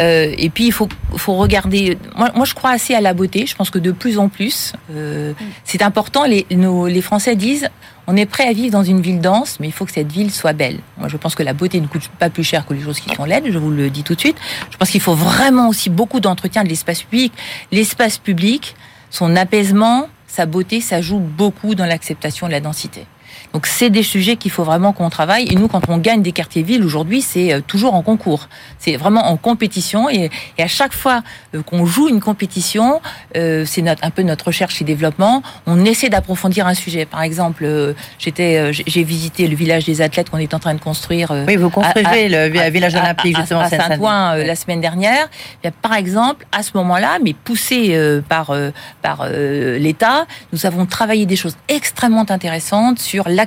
Euh, 0.00 0.32
et 0.38 0.48
puis 0.50 0.66
il 0.66 0.72
faut, 0.72 0.88
faut 1.16 1.34
regarder. 1.34 1.98
Moi, 2.16 2.30
moi, 2.34 2.44
je 2.46 2.54
crois 2.54 2.70
assez 2.70 2.94
à 2.94 3.00
la 3.00 3.12
beauté. 3.12 3.46
Je 3.46 3.54
pense 3.54 3.70
que 3.70 3.78
de 3.78 3.92
plus 3.92 4.18
en 4.18 4.28
plus, 4.28 4.72
euh, 4.90 5.32
c'est 5.64 5.82
important. 5.82 6.24
Les, 6.24 6.46
nos, 6.50 6.86
les 6.86 7.02
Français 7.02 7.36
disent 7.36 7.68
on 8.06 8.16
est 8.16 8.26
prêt 8.26 8.48
à 8.48 8.52
vivre 8.52 8.72
dans 8.72 8.82
une 8.82 9.00
ville 9.00 9.20
dense, 9.20 9.58
mais 9.60 9.68
il 9.68 9.72
faut 9.72 9.84
que 9.84 9.92
cette 9.92 10.10
ville 10.10 10.30
soit 10.30 10.52
belle. 10.52 10.80
Moi, 10.98 11.08
je 11.08 11.16
pense 11.16 11.34
que 11.34 11.42
la 11.42 11.52
beauté 11.52 11.80
ne 11.80 11.86
coûte 11.86 12.08
pas 12.18 12.30
plus 12.30 12.44
cher 12.44 12.66
que 12.66 12.74
les 12.74 12.82
choses 12.82 13.00
qui 13.00 13.14
sont 13.14 13.24
laides. 13.24 13.44
Je 13.48 13.58
vous 13.58 13.70
le 13.70 13.90
dis 13.90 14.02
tout 14.02 14.14
de 14.14 14.20
suite. 14.20 14.36
Je 14.70 14.76
pense 14.76 14.90
qu'il 14.90 15.00
faut 15.00 15.14
vraiment 15.14 15.68
aussi 15.68 15.90
beaucoup 15.90 16.20
d'entretien 16.20 16.64
de 16.64 16.68
l'espace 16.68 17.02
public. 17.02 17.32
L'espace 17.70 18.18
public, 18.18 18.74
son 19.10 19.36
apaisement, 19.36 20.08
sa 20.26 20.46
beauté, 20.46 20.80
ça 20.80 21.00
joue 21.00 21.18
beaucoup 21.18 21.74
dans 21.74 21.86
l'acceptation 21.86 22.46
de 22.46 22.52
la 22.52 22.60
densité. 22.60 23.06
Donc 23.52 23.66
c'est 23.66 23.90
des 23.90 24.02
sujets 24.02 24.36
qu'il 24.36 24.50
faut 24.50 24.64
vraiment 24.64 24.92
qu'on 24.92 25.10
travaille. 25.10 25.46
Et 25.50 25.54
nous, 25.54 25.68
quand 25.68 25.88
on 25.88 25.98
gagne 25.98 26.22
des 26.22 26.32
quartiers-villes 26.32 26.84
aujourd'hui, 26.84 27.20
c'est 27.20 27.52
euh, 27.52 27.60
toujours 27.60 27.94
en 27.94 28.02
concours. 28.02 28.48
C'est 28.78 28.96
vraiment 28.96 29.28
en 29.28 29.36
compétition. 29.36 30.08
Et, 30.08 30.30
et 30.58 30.62
à 30.62 30.68
chaque 30.68 30.94
fois 30.94 31.22
euh, 31.54 31.62
qu'on 31.62 31.84
joue 31.84 32.08
une 32.08 32.20
compétition, 32.20 33.00
euh, 33.36 33.64
c'est 33.66 33.86
un 33.86 34.10
peu 34.10 34.22
notre 34.22 34.46
recherche 34.46 34.80
et 34.80 34.84
développement. 34.84 35.42
On 35.66 35.84
essaie 35.84 36.08
d'approfondir 36.08 36.66
un 36.66 36.74
sujet. 36.74 37.04
Par 37.04 37.22
exemple, 37.22 37.66
j'étais, 38.18 38.72
j'ai 38.72 39.02
visité 39.02 39.48
le 39.48 39.56
village 39.56 39.84
des 39.84 40.00
athlètes 40.00 40.30
qu'on 40.30 40.38
est 40.38 40.54
en 40.54 40.58
train 40.58 40.74
de 40.74 40.80
construire. 40.80 41.32
Oui, 41.46 41.56
vous 41.56 41.70
construisez 41.70 42.28
le 42.28 42.70
village 42.70 42.94
olympique 42.94 43.36
justement 43.36 43.60
à, 43.60 43.68
Saint-Ouen 43.68 44.36
la 44.36 44.54
semaine 44.54 44.80
dernière. 44.80 45.28
Et 45.64 45.70
par 45.70 45.94
exemple, 45.94 46.46
à 46.52 46.62
ce 46.62 46.70
moment-là, 46.74 47.18
mais 47.22 47.34
poussé 47.34 47.98
par 48.28 48.54
par 49.02 49.26
l'État, 49.28 50.26
nous 50.52 50.66
avons 50.66 50.86
travaillé 50.86 51.26
des 51.26 51.36
choses 51.36 51.56
extrêmement 51.68 52.26
intéressantes 52.30 52.98
sur 52.98 53.28
la 53.28 53.41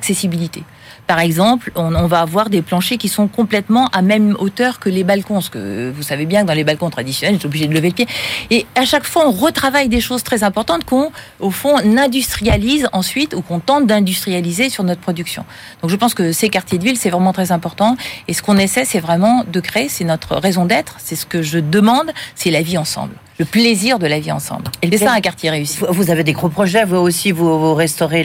Par 1.08 1.20
exemple, 1.20 1.72
on, 1.76 1.94
on, 1.94 2.08
va 2.08 2.22
avoir 2.22 2.50
des 2.50 2.64
planchers 2.64 2.98
qui 2.98 3.10
sont 3.10 3.28
complètement 3.28 3.90
à 3.90 4.02
même 4.02 4.36
hauteur 4.40 4.80
que 4.80 4.90
les 4.90 5.04
balcons. 5.04 5.36
Parce 5.36 5.50
que 5.50 5.92
vous 5.96 6.02
savez 6.02 6.26
bien 6.26 6.42
que 6.42 6.48
dans 6.48 6.54
les 6.54 6.64
balcons 6.64 6.90
traditionnels, 6.90 7.36
j'étais 7.36 7.46
obligé 7.46 7.68
de 7.68 7.74
lever 7.74 7.90
le 7.90 7.94
pied. 7.94 8.08
Et 8.50 8.66
à 8.76 8.86
chaque 8.86 9.06
fois, 9.06 9.28
on 9.28 9.32
retravaille 9.32 9.88
des 9.88 10.02
choses 10.02 10.24
très 10.24 10.44
importantes 10.44 10.84
qu'on, 10.84 11.12
au 11.40 11.52
fond, 11.52 11.78
industrialise 11.78 12.88
ensuite 12.92 13.36
ou 13.36 13.42
qu'on 13.42 13.60
tente 13.60 13.86
d'industrialiser 13.86 14.70
sur 14.70 14.84
notre 14.84 15.02
production. 15.02 15.46
Donc 15.82 15.92
je 15.92 15.96
pense 15.96 16.14
que 16.14 16.32
ces 16.32 16.50
quartiers 16.50 16.80
de 16.80 16.84
ville, 16.84 16.98
c'est 16.98 17.12
vraiment 17.12 17.34
très 17.34 17.52
important. 17.52 17.98
Et 18.28 18.34
ce 18.34 18.42
qu'on 18.42 18.58
essaie, 18.58 18.86
c'est 18.86 19.00
vraiment 19.00 19.44
de 19.44 19.60
créer, 19.60 19.90
c'est 19.90 20.06
notre 20.06 20.36
raison 20.38 20.66
d'être, 20.66 20.96
c'est 20.98 21.16
ce 21.16 21.26
que 21.26 21.42
je 21.44 21.60
demande, 21.60 22.12
c'est 22.36 22.52
la 22.52 22.62
vie 22.62 22.78
ensemble 22.78 23.14
le 23.38 23.46
plaisir 23.46 24.00
de 24.00 24.08
la 24.08 24.20
vie 24.20 24.32
ensemble. 24.32 24.64
Et 24.82 24.90
c'est 24.90 25.06
ça 25.06 25.14
un 25.14 25.22
quartier 25.22 25.50
réussi. 25.50 25.80
Vous 25.90 26.10
avez 26.10 26.24
des 26.24 26.34
gros 26.34 26.50
projets, 26.50 26.86
vous 26.86 26.98
aussi, 26.98 27.32
vous, 27.32 27.60
vous 27.60 27.74
restaurez 27.74 28.24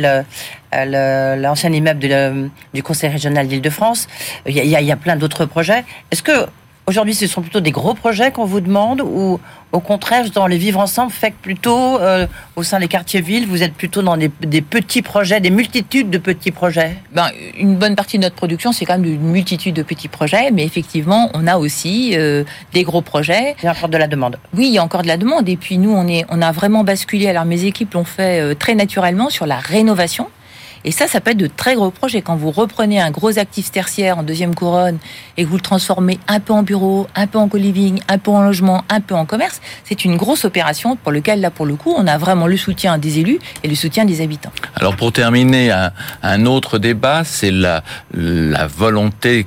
l'ancien 0.73 1.73
immeuble 1.73 2.01
de, 2.01 2.49
du 2.73 2.83
Conseil 2.83 3.11
régional 3.11 3.49
d'Île-de-France. 3.49 4.07
Il, 4.47 4.57
il, 4.57 4.65
il 4.65 4.87
y 4.87 4.93
a, 4.93 4.97
plein 4.97 5.17
d'autres 5.17 5.47
projets. 5.47 5.85
Est-ce 6.11 6.23
que 6.23 6.47
Aujourd'hui, 6.87 7.15
ce 7.15 7.27
sont 7.27 7.43
plutôt 7.43 7.61
des 7.61 7.71
gros 7.71 7.95
projets 7.95 8.33
qu'on 8.33 8.45
vous 8.45 8.61
demande 8.61 9.01
ou 9.01 9.39
au 9.73 9.81
contraire, 9.81 10.29
dans 10.31 10.49
les 10.49 10.59
vivre 10.59 10.81
ensemble, 10.81 11.13
fait 11.13 11.31
que 11.31 11.37
plutôt 11.41 11.99
euh, 11.99 12.27
au 12.57 12.65
sein 12.65 12.81
des 12.81 12.89
quartiers-villes, 12.89 13.47
vous 13.47 13.63
êtes 13.63 13.75
plutôt 13.75 14.03
dans 14.03 14.17
des, 14.17 14.31
des, 14.41 14.63
petits 14.63 15.03
projets, 15.03 15.41
des 15.41 15.51
multitudes 15.51 16.11
de 16.11 16.19
petits 16.19 16.51
projets? 16.51 16.97
Ben, 17.13 17.29
Une 17.57 17.77
bonne 17.77 17.95
partie 17.95 18.19
de 18.19 18.25
notre 18.25 18.35
production, 18.35 18.73
c'est 18.73 18.85
quand 18.85 18.99
même 18.99 19.05
une 19.05 19.21
multitude 19.21 19.77
de 19.77 19.85
petits 19.85 20.09
projets, 20.09 20.51
mais 20.51 20.65
effectivement, 20.65 21.31
on 21.35 21.47
a 21.47 21.57
aussi 21.57 22.13
euh, 22.15 22.43
des 22.73 22.83
gros 22.83 23.03
projets. 23.03 23.55
Il 23.63 23.67
y 23.67 23.69
a 23.69 23.73
encore 23.73 23.89
de 23.89 23.97
la 23.97 24.09
demande. 24.09 24.39
Oui, 24.57 24.67
il 24.67 24.73
y 24.73 24.79
a 24.79 24.83
encore 24.83 25.03
de 25.03 25.09
la 25.09 25.17
demande. 25.17 25.49
Et 25.49 25.57
puis 25.57 25.79
nous, 25.79 25.93
on, 25.93 26.09
est, 26.09 26.25
on 26.31 26.43
a 26.43 26.51
vraiment 26.51 26.83
basculé, 26.83 27.29
alors 27.29 27.45
mes 27.45 27.65
équipes 27.65 27.95
l'ont 27.95 28.05
fait 28.05 28.41
euh, 28.41 28.55
très 28.55 28.75
naturellement 28.75 29.31
sur 29.31 29.47
la 29.47 29.59
rénovation. 29.59 30.27
Et 30.85 30.93
ça, 30.93 31.07
ça 31.07 31.21
peut 31.21 31.33
être 31.33 31.37
de 31.37 31.47
très 31.47 31.75
gros 31.75 31.91
projets. 31.91 32.23
Quand 32.23 32.37
vous 32.37 32.51
reprenez 32.51 33.01
un 33.01 33.11
gros 33.11 33.39
actif 33.39 33.71
tertiaire 33.71 34.19
en 34.19 34.23
deuxième 34.23 34.55
couronne 34.55 34.99
et 35.37 35.45
que 35.45 35.49
vous 35.49 35.57
le 35.57 35.63
transformez 35.63 36.19
un 36.27 36.41
peu 36.41 36.55
en 36.55 36.63
bureau, 36.63 37.07
un 37.15 37.27
peu 37.27 37.39
en 37.39 37.49
co-living, 37.49 38.01
un 38.09 38.19
peu 38.19 38.31
en 38.31 38.43
logement, 38.43 38.85
un 38.89 39.01
peu 39.01 39.15
en 39.15 39.27
commerce, 39.27 39.61
c'est 39.85 40.05
une 40.05 40.17
grosse 40.17 40.45
opération 40.45 40.97
pour 40.97 41.13
lequel, 41.13 41.41
là, 41.41 41.51
pour 41.51 41.67
le 41.67 41.77
coup, 41.77 41.93
on 41.97 42.07
a 42.07 42.17
vraiment 42.17 42.47
le 42.47 42.57
soutien 42.57 42.97
des 42.97 43.19
élus 43.19 43.39
et 43.63 43.69
le 43.69 43.75
soutien 43.75 44.05
des 44.07 44.23
habitants. 44.23 44.53
Alors, 44.77 44.97
pour 44.97 45.13
terminer, 45.13 45.71
un, 46.23 46.47
autre 46.47 46.79
débat, 46.79 47.23
c'est 47.25 47.51
la, 47.51 47.83
volonté 48.75 49.47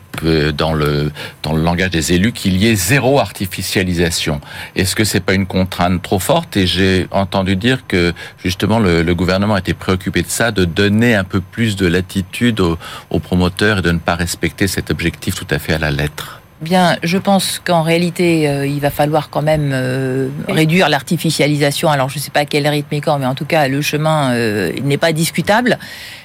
dans 0.56 0.74
le, 0.74 1.12
dans 1.42 1.54
le 1.54 1.64
langage 1.64 1.90
des 1.90 2.14
élus 2.14 2.32
qu'il 2.32 2.58
y 2.58 2.68
ait 2.68 2.76
zéro 2.76 3.20
artificialisation. 3.20 4.40
Est-ce 4.76 4.96
que 4.96 5.04
c'est 5.04 5.20
pas 5.20 5.34
une 5.34 5.48
contrainte 5.48 6.02
trop 6.02 6.20
forte? 6.20 6.58
Et 6.58 6.68
j'ai 6.68 7.08
entendu 7.12 7.56
dire 7.56 7.88
que, 7.88 8.14
justement, 8.44 8.80
le 8.80 9.14
gouvernement 9.16 9.58
était 9.58 9.74
préoccupé 9.74 10.22
de 10.22 10.30
ça, 10.30 10.52
de 10.52 10.66
donner 10.66 11.16
un 11.16 11.23
un 11.24 11.26
peu 11.26 11.42
plus 11.42 11.76
de 11.76 11.88
latitude 11.88 12.60
aux, 12.60 12.78
aux 13.10 13.20
promoteurs 13.20 13.80
et 13.80 13.82
de 13.82 13.92
ne 13.92 14.00
pas 14.00 14.16
respecter 14.16 14.68
cet 14.68 14.92
objectif 14.92 15.36
tout 15.36 15.48
à 15.50 15.58
fait 15.58 15.74
à 15.74 15.78
la 15.78 15.92
lettre 15.92 16.44
Bien, 16.64 16.96
je 17.04 17.18
pense 17.18 17.60
qu'en 17.60 17.82
réalité, 17.82 18.48
euh, 18.48 18.66
il 18.66 18.80
va 18.80 18.90
falloir 18.90 19.30
quand 19.30 19.42
même 19.42 19.72
euh, 19.74 20.30
réduire 20.48 20.88
l'artificialisation. 20.88 21.90
Alors, 21.90 22.08
je 22.08 22.20
ne 22.20 22.22
sais 22.22 22.32
pas 22.32 22.42
à 22.42 22.46
quel 22.46 22.66
rythme 22.66 22.94
et 22.94 23.02
quand, 23.02 23.20
mais 23.20 23.26
en 23.26 23.36
tout 23.36 23.44
cas, 23.44 23.68
le 23.68 23.82
chemin 23.82 24.32
euh, 24.32 24.72
n'est 24.82 24.98
pas 24.98 25.12
discutable. 25.12 25.78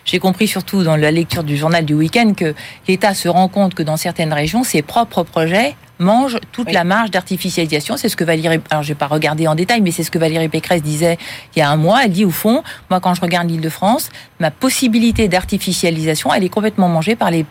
J'ai 0.05 0.21
compris 0.21 0.47
surtout 0.47 0.85
dans 0.85 0.95
la 0.95 1.11
lecture 1.11 1.43
du 1.43 1.57
journal 1.57 1.85
du 1.85 1.95
week-end 1.95 2.35
que 2.37 2.55
l'État 2.87 3.15
se 3.15 3.29
rend 3.29 3.49
compte 3.49 3.75
que 3.75 3.83
dans 3.83 3.97
certaines 3.97 4.33
régions, 4.33 4.63
ses 4.63 4.83
propres 4.83 5.25
projets 5.25 5.75
mange 5.99 6.39
toute 6.53 6.69
oui. 6.69 6.73
la 6.73 6.85
marge 6.85 7.11
d'artificialisation. 7.11 7.97
C'est 7.97 8.09
ce 8.09 8.17
que 8.17 8.25
Valérie, 8.25 8.61
alors 8.71 8.83
je 8.83 8.89
vais 8.89 8.95
pas 8.95 9.07
regarder 9.07 9.49
en 9.49 9.55
détail, 9.55 9.81
mais 9.81 9.91
c'est 9.91 10.03
ce 10.03 10.11
que 10.11 10.19
Valérie 10.19 10.49
Pécresse 10.49 10.83
disait 10.83 11.19
il 11.55 11.59
y 11.59 11.63
a 11.63 11.71
un 11.71 11.77
mois. 11.77 12.05
Elle 12.05 12.13
dit 12.13 12.25
au 12.25 12.31
fond, 12.31 12.63
moi 12.91 13.01
quand 13.01 13.15
je 13.15 13.21
regarde 13.21 13.49
l'Île-de-France, 13.49 14.11
ma 14.41 14.51
possibilité 14.51 15.29
d'artificialisation, 15.29 16.33
elle 16.33 16.45
est 16.45 16.49
complètement 16.49 16.89
mangée 16.89 17.17
par 17.17 17.31
les 17.31 17.45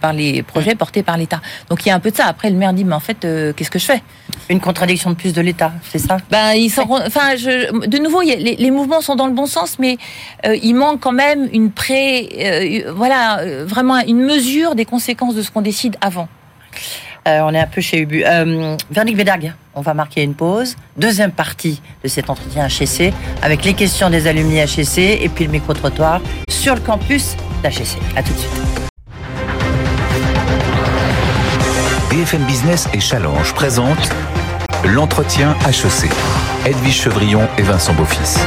par 0.00 0.12
les 0.12 0.42
projets 0.42 0.74
portés 0.74 1.02
par 1.02 1.16
l'État. 1.16 1.40
Donc 1.68 1.84
il 1.84 1.88
y 1.88 1.92
a 1.92 1.94
un 1.94 2.00
peu 2.00 2.10
de 2.10 2.16
ça. 2.16 2.26
Après 2.26 2.50
le 2.50 2.56
maire 2.56 2.72
dit, 2.72 2.84
mais 2.84 2.94
en 2.94 3.00
fait, 3.00 3.24
euh, 3.24 3.52
qu'est-ce 3.52 3.70
que 3.70 3.78
je 3.78 3.86
fais? 3.86 4.02
Une 4.50 4.60
contradiction 4.60 5.10
de 5.10 5.16
plus 5.16 5.32
de 5.32 5.40
l'État, 5.40 5.72
c'est 5.90 5.98
ça? 5.98 6.18
Ben 6.30 6.52
ils 6.52 6.70
sont, 6.70 6.86
enfin, 6.90 7.36
je, 7.36 7.86
de 7.86 7.98
nouveau, 7.98 8.20
les, 8.22 8.36
les, 8.36 8.70
mouvements 8.70 9.00
sont 9.00 9.16
dans 9.16 9.26
le 9.26 9.32
bon 9.32 9.46
sens, 9.46 9.78
mais 9.78 9.96
euh, 10.46 10.56
il 10.62 10.74
manque 10.74 11.00
quand 11.00 11.12
même 11.12 11.48
une 11.52 11.70
pré, 11.70 12.28
euh, 12.86 12.92
voilà, 12.94 13.40
euh, 13.40 13.64
vraiment 13.66 13.98
une 14.00 14.20
mesure 14.20 14.74
des 14.74 14.84
conséquences 14.84 15.34
de 15.34 15.42
ce 15.42 15.50
qu'on 15.50 15.62
décide 15.62 15.96
avant. 16.00 16.28
Euh, 17.26 17.40
on 17.42 17.54
est 17.54 17.58
un 17.58 17.66
peu 17.66 17.80
chez 17.80 18.00
Ubu. 18.00 18.22
Euh, 18.24 18.76
Vernick 18.90 19.18
on 19.74 19.80
va 19.80 19.94
marquer 19.94 20.22
une 20.22 20.34
pause. 20.34 20.76
Deuxième 20.96 21.32
partie 21.32 21.80
de 22.02 22.08
cet 22.08 22.30
entretien 22.30 22.68
HEC 22.68 23.12
avec 23.42 23.64
les 23.64 23.74
questions 23.74 24.10
des 24.10 24.26
alumni 24.26 24.58
HEC 24.58 24.98
et 24.98 25.28
puis 25.28 25.44
le 25.46 25.50
micro-trottoir 25.50 26.20
sur 26.48 26.74
le 26.74 26.80
campus 26.80 27.36
d'HEC. 27.62 27.98
A 28.16 28.22
tout 28.22 28.32
de 28.32 28.38
suite. 28.38 28.52
BFM 32.10 32.44
Business 32.44 32.88
et 32.92 33.00
Challenge 33.00 33.52
présentent 33.54 34.10
L'entretien 34.84 35.56
HEC. 35.66 36.10
Edwige 36.66 37.00
Chevrillon 37.02 37.48
et 37.58 37.62
Vincent 37.62 37.94
Beaufils. 37.94 38.38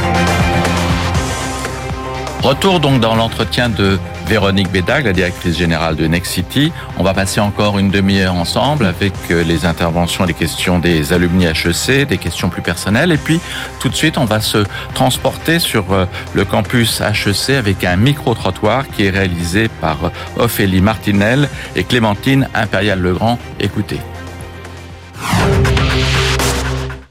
Retour 2.42 2.78
donc 2.78 3.00
dans 3.00 3.16
l'entretien 3.16 3.68
de 3.68 3.98
Véronique 4.26 4.70
Bédag, 4.70 5.04
la 5.04 5.12
directrice 5.12 5.58
générale 5.58 5.96
de 5.96 6.06
Nexity. 6.06 6.72
On 6.96 7.02
va 7.02 7.12
passer 7.12 7.40
encore 7.40 7.78
une 7.78 7.90
demi-heure 7.90 8.34
ensemble 8.34 8.86
avec 8.86 9.12
euh, 9.30 9.42
les 9.42 9.66
interventions 9.66 10.24
et 10.24 10.28
les 10.28 10.34
questions 10.34 10.78
des 10.78 11.12
alumni 11.12 11.46
HEC, 11.46 12.06
des 12.06 12.16
questions 12.16 12.48
plus 12.48 12.62
personnelles. 12.62 13.10
Et 13.10 13.16
puis, 13.16 13.40
tout 13.80 13.88
de 13.88 13.94
suite, 13.94 14.18
on 14.18 14.24
va 14.24 14.40
se 14.40 14.64
transporter 14.94 15.58
sur 15.58 15.92
euh, 15.92 16.06
le 16.32 16.44
campus 16.44 17.00
HEC 17.00 17.56
avec 17.56 17.82
un 17.84 17.96
micro-trottoir 17.96 18.88
qui 18.88 19.06
est 19.06 19.10
réalisé 19.10 19.68
par 19.80 20.04
euh, 20.04 20.10
Ophélie 20.36 20.80
Martinel 20.80 21.48
et 21.74 21.82
Clémentine 21.82 22.48
Impérial-Legrand. 22.54 23.38
Écoutez. 23.58 23.98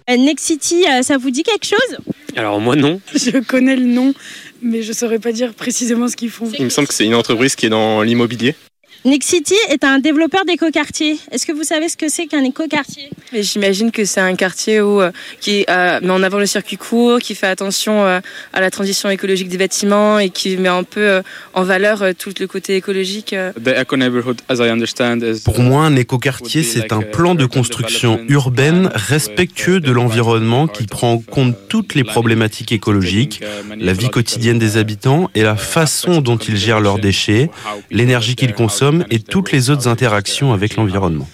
Nexity, 0.07 0.85
ça 1.01 1.17
vous 1.17 1.31
dit 1.31 1.43
quelque 1.43 1.65
chose? 1.65 1.97
Alors 2.37 2.61
moi 2.61 2.75
non. 2.75 3.01
Je 3.15 3.39
connais 3.39 3.75
le 3.75 3.85
nom, 3.85 4.13
mais 4.61 4.83
je 4.83 4.89
ne 4.89 4.93
saurais 4.93 5.17
pas 5.19 5.31
dire 5.31 5.53
précisément 5.55 6.07
ce 6.07 6.15
qu'ils 6.15 6.29
font. 6.29 6.49
Il 6.57 6.65
me 6.65 6.69
semble 6.69 6.87
que 6.87 6.93
c'est 6.93 7.05
une 7.05 7.15
entreprise 7.15 7.55
qui 7.55 7.65
est 7.65 7.69
dans 7.69 8.03
l'immobilier. 8.03 8.55
Nexity 9.07 9.55
est 9.69 9.85
un 9.85 9.99
développeur 9.99 10.43
d'écoquartiers. 10.43 11.17
Est-ce 11.31 11.45
que 11.45 11.53
vous 11.53 11.63
savez 11.63 11.87
ce 11.87 11.95
que 11.95 12.09
c'est 12.09 12.27
qu'un 12.27 12.43
écoquartier? 12.43 13.09
J'imagine 13.31 13.89
que 13.89 14.03
c'est 14.03 14.19
un 14.19 14.35
quartier 14.35 14.81
où, 14.81 14.99
euh, 14.99 15.11
qui 15.39 15.65
euh, 15.69 16.01
met 16.01 16.09
en 16.09 16.23
avant 16.23 16.39
le 16.39 16.45
circuit 16.45 16.75
court, 16.75 17.19
qui 17.19 17.33
fait 17.33 17.47
attention 17.47 18.03
euh, 18.03 18.19
à 18.51 18.59
la 18.59 18.69
transition 18.69 19.09
écologique 19.09 19.47
des 19.47 19.57
bâtiments 19.57 20.19
et 20.19 20.29
qui 20.29 20.57
met 20.57 20.67
un 20.67 20.83
peu 20.83 21.21
en 21.53 21.63
valeur 21.63 22.03
tout 22.19 22.33
le 22.37 22.47
côté 22.47 22.75
écologique. 22.75 23.33
Pour 25.45 25.59
moi, 25.59 25.83
un 25.83 25.95
écoquartier, 25.95 26.63
c'est 26.63 26.91
un 26.91 27.01
plan 27.01 27.33
de 27.33 27.45
construction 27.45 28.19
urbaine 28.27 28.89
respectueux 28.93 29.79
de 29.79 29.91
l'environnement 29.93 30.67
qui 30.67 30.85
prend 30.85 31.13
en 31.13 31.19
compte 31.19 31.55
toutes 31.69 31.95
les 31.95 32.03
problématiques 32.03 32.73
écologiques, 32.73 33.41
la 33.79 33.93
vie 33.93 34.09
quotidienne 34.09 34.59
des 34.59 34.75
habitants 34.75 35.29
et 35.33 35.43
la 35.43 35.55
façon 35.55 36.19
dont 36.19 36.37
ils 36.37 36.57
gèrent 36.57 36.81
leurs 36.81 36.99
déchets, 36.99 37.49
l'énergie 37.89 38.35
qu'ils 38.35 38.53
consomment 38.53 38.96
et 39.09 39.19
toutes 39.19 39.51
les 39.51 39.69
autres 39.69 39.87
interactions 39.87 40.53
avec 40.53 40.75
l'environnement. 40.75 41.27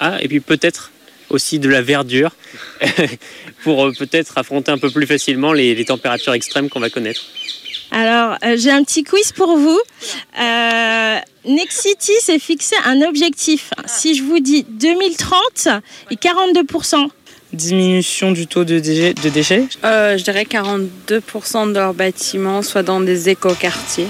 Ah, 0.00 0.18
et 0.20 0.28
puis 0.28 0.40
peut-être 0.40 0.90
aussi 1.30 1.58
de 1.58 1.68
la 1.68 1.82
verdure 1.82 2.32
pour 3.62 3.86
euh, 3.86 3.92
peut-être 3.92 4.36
affronter 4.36 4.72
un 4.72 4.78
peu 4.78 4.90
plus 4.90 5.06
facilement 5.06 5.52
les, 5.52 5.84
températures 5.84 6.34
extrêmes 6.34 6.68
qu'on 6.68 6.80
va 6.80 6.90
connaître. 6.90 7.22
Alors, 7.92 8.36
euh, 8.44 8.56
j'ai 8.56 8.70
un 8.70 8.84
petit 8.84 9.02
quiz 9.02 9.32
pour 9.32 9.56
vous. 9.56 9.80
Euh, 10.40 11.16
Nexity 11.44 12.12
s'est 12.20 12.38
fixé 12.38 12.76
un 12.84 13.00
objectif. 13.02 13.70
Si 13.86 14.14
je 14.14 14.22
vous 14.22 14.38
dis 14.38 14.64
2030 14.68 15.68
et 16.10 16.14
42%, 16.14 17.08
diminution 17.52 18.30
du 18.30 18.46
taux 18.46 18.64
de, 18.64 18.78
déchets 18.78 19.66
Je 19.82 20.22
dirais 20.22 20.44
42% 20.48 21.68
de 21.68 21.74
leurs 21.74 21.94
bâtiments 21.94 22.62
soient 22.62 22.84
dans 22.84 23.00
des 23.00 23.28
écoquartiers. 23.28 24.06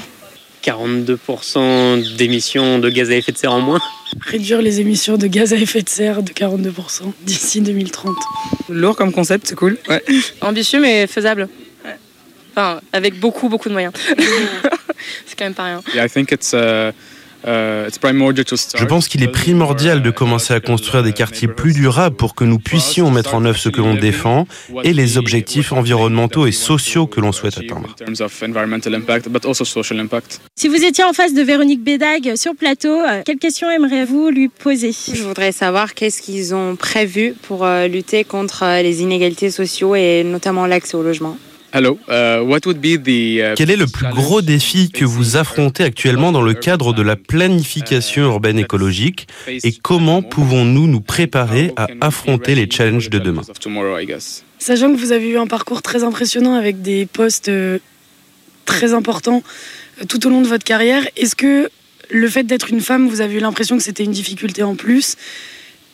42% 0.65 2.17
d'émissions 2.17 2.79
de 2.79 2.91
gaz 2.91 3.11
à 3.11 3.17
effet 3.17 3.33
de 3.33 3.39
serre 3.39 3.53
en 3.53 3.61
moins. 3.61 3.81
Réduire 4.27 4.61
les 4.61 4.81
émissions 4.81 5.17
de 5.17 5.27
gaz 5.27 5.53
à 5.53 5.57
effet 5.57 5.83
de 5.83 5.89
serre 5.89 6.23
de 6.23 6.33
42% 6.33 7.13
d'ici 7.23 7.61
2030. 7.61 8.15
Lourd 8.69 8.97
comme 8.97 9.13
concept, 9.13 9.47
c'est 9.47 9.55
cool. 9.55 9.79
Ambitieux 10.41 10.81
mais 10.81 11.07
faisable. 11.07 11.49
Enfin, 12.53 12.81
avec 12.93 13.19
beaucoup, 13.21 13.49
beaucoup 13.49 13.69
de 13.69 13.75
moyens. 13.75 13.93
c'est 15.27 15.39
quand 15.39 15.45
même 15.45 15.55
pas 15.55 15.65
rien. 15.65 15.83
I 15.95 16.09
think 16.09 16.33
it's, 16.33 16.53
uh, 16.53 16.93
Je 17.45 18.85
pense 18.85 19.09
qu'il 19.09 19.23
est 19.23 19.29
primordial 19.29 20.03
de 20.03 20.11
commencer 20.11 20.55
à 20.55 20.61
construire 20.61 21.03
des 21.03 21.13
quartiers 21.13 21.49
plus 21.49 21.73
durables 21.73 22.17
pour 22.17 22.35
que 22.35 22.45
nous 22.45 22.59
puissions 22.59 23.11
mettre 23.11 23.35
en 23.35 23.45
œuvre 23.45 23.59
ce 23.59 23.69
que 23.69 23.81
l'on 23.81 23.95
défend 23.95 24.47
et 24.85 24.93
les 24.93 25.19
objectifs 25.19 25.73
environnementaux 25.73 26.47
et 26.47 26.53
sociaux 26.53 27.07
que 27.07 27.21
l'on 27.21 27.33
souhaite 27.33 27.59
atteindre. 27.59 27.97
Si 30.57 30.69
vous 30.69 30.85
étiez 30.85 31.05
en 31.05 31.13
face 31.13 31.35
de 31.35 31.43
Véronique 31.43 31.83
Bédag 31.83 32.37
sur 32.37 32.55
plateau, 32.55 33.01
euh, 33.01 33.23
quelles 33.25 33.39
questions 33.39 33.71
aimeriez-vous 33.71 34.31
lui 34.31 34.49
poser? 34.49 34.93
Je 34.93 35.23
voudrais 35.23 35.53
savoir 35.53 35.95
qu'est-ce 35.95 36.21
qu'ils 36.21 36.55
ont 36.55 36.77
prévu 36.77 37.35
pour 37.43 37.65
euh, 37.65 37.87
lutter 37.87 38.25
contre 38.25 38.65
les 38.83 39.03
inégalités 39.03 39.51
sociaux 39.51 39.95
et 39.95 40.23
notamment 40.25 40.67
l'accès 40.67 40.97
au 40.97 41.03
logement. 41.03 41.37
Uh, 41.75 41.95
uh, 42.09 43.55
Quel 43.57 43.71
est 43.71 43.77
le 43.77 43.87
plus 43.87 44.09
gros 44.09 44.43
défi 44.43 44.91
que 44.91 45.05
vous 45.05 45.37
affrontez 45.37 45.85
actuellement 45.85 46.33
dans 46.33 46.43
le 46.43 46.55
cadre 46.55 46.93
de 46.93 47.03
la 47.03 47.17
planification 47.17 48.25
urbaine 48.25 48.59
écologique 48.59 49.29
et 49.47 49.73
comment 49.73 50.23
pouvons-nous 50.23 50.89
nous 50.89 51.01
préparer 51.01 51.73
à 51.77 51.89
affronter 52.01 52.55
les 52.55 52.69
challenges 52.71 53.09
de 53.11 53.19
demain? 53.19 53.43
Sachant 54.59 54.93
que 54.93 54.99
vous 54.99 55.13
avez 55.13 55.29
eu 55.29 55.39
un 55.39 55.47
parcours 55.47 55.83
très 55.83 56.03
impressionnant 56.03 56.55
avec 56.55 56.83
des 56.83 57.07
postes 57.07 57.49
euh, 57.49 57.79
très 58.65 58.93
importants 58.93 59.43
euh, 60.01 60.05
tout 60.07 60.27
au 60.27 60.31
long 60.31 60.43
de 60.43 60.49
votre 60.49 60.65
carrière, 60.65 61.07
est-ce 61.17 61.37
que 61.37 61.71
le 62.11 62.29
fait 62.29 62.43
d'être 62.43 62.71
une 62.71 62.81
femme, 62.81 63.09
vous 63.09 63.21
avez 63.21 63.37
eu 63.37 63.41
l'impression 63.41 63.77
que 63.77 63.83
c'était 63.83 64.05
une 64.05 64.11
difficulté 64.11 64.63
en 64.63 64.75
plus? 64.75 65.17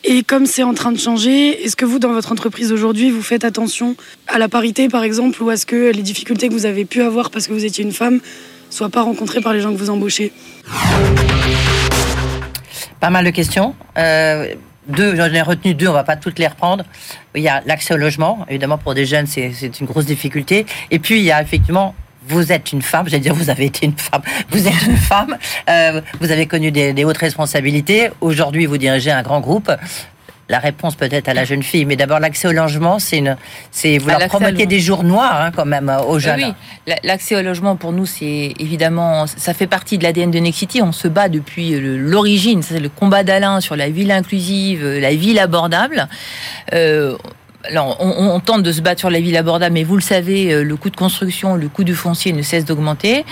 Et 0.05 0.23
comme 0.23 0.47
c'est 0.47 0.63
en 0.63 0.75
train 0.75 0.93
de 0.93 0.99
changer, 0.99 1.65
est-ce 1.65 1.77
que 1.77 1.85
vous, 1.85 1.99
dans 1.99 2.13
votre 2.13 2.33
entreprise 2.33 2.73
aujourd'hui, 2.73 3.11
vous 3.11 3.23
faites 3.23 3.45
attention 3.45 3.97
à 4.29 4.39
la 4.39 4.49
parité, 4.49 4.89
par 4.89 5.03
exemple, 5.03 5.43
ou 5.43 5.51
à 5.51 5.57
ce 5.57 5.67
que 5.67 5.91
les 5.91 6.03
difficultés 6.03 6.49
que 6.49 6.53
vous 6.53 6.67
avez 6.67 6.85
pu 6.85 7.03
avoir 7.03 7.31
parce 7.31 7.49
que 7.49 7.53
vous 7.53 7.65
étiez 7.65 7.85
une 7.85 7.93
femme 7.93 8.21
soient 8.71 8.89
pas 8.89 9.03
rencontrées 9.03 9.41
par 9.41 9.53
les 9.53 9.61
gens 9.61 9.73
que 9.73 9.79
vous 9.79 9.91
embauchez? 9.91 10.33
Pas 13.01 13.11
mal 13.11 13.25
de 13.25 13.31
questions. 13.31 13.75
Euh, 13.99 14.55
deux, 14.89 15.17
j'en 15.17 15.33
ai 15.33 15.43
retenu 15.43 15.75
deux, 15.75 15.89
on 15.89 15.93
va 15.93 16.05
pas 16.05 16.17
toutes 16.17 16.39
les 16.39 16.47
reprendre. 16.47 16.85
Il 17.35 17.43
y 17.43 17.49
a 17.49 17.63
l'accès 17.67 17.95
au 17.95 17.97
logement, 17.97 18.47
évidemment 18.49 18.79
pour 18.79 18.95
des 18.95 19.05
jeunes 19.07 19.27
c'est 19.27 19.81
une 19.81 19.87
grosse 19.87 20.07
difficulté. 20.07 20.67
Et 20.91 20.99
puis 20.99 21.19
il 21.19 21.25
y 21.25 21.33
a 21.33 21.43
effectivement 21.43 21.95
vous 22.29 22.53
êtes 22.53 22.73
une 22.73 22.83
femme, 22.83 23.09
j'allais 23.09 23.23
dire 23.23 23.35
vous 23.35 23.51
avez 23.51 23.67
été 23.67 23.87
une 23.87 23.97
femme, 23.97 24.23
vous 24.51 24.67
êtes 24.67 24.83
une 24.87 24.97
femme, 24.97 25.37
euh, 25.69 26.01
vous 26.21 26.31
avez 26.31 26.47
connu 26.47 26.71
des, 26.71 27.05
hautes 27.05 27.19
responsabilités, 27.19 28.11
aujourd'hui 28.21 28.67
vous 28.67 28.79
dirigez 28.79 29.11
un 29.11 29.23
grand 29.23 29.41
groupe. 29.41 29.71
La 30.49 30.61
réponse 30.61 30.95
peut-être 30.95 31.29
à 31.29 31.35
la 31.35 31.45
jeune 31.45 31.65
fille, 31.65 31.85
mais 31.85 31.97
d'abord 31.97 32.21
l'accès 32.21 32.47
au 32.47 32.53
logement, 32.53 33.01
c'est 33.01 33.19
une, 33.19 33.37
c'est 33.73 33.99
vous 33.99 34.09
leur 34.09 34.29
promettez 34.29 34.67
des 34.67 34.79
jours 34.79 35.03
noirs 35.03 35.41
hein, 35.41 35.51
quand 35.51 35.65
même 35.65 35.93
aux 36.07 36.21
jeunes. 36.21 36.55
Oui, 36.87 36.95
l'accès 37.03 37.35
au 37.35 37.43
logement 37.43 37.75
pour 37.75 37.91
nous, 37.91 38.07
c'est 38.07 38.55
évidemment, 38.61 39.27
ça 39.27 39.55
fait 39.55 39.67
partie 39.67 39.99
de 39.99 40.05
l'ADN 40.05 40.31
de 40.31 40.39
Nexity. 40.39 40.83
On 40.83 40.93
se 40.93 41.09
bat 41.09 41.29
depuis 41.29 41.77
l'origine, 41.81 42.62
c'est 42.62 42.79
le 42.79 42.89
combat 42.89 43.25
d'Alain 43.25 43.61
sur 43.61 43.75
la 43.75 43.91
ville 43.91 44.12
inclusive, 44.12 44.87
la 44.87 45.15
ville 45.17 45.41
abordable. 45.41 46.07
Euh, 46.75 47.17
alors, 47.69 47.97
on, 48.01 48.41
tente 48.41 48.63
de 48.63 48.73
se 48.73 48.81
battre 48.81 49.01
sur 49.01 49.11
la 49.11 49.21
ville 49.21 49.37
abordable, 49.37 49.75
mais 49.75 49.85
vous 49.85 49.97
le 49.97 50.03
savez, 50.03 50.53
euh, 50.53 50.63
le 50.63 50.77
coût 50.77 50.91
de 50.91 50.97
construction, 50.97 51.57
le 51.57 51.69
coût 51.69 51.85
du 51.85 51.95
foncier 51.95 52.33
ne 52.33 52.43
cesse 52.43 52.65
d'augmenter. 52.65 53.25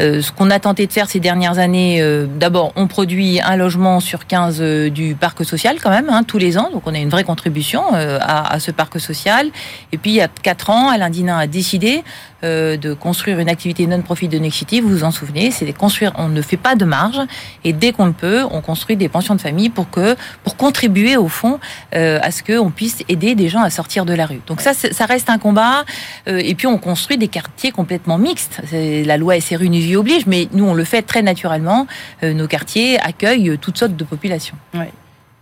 Euh, 0.00 0.22
ce 0.22 0.32
qu'on 0.32 0.50
a 0.50 0.58
tenté 0.58 0.86
de 0.86 0.92
faire 0.92 1.08
ces 1.08 1.20
dernières 1.20 1.58
années, 1.58 2.00
euh, 2.00 2.26
d'abord, 2.26 2.72
on 2.76 2.86
produit 2.86 3.40
un 3.42 3.56
logement 3.56 4.00
sur 4.00 4.26
15 4.26 4.60
du 4.90 5.14
parc 5.14 5.44
social 5.44 5.78
quand 5.82 5.90
même, 5.90 6.08
hein, 6.10 6.22
tous 6.22 6.38
les 6.38 6.58
ans, 6.58 6.70
donc 6.72 6.82
on 6.86 6.94
a 6.94 6.98
une 6.98 7.10
vraie 7.10 7.24
contribution 7.24 7.82
à, 7.92 8.58
ce 8.60 8.70
parc 8.70 9.00
social. 9.00 9.48
Et 9.92 9.98
puis, 9.98 10.12
il 10.12 10.16
y 10.16 10.20
a 10.20 10.28
4 10.28 10.70
ans, 10.70 10.90
Alain 10.90 11.10
Dinin 11.10 11.38
a 11.38 11.46
décidé 11.46 12.02
de 12.42 12.94
construire 12.94 13.38
une 13.38 13.48
activité 13.48 13.86
non-profit 13.86 14.28
de 14.28 14.38
Nexity, 14.38 14.80
vous 14.80 14.88
vous 14.88 15.04
en 15.04 15.10
souvenez, 15.10 15.50
c'est 15.50 15.64
de 15.64 15.72
construire, 15.72 16.12
on 16.16 16.28
ne 16.28 16.42
fait 16.42 16.56
pas 16.56 16.74
de 16.74 16.84
marge, 16.84 17.20
et 17.64 17.72
dès 17.72 17.92
qu'on 17.92 18.06
le 18.06 18.12
peut, 18.12 18.42
on 18.50 18.60
construit 18.60 18.96
des 18.96 19.08
pensions 19.08 19.34
de 19.34 19.40
famille 19.40 19.70
pour 19.70 19.90
que, 19.90 20.16
pour 20.42 20.56
contribuer 20.56 21.16
au 21.16 21.28
fond 21.28 21.60
à 21.92 22.30
ce 22.30 22.42
qu'on 22.42 22.70
puisse 22.70 23.04
aider 23.08 23.34
des 23.34 23.48
gens 23.48 23.62
à 23.62 23.70
sortir 23.70 24.04
de 24.04 24.14
la 24.14 24.26
rue. 24.26 24.40
Donc 24.46 24.60
ça, 24.60 24.74
ça 24.74 25.06
reste 25.06 25.30
un 25.30 25.38
combat. 25.38 25.84
Euh, 26.28 26.40
et 26.42 26.54
puis 26.54 26.66
on 26.66 26.78
construit 26.78 27.18
des 27.18 27.28
quartiers 27.28 27.72
complètement 27.72 28.18
mixtes. 28.18 28.60
La 28.72 29.16
loi 29.16 29.40
SRU 29.40 29.66
une 29.66 29.78
vie 29.78 29.96
oblige, 29.96 30.26
mais 30.26 30.48
nous 30.52 30.64
on 30.64 30.74
le 30.74 30.84
fait 30.84 31.02
très 31.02 31.22
naturellement. 31.22 31.86
Euh, 32.22 32.32
nos 32.32 32.46
quartiers 32.46 32.98
accueillent 33.00 33.58
toutes 33.60 33.78
sortes 33.78 33.96
de 33.96 34.04
populations. 34.04 34.56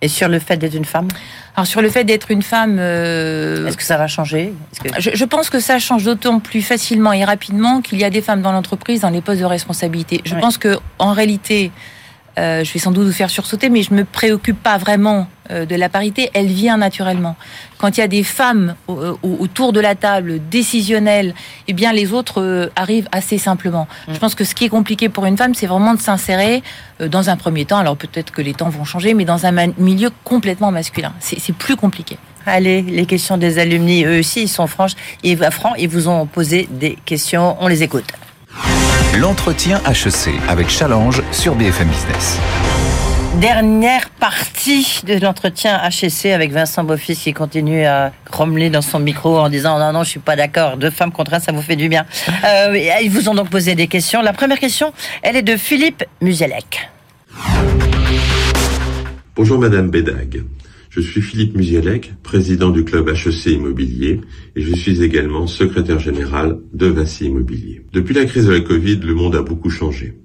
Et 0.03 0.09
sur 0.09 0.29
le 0.29 0.39
fait 0.39 0.57
d'être 0.57 0.75
une 0.75 0.85
femme 0.85 1.09
Alors 1.57 1.67
sur 1.67 1.83
le 1.83 1.91
fait 1.91 2.05
d'être 2.05 2.31
une 2.31 2.43
femme, 2.43 2.79
euh, 2.79 3.67
est-ce 3.67 3.77
que 3.77 3.83
ça 3.83 3.99
va 3.99 4.07
changer 4.07 4.55
je, 4.99 5.25
pense 5.25 5.51
que 5.51 5.61
ça 5.61 5.79
change 5.79 6.05
d'autant 6.05 6.41
plus 6.41 6.63
facilement 6.63 7.13
et 7.13 7.25
rapidement 7.25 7.83
qu'il 7.83 7.99
y 7.99 8.05
a 8.05 8.11
des 8.11 8.23
femmes 8.23 8.41
dans 8.41 8.53
l'entreprise 8.53 9.01
dans 9.01 9.11
les 9.11 9.21
postes 9.21 9.41
de 9.41 9.47
responsabilité. 9.47 10.23
Je 10.25 10.35
pense 10.37 10.57
que 10.57 10.79
en 10.99 11.13
réalité, 11.13 11.71
euh, 12.41 12.65
je 12.65 12.73
vais 12.73 12.79
sans 12.79 12.91
doute 12.91 13.07
vous 13.07 13.13
faire 13.13 13.31
sursauter, 13.31 13.69
mais 13.69 13.83
je 13.83 13.93
me 13.93 14.05
préoccupe 14.05 14.61
pas 14.63 14.79
vraiment 14.79 15.29
euh, 15.51 15.67
de 15.67 15.75
la 15.77 15.89
parité. 15.89 16.31
Elle 16.33 16.47
vient 16.47 16.79
naturellement. 16.79 17.37
Quand 17.79 17.97
il 17.97 18.01
y 18.01 18.03
a 18.03 18.09
des 18.09 18.23
femmes 18.23 18.75
euh, 18.89 19.15
autour 19.23 19.73
de 19.73 19.81
la 19.81 19.95
table 19.95 20.41
décisionnelles, 20.51 21.35
eh 21.69 21.75
bien 21.75 21.93
les 21.93 22.13
autres 22.13 22.71
arrivent 22.77 23.09
assez 23.13 23.37
simplement. 23.37 23.87
Mm. 24.09 24.15
Je 24.15 24.19
pense 24.19 24.35
que 24.35 24.45
ce 24.45 24.55
qui 24.55 24.65
est 24.65 24.69
compliqué 24.71 25.09
pour 25.11 25.27
une 25.27 25.37
femme, 25.37 25.55
c'est 25.55 25.67
vraiment 25.67 25.95
de 25.95 26.01
s'insérer 26.01 26.63
dans 27.01 27.29
un 27.29 27.37
premier 27.37 27.67
temps. 27.67 27.79
Alors 27.79 27.97
peut-être 27.97 28.33
que 28.33 28.41
les 28.41 28.55
temps 28.55 28.71
vont 28.71 28.85
changer, 28.85 29.13
mais 29.13 29.25
dans 29.25 29.45
un 29.45 29.67
milieu 29.77 30.11
complètement 30.25 30.71
masculin, 30.71 31.13
c'est 31.21 31.55
plus 31.55 31.77
compliqué. 31.77 32.17
Allez, 32.47 32.81
les 32.81 33.05
questions 33.05 33.37
des 33.37 33.59
alumni, 33.59 34.05
eux 34.05 34.21
aussi, 34.21 34.43
ils 34.43 34.49
sont 34.49 34.67
franches, 34.67 34.95
ils, 35.23 35.37
francs, 35.51 35.75
ils 35.79 35.89
vous 35.89 36.09
ont 36.09 36.25
posé 36.25 36.69
des 36.71 36.97
questions. 37.05 37.57
On 37.61 37.69
les 37.69 37.83
écoute. 37.83 38.07
L'entretien 39.19 39.81
HEC 39.87 40.35
avec 40.49 40.69
Challenge 40.69 41.23
sur 41.33 41.55
BFM 41.55 41.89
Business. 41.89 42.39
Dernière 43.41 44.11
partie 44.11 45.01
de 45.07 45.19
l'entretien 45.19 45.81
HSC 45.89 46.27
avec 46.27 46.53
Vincent 46.53 46.85
Boffis 46.85 47.17
qui 47.17 47.33
continue 47.33 47.85
à 47.85 48.13
grommeler 48.31 48.71
dans 48.71 48.83
son 48.83 48.99
micro 48.99 49.39
en 49.39 49.49
disant 49.49 49.79
non, 49.79 49.93
non, 49.93 50.03
je 50.03 50.11
suis 50.11 50.21
pas 50.21 50.37
d'accord, 50.37 50.77
deux 50.77 50.91
femmes 50.91 51.13
contre 51.13 51.35
un, 51.35 51.41
ça 51.41 51.53
vous 51.53 51.63
fait 51.63 51.77
du 51.77 51.89
bien. 51.89 52.07
Euh, 52.43 52.77
ils 53.03 53.11
vous 53.11 53.29
ont 53.29 53.35
donc 53.35 53.51
posé 53.51 53.75
des 53.75 53.87
questions. 53.87 54.23
La 54.23 54.33
première 54.33 54.59
question, 54.59 54.93
elle 55.23 55.37
est 55.37 55.43
de 55.43 55.57
Philippe 55.57 56.05
Muselec. 56.23 56.89
Bonjour 59.37 59.59
Madame 59.59 59.91
Bédag. 59.91 60.43
Je 60.91 61.01
suis 61.01 61.23
Philippe 61.23 61.57
Musielec, 61.57 62.15
président 62.25 62.71
du 62.71 62.83
club 62.83 63.09
HEC 63.11 63.47
Immobilier 63.53 64.21
et 64.57 64.61
je 64.61 64.75
suis 64.75 65.05
également 65.05 65.47
secrétaire 65.47 66.01
général 66.01 66.59
de 66.73 66.87
Vinci 66.87 67.27
Immobilier. 67.27 67.87
Depuis 67.93 68.13
la 68.13 68.25
crise 68.25 68.47
de 68.47 68.53
la 68.53 68.61
Covid, 68.61 68.97
le 68.97 69.15
monde 69.15 69.37
a 69.37 69.43
beaucoup 69.43 69.71
changé. 69.71 70.19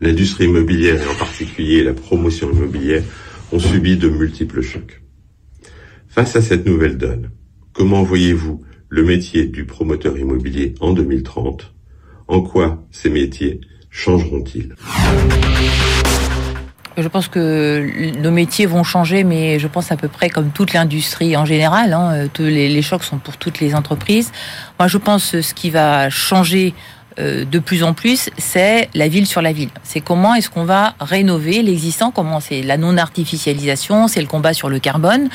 L'industrie 0.00 0.46
immobilière 0.46 1.02
et 1.02 1.06
en 1.06 1.14
particulier 1.18 1.84
la 1.84 1.92
promotion 1.92 2.50
immobilière 2.50 3.02
ont 3.52 3.58
subi 3.58 3.98
de 3.98 4.08
multiples 4.08 4.62
chocs. 4.62 5.02
Face 6.08 6.34
à 6.34 6.40
cette 6.40 6.64
nouvelle 6.64 6.96
donne, 6.96 7.30
comment 7.74 8.02
voyez-vous 8.02 8.62
le 8.88 9.04
métier 9.04 9.44
du 9.44 9.66
promoteur 9.66 10.16
immobilier 10.16 10.74
en 10.80 10.94
2030 10.94 11.74
En 12.26 12.40
quoi 12.40 12.86
ces 12.90 13.10
métiers 13.10 13.60
changeront-ils? 13.90 14.74
Je 16.96 17.08
pense 17.08 17.28
que 17.28 18.18
nos 18.20 18.30
métiers 18.30 18.66
vont 18.66 18.84
changer, 18.84 19.24
mais 19.24 19.58
je 19.58 19.68
pense 19.68 19.92
à 19.92 19.96
peu 19.96 20.08
près 20.08 20.30
comme 20.30 20.50
toute 20.50 20.72
l'industrie 20.72 21.36
en 21.36 21.44
général. 21.44 21.92
Hein, 21.92 22.28
les, 22.38 22.82
chocs 22.82 23.04
sont 23.04 23.18
pour 23.18 23.36
toutes 23.36 23.60
les 23.60 23.74
entreprises. 23.74 24.32
Moi, 24.78 24.88
je 24.88 24.98
pense 24.98 25.32
que 25.32 25.42
ce 25.42 25.54
qui 25.54 25.70
va 25.70 26.08
changer 26.10 26.74
euh, 27.18 27.44
de 27.44 27.58
plus 27.58 27.82
en 27.82 27.94
plus, 27.94 28.30
c'est 28.36 28.88
la 28.94 29.08
ville 29.08 29.26
sur 29.26 29.42
la 29.42 29.52
ville. 29.52 29.70
C'est 29.82 30.00
comment 30.00 30.34
est-ce 30.34 30.50
qu'on 30.50 30.64
va 30.64 30.94
rénover 31.00 31.62
l'existant, 31.62 32.10
comment 32.10 32.40
c'est 32.40 32.62
la 32.62 32.76
non-artificialisation, 32.76 34.08
c'est 34.08 34.20
le 34.20 34.26
combat 34.26 34.52
sur 34.52 34.68
le 34.68 34.78
carbone. 34.78 35.28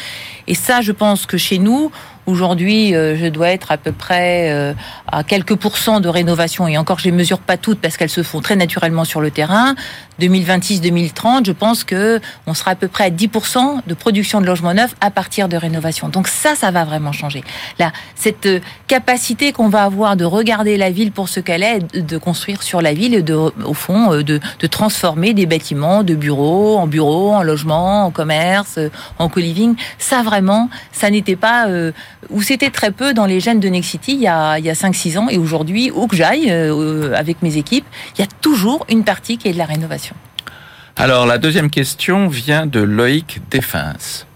Et 0.48 0.54
ça, 0.54 0.82
je 0.82 0.92
pense 0.92 1.26
que 1.26 1.38
chez 1.38 1.58
nous, 1.58 1.92
Aujourd'hui, 2.28 2.94
euh, 2.94 3.18
je 3.18 3.26
dois 3.26 3.50
être 3.50 3.72
à 3.72 3.78
peu 3.78 3.92
près 3.92 4.52
euh, 4.52 4.74
à 5.12 5.24
quelques 5.24 5.56
pourcents 5.56 6.00
de 6.00 6.08
rénovation. 6.08 6.68
Et 6.68 6.78
encore, 6.78 7.00
je 7.00 7.06
les 7.06 7.12
mesure 7.12 7.40
pas 7.40 7.58
toutes 7.58 7.80
parce 7.80 7.98
qu'elles 7.98 8.10
se 8.10 8.22
font 8.22 8.42
très 8.42 8.56
naturellement 8.56 9.06
sur 9.06 9.22
le 9.22 9.32
terrain. 9.32 9.76
2026-2030, 10.28 11.46
je 11.46 11.52
pense 11.52 11.84
que 11.84 12.20
on 12.48 12.54
sera 12.54 12.72
à 12.72 12.76
peu 12.76 12.88
près 12.88 13.06
à 13.06 13.10
10% 13.10 13.82
de 13.86 13.94
production 13.94 14.42
de 14.42 14.46
logements 14.46 14.74
neufs 14.74 14.96
à 15.02 15.12
partir 15.12 15.48
de 15.50 15.58
rénovation. 15.58 16.10
Donc 16.10 16.28
ça, 16.28 16.56
ça 16.56 16.72
va 16.72 16.86
vraiment 16.86 17.12
changer. 17.12 17.44
Là, 17.80 17.92
cette 18.16 18.46
euh, 18.46 18.60
capacité 18.88 19.52
qu'on 19.52 19.70
va 19.70 19.84
avoir 19.84 20.16
de 20.16 20.26
regarder 20.26 20.78
la 20.78 20.92
ville 20.92 21.12
pour 21.12 21.30
ce 21.30 21.40
qu'elle 21.40 21.64
est, 21.64 21.96
de 21.96 22.18
construire 22.18 22.64
sur 22.64 22.82
la 22.82 22.94
ville, 22.94 23.24
de, 23.24 23.34
au 23.34 23.74
fond, 23.74 24.16
de, 24.16 24.40
de 24.60 24.68
transformer 24.68 25.34
des 25.34 25.46
bâtiments 25.46 26.04
de 26.04 26.16
bureaux 26.16 26.78
en 26.78 26.88
bureaux, 26.88 27.34
en 27.34 27.44
logements, 27.44 28.06
en 28.06 28.12
commerce, 28.12 28.80
en 29.20 29.30
co-living, 29.30 29.76
ça 29.98 30.22
vraiment, 30.24 30.70
ça 30.92 31.10
n'était 31.10 31.36
pas 31.36 31.68
où 32.30 32.42
c'était 32.42 32.70
très 32.70 32.92
peu 32.92 33.14
dans 33.14 33.26
les 33.26 33.40
gènes 33.40 33.60
de 33.60 33.68
Nexity 33.68 34.14
il 34.14 34.22
y 34.22 34.28
a, 34.28 34.58
il 34.60 34.66
y 34.66 34.70
a 34.70 34.74
5-6 34.74 35.18
ans. 35.18 35.30
Et 35.30 35.38
aujourd'hui, 35.38 35.92
où 35.92 36.08
que 36.08 36.16
j'aille 36.16 36.48
euh, 36.50 37.14
avec 37.16 37.42
mes 37.42 37.58
équipes, 37.58 37.86
il 38.16 38.22
y 38.22 38.24
a 38.24 38.28
toujours 38.42 38.86
une 38.90 39.04
partie 39.04 39.38
qui 39.38 39.48
est 39.48 39.54
de 39.54 39.58
la 39.58 39.66
rénovation. 39.66 40.11
Alors, 40.98 41.26
la 41.26 41.38
deuxième 41.38 41.70
question 41.70 42.28
vient 42.28 42.66
de 42.66 42.80
Loïc 42.80 43.42
Défense. 43.50 44.28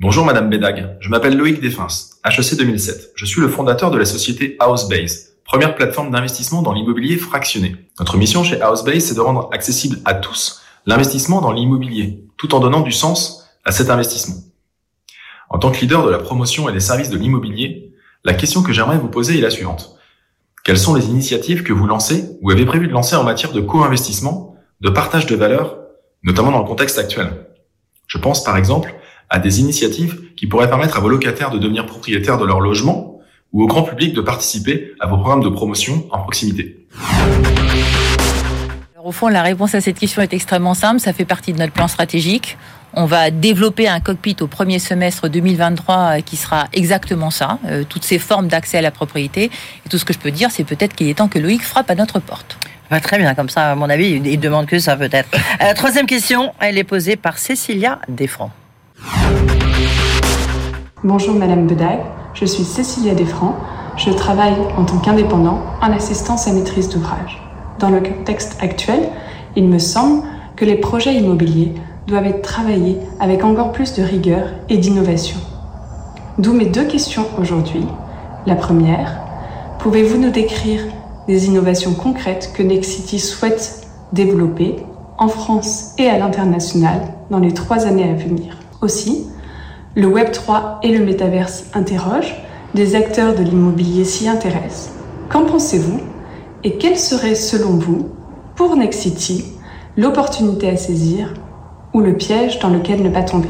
Bonjour 0.00 0.24
Madame 0.24 0.50
Bédag, 0.50 0.96
je 1.00 1.08
m'appelle 1.08 1.36
Loïc 1.36 1.60
Défense, 1.60 2.16
HEC 2.24 2.56
2007. 2.56 3.12
Je 3.14 3.24
suis 3.24 3.40
le 3.40 3.48
fondateur 3.48 3.90
de 3.90 3.98
la 3.98 4.04
société 4.04 4.56
Housebase, 4.60 5.36
première 5.44 5.74
plateforme 5.74 6.10
d'investissement 6.10 6.62
dans 6.62 6.72
l'immobilier 6.72 7.16
fractionné. 7.16 7.76
Notre 7.98 8.16
mission 8.16 8.44
chez 8.44 8.62
Housebase, 8.62 9.04
c'est 9.04 9.14
de 9.14 9.20
rendre 9.20 9.48
accessible 9.52 9.98
à 10.04 10.14
tous 10.14 10.62
l'investissement 10.86 11.40
dans 11.40 11.52
l'immobilier, 11.52 12.24
tout 12.36 12.54
en 12.54 12.60
donnant 12.60 12.80
du 12.80 12.92
sens 12.92 13.48
à 13.64 13.72
cet 13.72 13.90
investissement. 13.90 14.36
En 15.48 15.58
tant 15.58 15.70
que 15.70 15.80
leader 15.80 16.04
de 16.04 16.10
la 16.10 16.18
promotion 16.18 16.68
et 16.68 16.72
des 16.72 16.80
services 16.80 17.10
de 17.10 17.18
l'immobilier, 17.18 17.92
la 18.24 18.34
question 18.34 18.62
que 18.62 18.72
j'aimerais 18.72 18.98
vous 18.98 19.08
poser 19.08 19.38
est 19.38 19.42
la 19.42 19.50
suivante. 19.50 19.95
Quelles 20.66 20.78
sont 20.78 20.96
les 20.96 21.06
initiatives 21.06 21.62
que 21.62 21.72
vous 21.72 21.86
lancez 21.86 22.36
ou 22.42 22.50
avez 22.50 22.66
prévu 22.66 22.88
de 22.88 22.92
lancer 22.92 23.14
en 23.14 23.22
matière 23.22 23.52
de 23.52 23.60
co-investissement, 23.60 24.56
de 24.80 24.90
partage 24.90 25.26
de 25.26 25.36
valeur, 25.36 25.76
notamment 26.24 26.50
dans 26.50 26.58
le 26.58 26.64
contexte 26.64 26.98
actuel? 26.98 27.28
Je 28.08 28.18
pense 28.18 28.42
par 28.42 28.56
exemple 28.56 28.92
à 29.30 29.38
des 29.38 29.60
initiatives 29.60 30.34
qui 30.34 30.48
pourraient 30.48 30.68
permettre 30.68 30.96
à 30.96 31.00
vos 31.00 31.08
locataires 31.08 31.52
de 31.52 31.58
devenir 31.58 31.86
propriétaires 31.86 32.36
de 32.36 32.44
leur 32.44 32.58
logement 32.58 33.20
ou 33.52 33.62
au 33.62 33.68
grand 33.68 33.84
public 33.84 34.12
de 34.12 34.20
participer 34.20 34.90
à 34.98 35.06
vos 35.06 35.18
programmes 35.18 35.44
de 35.44 35.48
promotion 35.50 36.04
en 36.10 36.18
proximité. 36.18 36.88
au 39.04 39.12
fond, 39.12 39.28
la 39.28 39.42
réponse 39.42 39.76
à 39.76 39.80
cette 39.80 40.00
question 40.00 40.20
est 40.20 40.32
extrêmement 40.32 40.74
simple. 40.74 40.98
Ça 40.98 41.12
fait 41.12 41.24
partie 41.24 41.52
de 41.52 41.60
notre 41.60 41.74
plan 41.74 41.86
stratégique. 41.86 42.58
On 42.94 43.04
va 43.04 43.30
développer 43.30 43.88
un 43.88 44.00
cockpit 44.00 44.36
au 44.40 44.46
premier 44.46 44.78
semestre 44.78 45.28
2023 45.28 45.96
euh, 45.96 46.20
qui 46.20 46.36
sera 46.36 46.66
exactement 46.72 47.30
ça, 47.30 47.58
euh, 47.66 47.84
toutes 47.88 48.04
ces 48.04 48.18
formes 48.18 48.48
d'accès 48.48 48.78
à 48.78 48.80
la 48.80 48.90
propriété. 48.90 49.50
Et 49.84 49.88
tout 49.88 49.98
ce 49.98 50.04
que 50.04 50.12
je 50.12 50.18
peux 50.18 50.30
dire, 50.30 50.50
c'est 50.50 50.64
peut-être 50.64 50.94
qu'il 50.94 51.08
est 51.08 51.14
temps 51.14 51.28
que 51.28 51.38
Loïc 51.38 51.62
frappe 51.62 51.90
à 51.90 51.94
notre 51.94 52.20
porte. 52.20 52.58
très 53.02 53.18
bien, 53.18 53.34
comme 53.34 53.48
ça, 53.48 53.72
à 53.72 53.74
mon 53.74 53.90
avis, 53.90 54.20
il 54.24 54.40
demande 54.40 54.66
que 54.66 54.78
ça 54.78 54.96
peut-être. 54.96 55.28
Euh, 55.62 55.74
troisième 55.74 56.06
question, 56.06 56.52
elle 56.60 56.78
est 56.78 56.84
posée 56.84 57.16
par 57.16 57.38
Cécilia 57.38 57.98
Desfrancs. 58.08 58.52
Bonjour 61.04 61.34
Madame 61.34 61.66
Bedag, 61.66 62.00
je 62.34 62.44
suis 62.46 62.64
Cécilia 62.64 63.14
Desfrancs. 63.14 63.56
Je 63.96 64.10
travaille 64.10 64.54
en 64.76 64.84
tant 64.84 64.98
qu'indépendant 64.98 65.62
en 65.80 65.92
assistance 65.92 66.48
à 66.48 66.52
maîtrise 66.52 66.88
d'ouvrage. 66.88 67.40
Dans 67.78 67.90
le 67.90 68.00
contexte 68.00 68.56
actuel, 68.62 69.08
il 69.56 69.68
me 69.68 69.78
semble 69.78 70.22
que 70.56 70.64
les 70.64 70.76
projets 70.76 71.14
immobiliers 71.14 71.72
doivent 72.06 72.26
être 72.26 72.42
travaillés 72.42 72.98
avec 73.20 73.44
encore 73.44 73.72
plus 73.72 73.94
de 73.94 74.02
rigueur 74.02 74.48
et 74.68 74.78
d'innovation. 74.78 75.38
D'où 76.38 76.52
mes 76.52 76.66
deux 76.66 76.84
questions 76.84 77.26
aujourd'hui. 77.40 77.84
La 78.46 78.54
première, 78.54 79.20
pouvez-vous 79.78 80.18
nous 80.18 80.30
décrire 80.30 80.82
des 81.26 81.46
innovations 81.46 81.94
concrètes 81.94 82.52
que 82.54 82.62
Nexity 82.62 83.18
souhaite 83.18 83.86
développer 84.12 84.76
en 85.18 85.28
France 85.28 85.94
et 85.98 86.08
à 86.08 86.18
l'international 86.18 87.00
dans 87.30 87.38
les 87.38 87.54
trois 87.54 87.86
années 87.86 88.08
à 88.08 88.14
venir? 88.14 88.58
Aussi, 88.82 89.26
le 89.94 90.08
Web3 90.08 90.78
et 90.82 90.96
le 90.96 91.04
métaverse 91.04 91.64
interrogent, 91.74 92.36
des 92.74 92.94
acteurs 92.94 93.34
de 93.34 93.42
l'immobilier 93.42 94.04
s'y 94.04 94.28
intéressent. 94.28 94.90
Qu'en 95.30 95.46
pensez-vous? 95.46 96.00
Et 96.62 96.76
quelle 96.76 96.98
serait 96.98 97.34
selon 97.34 97.70
vous, 97.70 98.08
pour 98.54 98.76
Nexity, 98.76 99.44
l'opportunité 99.96 100.68
à 100.68 100.76
saisir 100.76 101.32
ou 101.96 102.02
le 102.02 102.12
piège 102.12 102.58
dans 102.58 102.68
lequel 102.68 103.02
ne 103.02 103.08
pas 103.08 103.22
tomber. 103.22 103.48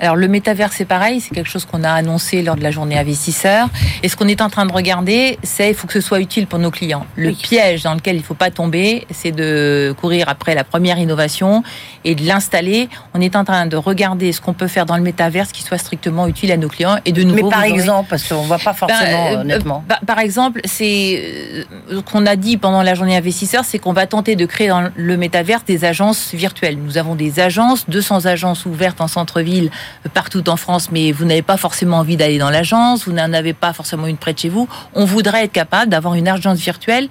Alors 0.00 0.14
le 0.14 0.28
métavers 0.28 0.72
c'est 0.72 0.84
pareil, 0.84 1.20
c'est 1.20 1.34
quelque 1.34 1.48
chose 1.48 1.64
qu'on 1.64 1.82
a 1.82 1.90
annoncé 1.90 2.42
lors 2.42 2.54
de 2.54 2.62
la 2.62 2.70
journée 2.70 2.96
investisseur. 2.96 3.68
Et 4.02 4.08
ce 4.08 4.16
qu'on 4.16 4.28
est 4.28 4.40
en 4.40 4.48
train 4.48 4.64
de 4.64 4.72
regarder, 4.72 5.38
c'est 5.42 5.70
il 5.70 5.74
faut 5.74 5.88
que 5.88 5.92
ce 5.92 6.00
soit 6.00 6.20
utile 6.20 6.46
pour 6.46 6.60
nos 6.60 6.70
clients. 6.70 7.04
Le 7.16 7.32
piège 7.32 7.82
dans 7.82 7.94
lequel 7.94 8.14
il 8.14 8.20
ne 8.20 8.24
faut 8.24 8.34
pas 8.34 8.50
tomber, 8.50 9.06
c'est 9.10 9.32
de 9.32 9.94
courir 10.00 10.28
après 10.28 10.54
la 10.54 10.62
première 10.62 10.98
innovation 10.98 11.64
et 12.04 12.14
de 12.14 12.22
l'installer. 12.22 12.88
On 13.14 13.20
est 13.20 13.34
en 13.34 13.44
train 13.44 13.66
de 13.66 13.76
regarder 13.76 14.30
ce 14.30 14.40
qu'on 14.40 14.52
peut 14.52 14.68
faire 14.68 14.86
dans 14.86 14.96
le 14.96 15.02
métavers 15.02 15.48
qui 15.50 15.62
soit 15.62 15.78
strictement 15.78 16.28
utile 16.28 16.52
à 16.52 16.56
nos 16.56 16.68
clients 16.68 16.98
et 17.04 17.10
de 17.10 17.24
nouveau. 17.24 17.46
Mais 17.46 17.50
par 17.50 17.64
exemple, 17.64 18.08
parce 18.10 18.28
qu'on 18.28 18.42
voit 18.42 18.58
pas 18.58 18.74
forcément 18.74 19.00
bah, 19.00 19.32
euh, 19.32 19.40
honnêtement. 19.40 19.84
Bah, 19.88 19.98
par 20.06 20.20
exemple, 20.20 20.60
c'est 20.64 21.20
euh, 21.22 21.64
ce 21.90 21.96
qu'on 22.00 22.24
a 22.26 22.36
dit 22.36 22.56
pendant 22.56 22.82
la 22.82 22.94
journée 22.94 23.16
investisseur, 23.16 23.64
c'est 23.64 23.80
qu'on 23.80 23.92
va 23.92 24.06
tenter 24.06 24.36
de 24.36 24.46
créer 24.46 24.68
dans 24.68 24.90
le 24.94 25.16
métavers 25.16 25.62
des 25.66 25.84
agences 25.84 26.34
virtuelles. 26.34 26.78
Nous 26.78 26.98
avons 26.98 27.16
des 27.16 27.40
agences, 27.40 27.88
200 27.88 28.26
agences 28.26 28.64
ouvertes 28.64 29.00
en 29.00 29.08
centre-ville 29.08 29.70
partout 30.14 30.48
en 30.48 30.56
France, 30.56 30.90
mais 30.90 31.12
vous 31.12 31.24
n'avez 31.24 31.42
pas 31.42 31.56
forcément 31.56 31.98
envie 31.98 32.16
d'aller 32.16 32.38
dans 32.38 32.50
l'agence, 32.50 33.06
vous 33.06 33.12
n'en 33.12 33.32
avez 33.32 33.52
pas 33.52 33.72
forcément 33.72 34.06
une 34.06 34.16
près 34.16 34.32
de 34.32 34.38
chez 34.38 34.48
vous. 34.48 34.68
On 34.94 35.04
voudrait 35.04 35.44
être 35.44 35.52
capable 35.52 35.90
d'avoir 35.90 36.14
une 36.14 36.28
agence 36.28 36.58
virtuelle, 36.58 37.08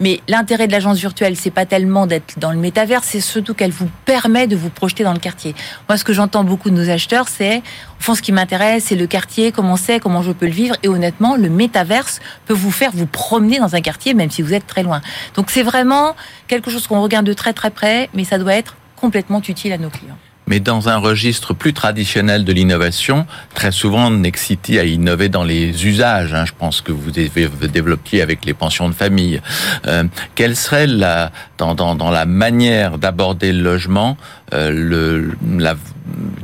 mais 0.00 0.20
l'intérêt 0.28 0.66
de 0.66 0.72
l'agence 0.72 0.98
virtuelle, 0.98 1.36
c'est 1.36 1.50
pas 1.50 1.66
tellement 1.66 2.06
d'être 2.06 2.38
dans 2.38 2.50
le 2.50 2.58
métavers, 2.58 3.04
c'est 3.04 3.20
surtout 3.20 3.54
qu'elle 3.54 3.70
vous 3.70 3.88
permet 4.04 4.46
de 4.46 4.56
vous 4.56 4.70
projeter 4.70 5.04
dans 5.04 5.12
le 5.12 5.18
quartier. 5.18 5.54
Moi, 5.88 5.96
ce 5.96 6.04
que 6.04 6.12
j'entends 6.12 6.44
beaucoup 6.44 6.70
de 6.70 6.74
nos 6.76 6.88
acheteurs, 6.90 7.28
c'est, 7.28 7.58
au 7.58 8.02
fond, 8.02 8.14
ce 8.14 8.22
qui 8.22 8.32
m'intéresse, 8.32 8.84
c'est 8.86 8.96
le 8.96 9.06
quartier, 9.06 9.52
comment 9.52 9.76
c'est, 9.76 10.00
comment 10.00 10.22
je 10.22 10.32
peux 10.32 10.46
le 10.46 10.52
vivre, 10.52 10.76
et 10.82 10.88
honnêtement, 10.88 11.36
le 11.36 11.50
métaverse 11.50 12.20
peut 12.46 12.54
vous 12.54 12.70
faire 12.70 12.90
vous 12.92 13.06
promener 13.06 13.58
dans 13.58 13.74
un 13.74 13.80
quartier, 13.80 14.14
même 14.14 14.30
si 14.30 14.42
vous 14.42 14.54
êtes 14.54 14.66
très 14.66 14.82
loin. 14.82 15.00
Donc, 15.34 15.50
c'est 15.50 15.62
vraiment 15.62 16.16
quelque 16.48 16.70
chose 16.70 16.86
qu'on 16.86 17.02
regarde 17.02 17.26
de 17.26 17.32
très 17.32 17.52
très 17.52 17.70
près, 17.70 18.08
mais 18.14 18.24
ça 18.24 18.38
doit 18.38 18.54
être 18.54 18.76
complètement 18.96 19.40
utile 19.46 19.72
à 19.72 19.78
nos 19.78 19.90
clients 19.90 20.18
mais 20.50 20.58
dans 20.58 20.88
un 20.88 20.96
registre 20.96 21.54
plus 21.54 21.72
traditionnel 21.72 22.44
de 22.44 22.52
l'innovation, 22.52 23.24
très 23.54 23.70
souvent 23.70 24.10
Nexity 24.10 24.80
a 24.80 24.84
innové 24.84 25.28
dans 25.28 25.44
les 25.44 25.86
usages. 25.86 26.34
Hein. 26.34 26.44
je 26.44 26.52
pense 26.58 26.80
que 26.80 26.90
vous 26.90 27.12
développiez 27.12 28.20
avec 28.20 28.44
les 28.44 28.52
pensions 28.52 28.88
de 28.88 28.94
famille. 28.94 29.40
Euh, 29.86 30.04
quelle 30.34 30.56
serait 30.56 30.88
la 30.88 31.30
dans, 31.56 31.76
dans, 31.76 31.94
dans 31.94 32.10
la 32.10 32.26
manière 32.26 32.98
d'aborder 32.98 33.52
le 33.52 33.62
logement 33.62 34.16
euh, 34.52 34.70
le, 34.72 35.36
la 35.56 35.76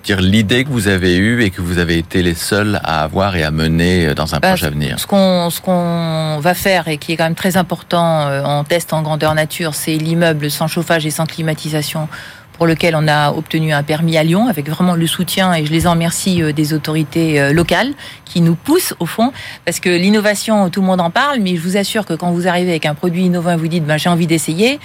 dire 0.04 0.20
l'idée 0.20 0.62
que 0.62 0.68
vous 0.68 0.86
avez 0.86 1.16
eue 1.16 1.42
et 1.42 1.50
que 1.50 1.60
vous 1.60 1.78
avez 1.78 1.98
été 1.98 2.22
les 2.22 2.34
seuls 2.34 2.78
à 2.84 3.02
avoir 3.02 3.34
et 3.34 3.42
à 3.42 3.50
mener 3.50 4.14
dans 4.14 4.36
un 4.36 4.38
bah, 4.38 4.50
proche 4.50 4.62
avenir? 4.62 5.00
Ce 5.00 5.06
qu'on 5.08 5.50
ce 5.50 5.60
qu'on 5.60 6.38
va 6.38 6.54
faire 6.54 6.86
et 6.86 6.98
qui 6.98 7.12
est 7.12 7.16
quand 7.16 7.24
même 7.24 7.34
très 7.34 7.56
important 7.56 8.28
en 8.44 8.62
test 8.62 8.92
en 8.92 9.02
grandeur 9.02 9.34
nature, 9.34 9.74
c'est 9.74 9.96
l'immeuble 9.96 10.48
sans 10.48 10.68
chauffage 10.68 11.04
et 11.06 11.10
sans 11.10 11.26
climatisation 11.26 12.08
pour 12.56 12.66
lequel 12.66 12.94
on 12.96 13.08
a 13.08 13.32
obtenu 13.32 13.72
un 13.72 13.82
permis 13.82 14.16
à 14.16 14.24
Lyon 14.24 14.48
avec 14.48 14.68
vraiment 14.68 14.94
le 14.94 15.06
soutien 15.06 15.54
et 15.54 15.64
je 15.64 15.72
les 15.72 15.86
en 15.86 15.92
remercie 15.92 16.42
euh, 16.42 16.52
des 16.52 16.72
autorités 16.72 17.40
euh, 17.40 17.52
locales 17.52 17.92
qui 18.24 18.40
nous 18.40 18.54
poussent 18.54 18.94
au 18.98 19.06
fond 19.06 19.32
parce 19.64 19.80
que 19.80 19.90
l'innovation 19.90 20.70
tout 20.70 20.80
le 20.80 20.86
monde 20.86 21.00
en 21.00 21.10
parle 21.10 21.40
mais 21.40 21.56
je 21.56 21.60
vous 21.60 21.76
assure 21.76 22.06
que 22.06 22.14
quand 22.14 22.32
vous 22.32 22.48
arrivez 22.48 22.70
avec 22.70 22.86
un 22.86 22.94
produit 22.94 23.24
innovant 23.24 23.52
et 23.52 23.56
vous 23.56 23.68
dites 23.68 23.84
ben, 23.84 23.98
j'ai 23.98 24.08
envie 24.08 24.26
d'essayer 24.26 24.78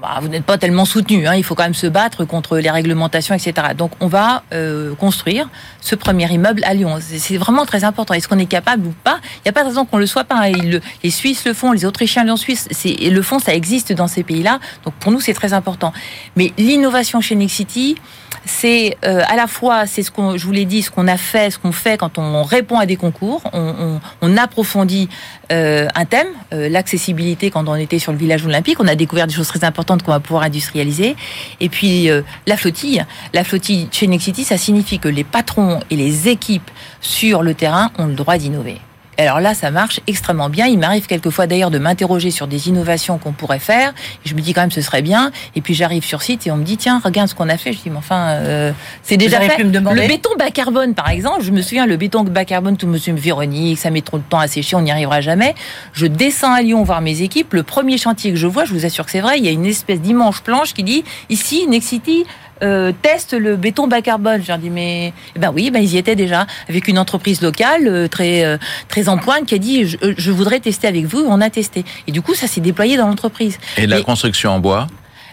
bah, 0.00 0.18
vous 0.20 0.28
n'êtes 0.28 0.44
pas 0.44 0.58
tellement 0.58 0.84
soutenu. 0.84 1.26
Hein. 1.26 1.34
Il 1.34 1.42
faut 1.42 1.56
quand 1.56 1.64
même 1.64 1.74
se 1.74 1.88
battre 1.88 2.24
contre 2.24 2.58
les 2.58 2.70
réglementations, 2.70 3.34
etc. 3.34 3.68
Donc, 3.76 3.90
on 3.98 4.06
va 4.06 4.44
euh, 4.52 4.94
construire 4.94 5.48
ce 5.80 5.94
premier 5.94 6.30
immeuble 6.32 6.62
à 6.64 6.74
Lyon. 6.74 6.98
C'est 7.00 7.36
vraiment 7.36 7.66
très 7.66 7.84
important. 7.84 8.14
Est-ce 8.14 8.28
qu'on 8.28 8.38
est 8.38 8.46
capable 8.46 8.86
ou 8.86 8.94
pas? 9.04 9.18
Il 9.36 9.42
n'y 9.46 9.50
a 9.50 9.52
pas 9.52 9.62
de 9.62 9.68
raison 9.68 9.84
qu'on 9.84 9.98
le 9.98 10.06
soit 10.06 10.24
pas. 10.24 10.46
Hein. 10.46 10.80
les 11.02 11.10
Suisses 11.10 11.44
le 11.44 11.52
font, 11.52 11.72
les 11.72 11.84
Autrichiens 11.84 12.24
le 12.24 12.36
Suisse. 12.36 12.68
Le 12.84 13.22
font, 13.22 13.38
ça 13.38 13.54
existe 13.54 13.92
dans 13.92 14.08
ces 14.08 14.22
pays-là. 14.22 14.58
Donc, 14.84 14.94
pour 14.94 15.12
nous, 15.12 15.20
c'est 15.20 15.34
très 15.34 15.52
important. 15.52 15.92
Mais 16.36 16.52
l'innovation 16.58 17.20
chez 17.20 17.34
Nexity, 17.34 17.96
c'est 18.44 18.96
euh, 19.04 19.22
à 19.28 19.36
la 19.36 19.46
fois, 19.46 19.86
c'est 19.86 20.02
ce 20.02 20.10
qu'on, 20.10 20.36
je 20.36 20.44
vous 20.44 20.52
l'ai 20.52 20.64
dit, 20.64 20.82
ce 20.82 20.90
qu'on 20.90 21.08
a 21.08 21.16
fait, 21.16 21.50
ce 21.50 21.58
qu'on 21.58 21.72
fait 21.72 21.98
quand 21.98 22.18
on 22.18 22.42
répond 22.42 22.78
à 22.78 22.86
des 22.86 22.96
concours. 22.96 23.42
On, 23.52 24.00
on, 24.22 24.36
approfondit 24.36 25.08
euh, 25.50 25.88
un 25.94 26.04
thème, 26.04 26.28
l'accessibilité. 26.52 27.50
Quand 27.50 27.66
on 27.68 27.74
était 27.74 27.98
sur 27.98 28.12
le 28.12 28.18
village 28.18 28.46
olympique, 28.46 28.78
on 28.80 28.86
a 28.86 28.94
découvert 28.94 29.26
des 29.26 29.34
choses 29.34 29.48
très 29.48 29.64
importantes 29.64 30.02
qu'on 30.02 30.12
va 30.12 30.20
pouvoir 30.20 30.44
industrialiser. 30.44 31.16
Et 31.60 31.68
puis 31.68 32.10
euh, 32.10 32.22
la 32.46 32.56
flottille, 32.56 33.04
la 33.32 33.44
flottille 33.44 33.88
chez 33.90 34.06
Nexity, 34.06 34.44
ça 34.44 34.58
signifie 34.58 34.98
que 34.98 35.08
les 35.08 35.24
patrons 35.24 35.77
et 35.90 35.96
les 35.96 36.28
équipes 36.28 36.70
sur 37.00 37.42
le 37.42 37.54
terrain 37.54 37.90
ont 37.98 38.06
le 38.06 38.14
droit 38.14 38.38
d'innover. 38.38 38.80
Alors 39.20 39.40
là, 39.40 39.52
ça 39.52 39.72
marche 39.72 39.98
extrêmement 40.06 40.48
bien. 40.48 40.66
Il 40.66 40.78
m'arrive 40.78 41.06
quelquefois 41.06 41.48
d'ailleurs 41.48 41.72
de 41.72 41.78
m'interroger 41.78 42.30
sur 42.30 42.46
des 42.46 42.68
innovations 42.68 43.18
qu'on 43.18 43.32
pourrait 43.32 43.58
faire. 43.58 43.92
je 44.24 44.32
me 44.34 44.40
dis 44.40 44.54
quand 44.54 44.60
même 44.60 44.70
ce 44.70 44.80
serait 44.80 45.02
bien. 45.02 45.32
Et 45.56 45.60
puis 45.60 45.74
j'arrive 45.74 46.04
sur 46.04 46.22
site 46.22 46.46
et 46.46 46.52
on 46.52 46.56
me 46.56 46.62
dit 46.62 46.76
tiens 46.76 47.00
regarde 47.02 47.28
ce 47.28 47.34
qu'on 47.34 47.48
a 47.48 47.56
fait. 47.56 47.72
Je 47.72 47.78
dis 47.78 47.90
mais 47.90 47.96
enfin 47.96 48.28
euh, 48.28 48.72
c'est 49.02 49.16
déjà 49.16 49.40
fait. 49.40 49.60
le 49.64 50.06
béton 50.06 50.30
bas 50.38 50.52
carbone 50.52 50.94
par 50.94 51.10
exemple. 51.10 51.42
Je 51.42 51.50
me 51.50 51.62
souviens 51.62 51.86
le 51.86 51.96
béton 51.96 52.22
bas 52.22 52.44
carbone 52.44 52.76
tout 52.76 52.86
Monsieur 52.86 53.12
Véronique, 53.12 53.78
ça 53.78 53.90
met 53.90 54.02
trop 54.02 54.18
de 54.18 54.22
temps 54.22 54.38
à 54.38 54.46
sécher, 54.46 54.76
on 54.76 54.82
n'y 54.82 54.92
arrivera 54.92 55.20
jamais. 55.20 55.56
Je 55.94 56.06
descends 56.06 56.52
à 56.52 56.62
Lyon 56.62 56.84
voir 56.84 57.00
mes 57.00 57.22
équipes. 57.22 57.54
Le 57.54 57.64
premier 57.64 57.98
chantier 57.98 58.30
que 58.30 58.36
je 58.36 58.46
vois, 58.46 58.66
je 58.66 58.72
vous 58.72 58.86
assure 58.86 59.04
que 59.04 59.10
c'est 59.10 59.20
vrai, 59.20 59.38
il 59.38 59.44
y 59.44 59.48
a 59.48 59.52
une 59.52 59.66
espèce 59.66 60.00
d'immense 60.00 60.40
planche 60.40 60.74
qui 60.74 60.84
dit 60.84 61.02
ici 61.28 61.66
Nexity 61.66 62.24
euh, 62.62 62.92
teste 63.02 63.34
le 63.34 63.56
béton 63.56 63.86
bas 63.86 64.02
carbone. 64.02 64.42
J'ai 64.44 64.56
dit 64.58 64.70
mais 64.70 65.12
eh 65.36 65.38
ben 65.38 65.52
oui, 65.54 65.70
ben 65.70 65.80
ils 65.80 65.94
y 65.94 65.98
étaient 65.98 66.16
déjà 66.16 66.46
avec 66.68 66.88
une 66.88 66.98
entreprise 66.98 67.40
locale 67.40 67.86
euh, 67.86 68.08
très 68.08 68.44
euh, 68.44 68.56
très 68.88 69.08
en 69.08 69.18
pointe 69.18 69.46
qui 69.46 69.54
a 69.54 69.58
dit 69.58 69.86
je, 69.86 70.30
voudrais 70.30 70.60
tester 70.60 70.88
avec 70.88 71.06
vous. 71.06 71.24
On 71.28 71.40
a 71.40 71.50
testé 71.50 71.84
et 72.06 72.12
du 72.12 72.22
coup 72.22 72.34
ça 72.34 72.46
s'est 72.46 72.60
déployé 72.60 72.96
dans 72.96 73.06
l'entreprise. 73.06 73.58
Et 73.76 73.86
la 73.86 74.02
construction 74.02 74.50
en 74.50 74.58
bois 74.58 74.86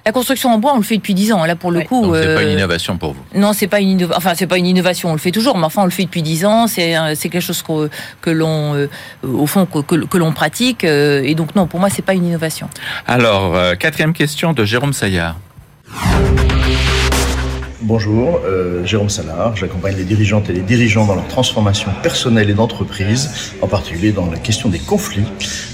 la 0.07 0.11
construction 0.11 0.53
en 0.53 0.59
bois, 0.59 0.73
on 0.76 0.78
le 0.78 0.84
fait 0.84 0.97
depuis 0.97 1.15
10 1.15 1.34
ans. 1.34 1.45
Là, 1.45 1.55
pour 1.55 1.71
le 1.71 1.82
coup, 1.82 2.13
c'est 2.13 2.36
pas 2.36 2.43
une 2.43 2.51
innovation 2.51 2.95
pour 2.95 3.13
vous. 3.13 3.23
Non, 3.34 3.53
c'est 3.53 3.65
pas 3.65 3.80
une 3.80 4.07
enfin 4.15 4.34
c'est 4.36 4.45
pas 4.45 4.59
une 4.59 4.67
innovation. 4.67 5.09
On 5.09 5.13
le 5.13 5.17
fait 5.17 5.32
toujours, 5.32 5.57
mais 5.57 5.63
enfin 5.63 5.82
on 5.82 5.86
le 5.86 5.89
fait 5.89 6.03
depuis 6.03 6.21
10 6.21 6.45
ans. 6.45 6.67
C'est 6.67 6.93
c'est 7.15 7.30
quelque 7.30 7.41
chose 7.41 7.63
que, 7.63 7.89
que 8.21 8.30
l'on, 8.30 8.88
au 9.23 9.47
fond, 9.47 9.65
que, 9.65 9.80
que, 9.80 10.17
l'on 10.19 10.32
pratique. 10.32 10.84
et 10.84 11.34
donc 11.34 11.55
non, 11.55 11.65
pour 11.65 11.80
moi, 11.80 11.89
c'est 11.89 12.03
pas 12.03 12.13
une 12.13 12.28
innovation. 12.28 12.69
Alors 13.07 13.76
quatrième 13.80 14.13
question 14.13 14.53
de 14.53 14.63
Jérôme 14.63 14.93
Saillard. 14.93 15.38
Bonjour, 17.88 18.41
euh, 18.43 18.83
Jérôme 18.83 19.11
Salard. 19.11 19.55
J'accompagne 19.55 19.95
les 19.95 20.05
dirigeantes 20.05 20.49
et 20.49 20.53
les 20.53 20.61
dirigeants 20.61 21.05
dans 21.05 21.13
leur 21.13 21.27
transformation 21.27 21.91
personnelle 22.01 22.49
et 22.49 22.55
d'entreprise, 22.55 23.53
en 23.61 23.67
particulier 23.67 24.11
dans 24.11 24.25
la 24.25 24.39
question 24.39 24.69
des 24.69 24.79
conflits. 24.79 25.27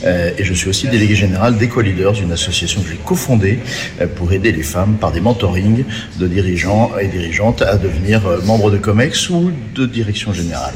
Euh, 0.03 0.31
et 0.37 0.43
je 0.43 0.53
suis 0.53 0.67
aussi 0.67 0.89
délégué 0.89 1.15
général 1.15 1.57
d'EcoLeaders, 1.57 2.21
une 2.21 2.33
association 2.33 2.81
que 2.81 2.89
j'ai 2.89 2.97
cofondée 2.97 3.59
euh, 4.01 4.07
pour 4.07 4.33
aider 4.33 4.51
les 4.51 4.63
femmes 4.63 4.97
par 4.99 5.13
des 5.13 5.21
mentorings 5.21 5.85
de 6.19 6.27
dirigeants 6.27 6.91
et 6.99 7.07
dirigeantes 7.07 7.61
à 7.61 7.77
devenir 7.77 8.25
euh, 8.27 8.41
membres 8.41 8.71
de 8.71 8.77
COMEX 8.77 9.29
ou 9.29 9.53
de 9.73 9.85
direction 9.85 10.33
générale. 10.33 10.73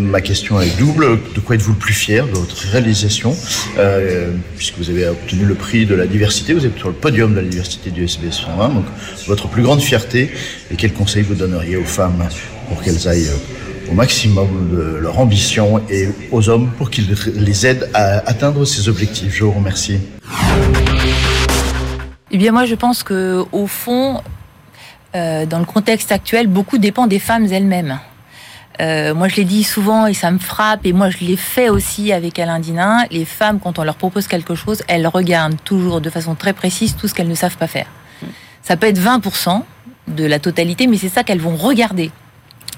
Ma 0.00 0.20
question 0.20 0.60
est 0.60 0.76
double. 0.78 1.20
De 1.34 1.40
quoi 1.40 1.54
êtes-vous 1.54 1.74
le 1.74 1.78
plus 1.78 1.94
fier 1.94 2.26
de 2.26 2.32
votre 2.32 2.56
réalisation 2.72 3.36
Puisque 4.56 4.78
vous 4.78 4.90
avez 4.90 5.06
obtenu 5.06 5.44
le 5.44 5.54
prix 5.54 5.86
de 5.86 5.94
la 5.94 6.06
diversité, 6.06 6.54
vous 6.54 6.66
êtes 6.66 6.76
sur 6.76 6.88
le 6.88 6.94
podium 6.94 7.34
de 7.34 7.40
la 7.40 7.46
diversité 7.46 7.90
du 7.90 8.04
SBS 8.04 8.32
120. 8.32 8.68
Donc, 8.70 8.84
votre 9.26 9.48
plus 9.48 9.62
grande 9.62 9.80
fierté 9.80 10.07
et 10.14 10.30
quels 10.76 10.92
conseils 10.92 11.22
vous 11.22 11.34
donneriez 11.34 11.76
aux 11.76 11.84
femmes 11.84 12.28
pour 12.68 12.82
qu'elles 12.82 13.08
aillent 13.08 13.30
au 13.90 13.94
maximum 13.94 14.70
de 14.70 14.98
leur 15.00 15.18
ambition 15.18 15.80
et 15.88 16.08
aux 16.30 16.48
hommes 16.48 16.70
pour 16.76 16.90
qu'ils 16.90 17.14
les 17.34 17.66
aident 17.66 17.88
à 17.94 18.18
atteindre 18.28 18.64
ces 18.64 18.88
objectifs? 18.88 19.34
Je 19.34 19.44
vous 19.44 19.52
remercie. 19.52 19.98
Eh 22.30 22.38
bien 22.38 22.52
moi 22.52 22.66
je 22.66 22.74
pense 22.74 23.02
que 23.02 23.44
au 23.52 23.66
fond, 23.66 24.20
euh, 25.14 25.46
dans 25.46 25.58
le 25.58 25.64
contexte 25.64 26.12
actuel, 26.12 26.46
beaucoup 26.46 26.78
dépend 26.78 27.06
des 27.06 27.18
femmes 27.18 27.46
elles-mêmes. 27.50 27.98
Euh, 28.80 29.14
moi, 29.14 29.26
je 29.26 29.36
l'ai 29.36 29.44
dit 29.44 29.64
souvent 29.64 30.06
et 30.06 30.14
ça 30.14 30.30
me 30.30 30.38
frappe, 30.38 30.86
et 30.86 30.92
moi, 30.92 31.10
je 31.10 31.18
l'ai 31.18 31.36
fait 31.36 31.68
aussi 31.68 32.12
avec 32.12 32.38
Alain 32.38 32.60
Dinin. 32.60 33.04
Les 33.10 33.24
femmes, 33.24 33.58
quand 33.58 33.78
on 33.78 33.84
leur 33.84 33.96
propose 33.96 34.28
quelque 34.28 34.54
chose, 34.54 34.82
elles 34.86 35.06
regardent 35.08 35.60
toujours 35.64 36.00
de 36.00 36.10
façon 36.10 36.34
très 36.36 36.52
précise 36.52 36.94
tout 36.94 37.08
ce 37.08 37.14
qu'elles 37.14 37.28
ne 37.28 37.34
savent 37.34 37.56
pas 37.56 37.66
faire. 37.66 37.86
Ça 38.62 38.76
peut 38.76 38.86
être 38.86 39.00
20%, 39.00 39.62
de 40.16 40.24
la 40.24 40.38
totalité, 40.38 40.86
mais 40.86 40.96
c'est 40.96 41.08
ça 41.08 41.24
qu'elles 41.24 41.40
vont 41.40 41.56
regarder. 41.56 42.10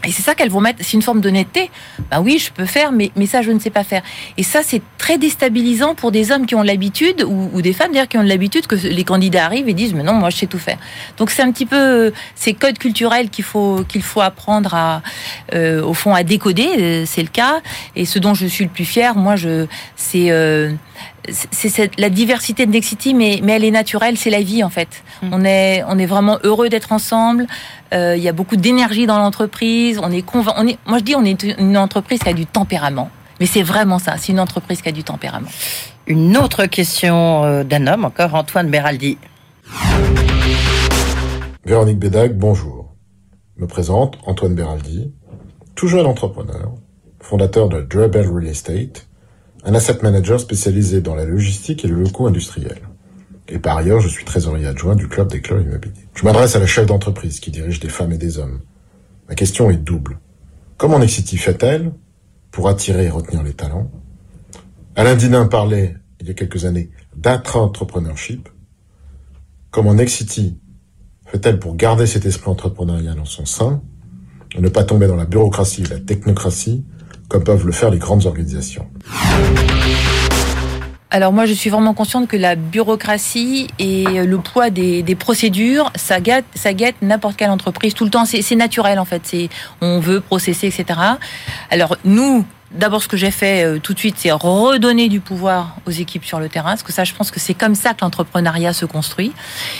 Et 0.07 0.13
c'est 0.13 0.23
ça 0.23 0.35
qu'elles 0.35 0.51
vont 0.51 0.63
mettre, 0.63 0.79
c'est 0.83 0.95
une 0.95 1.03
forme 1.03 1.21
d'honnêteté. 1.21 1.71
Ben 2.11 2.23
oui, 2.23 2.39
je 2.39 2.51
peux 2.51 2.65
faire, 2.65 2.91
mais, 2.91 3.11
mais 3.17 3.27
ça, 3.27 3.43
je 3.43 3.51
ne 3.51 3.59
sais 3.59 3.69
pas 3.69 3.85
faire. 3.85 4.03
Et 4.39 4.43
ça, 4.43 4.61
c'est 4.63 4.81
très 4.97 5.19
déstabilisant 5.19 5.95
pour 5.95 6.11
des 6.11 6.33
hommes 6.33 6.47
qui 6.47 6.55
ont 6.55 6.63
l'habitude, 6.63 7.23
ou, 7.23 7.61
des 7.61 7.75
femmes 7.75 7.93
d'ailleurs 7.93 8.09
qui 8.09 8.17
ont 8.17 8.23
l'habitude 8.23 8.67
que 8.67 8.77
les 8.77 9.05
candidats 9.05 9.45
arrivent 9.45 9.69
et 9.69 9.75
disent, 9.75 9.93
mais 9.93 10.03
non, 10.03 10.15
moi, 10.15 10.31
je 10.31 10.39
sais 10.39 10.47
tout 10.47 10.59
faire. 10.59 10.79
Donc 11.19 11.31
c'est 11.31 11.43
un 11.43 11.53
petit 11.53 11.67
peu 11.67 12.13
ces 12.35 12.55
codes 12.55 12.79
culturels 12.79 13.29
qu'il 13.29 13.45
faut 13.45 13.85
faut 14.01 14.21
apprendre 14.23 14.75
à, 14.75 15.03
euh, 15.55 15.83
au 15.83 15.93
fond, 15.93 16.15
à 16.15 16.23
décoder. 16.23 16.69
Euh, 16.79 17.05
c'est 17.07 17.23
le 17.23 17.29
cas. 17.29 17.61
Et 17.95 18.07
ce 18.07 18.19
dont 18.19 18.33
je 18.33 18.47
suis 18.47 18.65
le 18.65 18.71
plus 18.71 18.87
fier, 18.87 19.15
moi, 19.15 19.37
je, 19.37 19.67
c'est 19.97 20.31
euh, 20.31 20.73
c'est 21.33 21.99
la 21.99 22.11
diversité 22.11 22.67
de 22.67 22.71
Nexity, 22.71 23.15
mais, 23.15 23.41
mais 23.43 23.53
elle 23.53 23.65
est 23.65 23.71
naturelle, 23.71 24.17
c'est 24.17 24.31
la 24.31 24.43
vie 24.43 24.63
en 24.65 24.71
fait. 24.71 25.03
Mm. 25.23 25.29
On, 25.33 25.45
est, 25.45 25.83
on 25.89 25.99
est 25.99 26.07
vraiment 26.07 26.39
heureux 26.45 26.69
d'être 26.69 26.93
ensemble. 26.93 27.47
Euh, 27.93 28.17
il 28.17 28.23
y 28.23 28.29
a 28.29 28.33
beaucoup 28.33 28.57
d'énergie 28.57 29.07
dans 29.07 29.19
l'entreprise. 29.19 29.99
On 30.03 30.11
est, 30.11 30.25
on 30.35 30.67
est, 30.67 30.79
moi 30.87 30.99
je 30.99 31.05
dis, 31.05 31.15
on 31.15 31.25
est 31.25 31.43
une 31.43 31.77
entreprise 31.77 32.21
qui 32.21 32.29
a 32.29 32.33
du 32.33 32.47
tempérament. 32.47 33.11
Mais 33.41 33.47
c'est 33.47 33.63
vraiment 33.63 33.99
ça, 33.99 34.17
c'est 34.19 34.33
une 34.33 34.41
entreprise 34.41 34.83
qui 34.83 34.89
a 34.89 34.93
du 34.93 35.03
tempérament. 35.03 35.49
Une 36.07 36.37
autre 36.37 36.67
question 36.67 37.45
euh, 37.45 37.65
d'un 37.65 37.87
homme, 37.87 38.05
encore 38.05 38.35
Antoine 38.35 38.69
Beraldi. 38.69 39.17
Véronique 41.65 41.99
Bédag, 41.99 42.37
bonjour. 42.37 42.95
Me 43.57 43.67
présente 43.67 44.19
Antoine 44.27 44.55
Beraldi, 44.55 45.13
tout 45.75 45.87
jeune 45.87 46.07
entrepreneur, 46.07 46.75
fondateur 47.21 47.69
de 47.69 47.83
Drebel 47.83 48.27
Real 48.27 48.47
Estate, 48.47 49.07
un 49.65 49.75
asset 49.75 49.99
manager 50.03 50.41
spécialisé 50.41 51.01
dans 51.01 51.15
la 51.15 51.25
logistique 51.25 51.85
et 51.85 51.89
le 51.89 51.97
locaux 51.97 52.27
industriel. 52.27 52.79
Et 53.49 53.59
par 53.59 53.77
ailleurs, 53.77 54.01
je 54.01 54.09
suis 54.09 54.25
trésorier 54.25 54.67
adjoint 54.67 54.95
du 54.95 55.09
club 55.09 55.29
des 55.29 55.41
clubs 55.41 55.63
immobiliers. 55.63 56.09
Je 56.15 56.25
m'adresse 56.25 56.57
à 56.57 56.61
la 56.61 56.67
chef 56.67 56.87
d'entreprise 56.87 57.41
qui 57.41 57.51
dirige 57.51 57.81
des 57.81 57.89
femmes 57.89 58.13
et 58.13 58.19
des 58.19 58.39
hommes. 58.39 58.61
Ma 59.29 59.35
question 59.35 59.71
est 59.71 59.77
double. 59.77 60.19
Comment 60.77 60.99
Nexity 60.99 61.37
fait-elle 61.37 61.93
pour 62.51 62.69
attirer 62.69 63.07
et 63.07 63.11
retenir 63.11 63.43
les 63.43 63.53
talents? 63.53 63.91
Alain 64.97 65.17
Dinin 65.17 65.47
parlait, 65.47 65.97
il 66.21 66.29
y 66.29 66.31
a 66.31 66.35
quelques 66.35 66.65
années, 66.65 66.91
d'intra-entrepreneurship. 67.17 68.49
Comment 69.71 69.95
Nexity 69.95 70.59
fait-elle 71.27 71.59
pour 71.59 71.77
garder 71.77 72.07
cet 72.07 72.25
esprit 72.27 72.51
entrepreneurial 72.51 73.19
en 73.21 73.25
son 73.25 73.47
sein 73.47 73.83
et 74.57 74.61
ne 74.61 74.69
pas 74.69 74.85
tomber 74.85 75.07
dans 75.07 75.17
la 75.17 75.27
bureaucratie 75.27 75.83
et 75.83 75.89
la 75.89 76.01
technocratie 76.01 76.85
comme 77.31 77.45
peuvent 77.45 77.65
le 77.65 77.73
faire 77.73 77.91
les 77.91 77.99
grandes 77.99 78.27
organisations. 78.27 78.87
Alors 81.13 81.33
moi, 81.33 81.47
je 81.47 81.55
suis 81.55 81.71
vraiment 81.71 81.95
consciente 81.95 82.29
que 82.29 82.37
la 82.37 82.55
bureaucratie 82.57 83.69
et 83.79 84.05
le 84.05 84.39
poids 84.39 84.71
des, 84.71 85.17
procédures, 85.19 85.91
ça 85.95 86.21
guette, 86.21 86.45
ça 86.55 86.71
n'importe 87.03 87.37
quelle 87.37 87.51
entreprise 87.51 87.95
tout 87.95 88.05
le 88.05 88.11
temps. 88.11 88.25
C'est 88.25 88.57
naturel 88.57 88.99
en 88.99 89.05
fait. 89.05 89.23
On 89.81 90.01
veut 90.01 90.21
processer, 90.21 90.67
etc. 90.67 91.01
Alors 91.71 91.97
nous, 92.05 92.45
d'abord, 92.73 93.03
ce 93.03 93.09
que 93.09 93.17
j'ai 93.17 93.31
fait 93.31 93.65
euh, 93.65 93.79
tout 93.79 93.95
de 93.95 93.99
suite, 93.99 94.17
c'est 94.19 94.31
redonner 94.31 95.09
du 95.09 95.21
pouvoir 95.21 95.77
aux 95.87 95.91
équipes 95.91 96.25
sur 96.25 96.39
le 96.39 96.49
terrain, 96.49 96.71
parce 96.71 96.83
que 96.83 96.93
ça, 96.93 97.05
je 97.05 97.15
pense 97.15 97.31
que 97.31 97.41
c'est 97.41 97.55
comme 97.55 97.75
ça 97.75 97.95
que 97.95 97.99
l'entrepreneuriat 98.03 98.73
se 98.73 98.85
construit. 98.85 99.33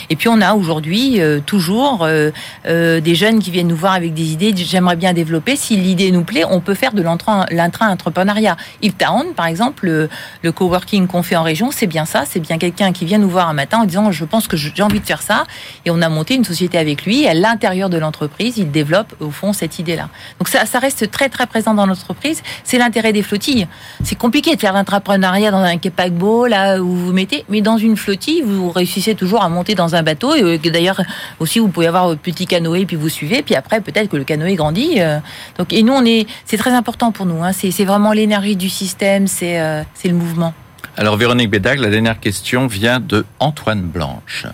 Et 0.09 0.15
puis, 0.15 0.27
on 0.27 0.41
a 0.41 0.53
aujourd'hui 0.53 1.21
euh, 1.21 1.39
toujours 1.39 2.05
euh, 2.05 2.31
des 2.65 3.15
jeunes 3.15 3.39
qui 3.39 3.51
viennent 3.51 3.67
nous 3.67 3.75
voir 3.75 3.93
avec 3.93 4.13
des 4.13 4.33
idées. 4.33 4.53
J'aimerais 4.55 4.95
bien 4.95 5.13
développer. 5.13 5.55
Si 5.55 5.77
l'idée 5.77 6.11
nous 6.11 6.23
plaît, 6.23 6.43
on 6.49 6.59
peut 6.59 6.73
faire 6.73 6.93
de 6.93 7.01
l'intra-entrepreneuriat. 7.01 8.57
Yves 8.81 8.93
Town, 8.93 9.33
par 9.35 9.45
exemple, 9.45 9.85
le, 9.85 10.09
le 10.41 10.51
coworking 10.51 11.07
qu'on 11.07 11.23
fait 11.23 11.35
en 11.35 11.43
région, 11.43 11.71
c'est 11.71 11.87
bien 11.87 12.05
ça. 12.05 12.23
C'est 12.25 12.39
bien 12.39 12.57
quelqu'un 12.57 12.91
qui 12.91 13.05
vient 13.05 13.17
nous 13.17 13.29
voir 13.29 13.49
un 13.49 13.53
matin 13.53 13.79
en 13.79 13.85
disant, 13.85 14.11
je 14.11 14.25
pense 14.25 14.47
que 14.47 14.57
j'ai 14.57 14.83
envie 14.83 14.99
de 14.99 15.05
faire 15.05 15.21
ça. 15.21 15.45
Et 15.85 15.91
on 15.91 16.01
a 16.01 16.09
monté 16.09 16.35
une 16.35 16.43
société 16.43 16.77
avec 16.77 17.05
lui. 17.05 17.27
À 17.27 17.33
l'intérieur 17.33 17.89
de 17.89 17.97
l'entreprise, 17.97 18.57
il 18.57 18.71
développe 18.71 19.13
au 19.19 19.31
fond 19.31 19.53
cette 19.53 19.79
idée-là. 19.79 20.09
Donc 20.39 20.49
ça, 20.49 20.65
ça 20.65 20.79
reste 20.79 21.09
très 21.11 21.29
très 21.29 21.47
présent 21.47 21.73
dans 21.73 21.85
l'entreprise. 21.85 22.43
C'est 22.63 22.80
l'intérêt 22.81 23.13
des 23.13 23.23
flottilles. 23.23 23.67
C'est 24.03 24.17
compliqué 24.17 24.55
de 24.55 24.59
faire 24.59 24.73
l'entrepreneuriat 24.73 25.51
dans 25.51 25.63
un 25.63 25.77
paquebot, 25.77 26.47
là 26.47 26.79
où 26.79 26.95
vous 26.95 27.13
mettez, 27.13 27.45
mais 27.49 27.61
dans 27.61 27.77
une 27.77 27.97
flottille, 27.97 28.41
vous 28.41 28.71
réussissez 28.71 29.15
toujours 29.15 29.43
à 29.43 29.49
monter 29.49 29.75
dans 29.75 29.95
un 29.95 30.03
bateau. 30.03 30.35
Et 30.35 30.43
euh, 30.43 30.57
d'ailleurs, 30.57 31.01
aussi, 31.39 31.59
vous 31.59 31.69
pouvez 31.69 31.87
avoir 31.87 32.07
votre 32.07 32.21
petit 32.21 32.45
canoë, 32.45 32.85
puis 32.85 32.95
vous 32.95 33.09
suivez, 33.09 33.41
puis 33.41 33.55
après, 33.55 33.81
peut-être 33.81 34.09
que 34.09 34.17
le 34.17 34.23
canoë 34.23 34.55
grandit. 34.55 35.01
Euh. 35.01 35.19
Donc, 35.57 35.73
et 35.73 35.83
nous, 35.83 35.93
on 35.93 36.05
est, 36.05 36.27
c'est 36.45 36.57
très 36.57 36.71
important 36.71 37.11
pour 37.11 37.25
nous. 37.25 37.43
Hein. 37.43 37.51
C'est 37.53 37.85
vraiment 37.85 38.11
l'énergie 38.11 38.55
du 38.55 38.69
système, 38.69 39.25
euh, 39.43 39.83
c'est 39.93 40.07
le 40.07 40.15
mouvement. 40.15 40.53
Alors, 40.97 41.15
Véronique 41.17 41.49
Bédag, 41.49 41.79
la 41.79 41.89
dernière 41.89 42.19
question 42.19 42.67
vient 42.67 42.99
de 42.99 43.25
Antoine 43.39 43.81
Blanche. 43.81 44.45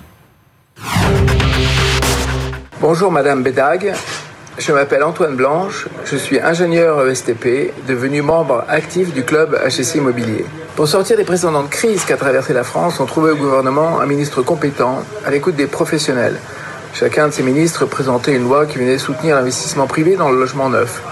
Bonjour 2.80 3.12
Madame 3.12 3.42
Bédag, 3.42 3.96
je 4.58 4.72
m'appelle 4.72 5.04
Antoine 5.04 5.36
Blanche, 5.36 5.88
je 6.06 6.18
suis 6.18 6.40
ingénieur 6.40 7.08
ESTP, 7.08 7.74
devenu 7.88 8.22
membre 8.22 8.64
actif 8.68 9.14
du 9.14 9.24
club 9.24 9.58
HSI 9.68 10.00
Immobilier. 10.00 10.46
Pour 10.76 10.88
sortir 10.88 11.16
des 11.16 11.24
précédentes 11.24 11.70
crises 11.70 12.06
qu'a 12.06 12.18
traversé 12.18 12.54
la 12.54 12.64
France, 12.64 13.00
on 13.00 13.06
trouvait 13.06 13.32
au 13.32 13.36
gouvernement 13.36 14.00
un 14.00 14.06
ministre 14.08 14.42
compétent, 14.42 15.04
à 15.26 15.32
l'écoute 15.32 15.56
des 15.56 15.68
professionnels. 15.68 16.36
Chacun 16.94 17.28
de 17.28 17.34
ces 17.34 17.44
ministres 17.44 17.86
présentait 17.86 18.36
une 18.36 18.44
loi 18.44 18.66
qui 18.66 18.80
venait 18.80 18.98
soutenir 18.98 19.36
l'investissement 19.36 19.86
privé 19.86 20.16
dans 20.16 20.30
le 20.30 20.40
logement 20.40 20.70
neuf. 20.70 21.04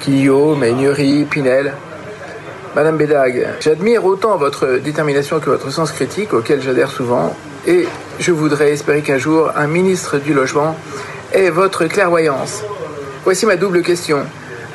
Quillot, 0.00 0.54
Meignery, 0.54 1.24
Pinel. 1.24 1.72
Madame 2.76 2.98
Bédag, 2.98 3.48
j'admire 3.58 4.04
autant 4.04 4.36
votre 4.36 4.78
détermination 4.78 5.40
que 5.40 5.50
votre 5.50 5.70
sens 5.72 5.90
critique, 5.90 6.32
auquel 6.32 6.62
j'adhère 6.62 6.90
souvent, 6.90 7.34
et 7.66 7.88
je 8.20 8.30
voudrais 8.30 8.70
espérer 8.70 9.02
qu'un 9.02 9.18
jour, 9.18 9.50
un 9.56 9.66
ministre 9.66 10.18
du 10.18 10.34
Logement 10.34 10.76
ait 11.32 11.50
votre 11.50 11.86
clairvoyance. 11.86 12.62
Voici 13.26 13.44
ma 13.44 13.56
double 13.56 13.82
question. 13.82 14.18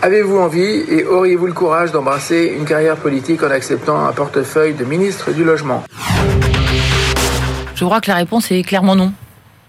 Avez-vous 0.02 0.38
envie 0.38 0.84
et 0.90 1.06
auriez-vous 1.06 1.48
le 1.48 1.54
courage 1.54 1.94
d'embrasser 1.94 2.54
une 2.60 2.66
carrière 2.66 2.98
politique 2.98 3.42
en 3.44 3.50
acceptant 3.50 4.06
un 4.06 4.12
portefeuille 4.12 4.74
de 4.74 4.84
ministre 4.84 5.32
du 5.32 5.46
Logement? 5.46 5.86
Je 7.74 7.86
crois 7.86 8.02
que 8.02 8.10
la 8.10 8.18
réponse 8.18 8.52
est 8.52 8.62
clairement 8.64 8.98
non. 8.98 9.14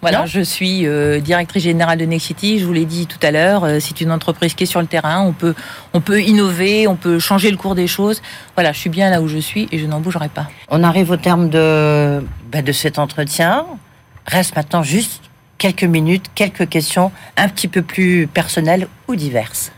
Voilà, 0.01 0.27
je 0.27 0.41
suis 0.41 0.85
euh, 0.89 1.21
directrice 1.21 1.63
générale 1.63 1.97
de 1.97 2.07
Nexity. 2.07 2.59
Je 2.59 2.67
vous 2.67 2.73
l'ai 2.73 2.85
dit 2.85 3.07
tout 3.07 3.25
à 3.25 3.31
l'heure, 3.31 3.63
euh, 3.63 3.79
c'est 3.79 4.01
une 4.01 4.11
entreprise 4.11 4.55
qui 4.55 4.65
est 4.65 4.67
sur 4.67 4.81
le 4.81 4.89
terrain. 4.89 5.21
On 5.21 5.33
peut, 5.33 5.55
on 5.95 6.01
peut 6.01 6.21
innover, 6.21 6.89
on 6.89 6.97
peut 6.97 7.21
changer 7.21 7.53
le 7.53 7.57
cours 7.57 7.77
des 7.77 7.87
choses. 7.87 8.21
Voilà, 8.57 8.73
je 8.73 8.81
suis 8.81 8.91
bien 8.91 9.11
là 9.11 9.23
où 9.23 9.29
je 9.29 9.39
suis 9.39 9.69
et 9.71 9.79
je 9.79 9.87
n'en 9.87 10.01
bougerai 10.01 10.29
pas. 10.29 10.49
On 10.71 10.83
arrive 10.83 11.13
au 11.13 11.17
terme 11.17 11.51
de, 11.51 12.21
bah, 12.51 12.63
de 12.63 12.73
cet 12.73 12.99
entretien. 12.99 13.65
Reste 14.27 14.57
maintenant 14.57 14.83
juste 14.83 15.23
quelques 15.63 15.85
minutes, 15.85 16.25
quelques 16.35 16.69
questions 16.69 17.13
un 17.37 17.49
petit 17.49 17.69
peu 17.69 17.83
plus 17.83 18.27
personnelles 18.27 18.89
ou 19.07 19.15
diverses. 19.15 19.71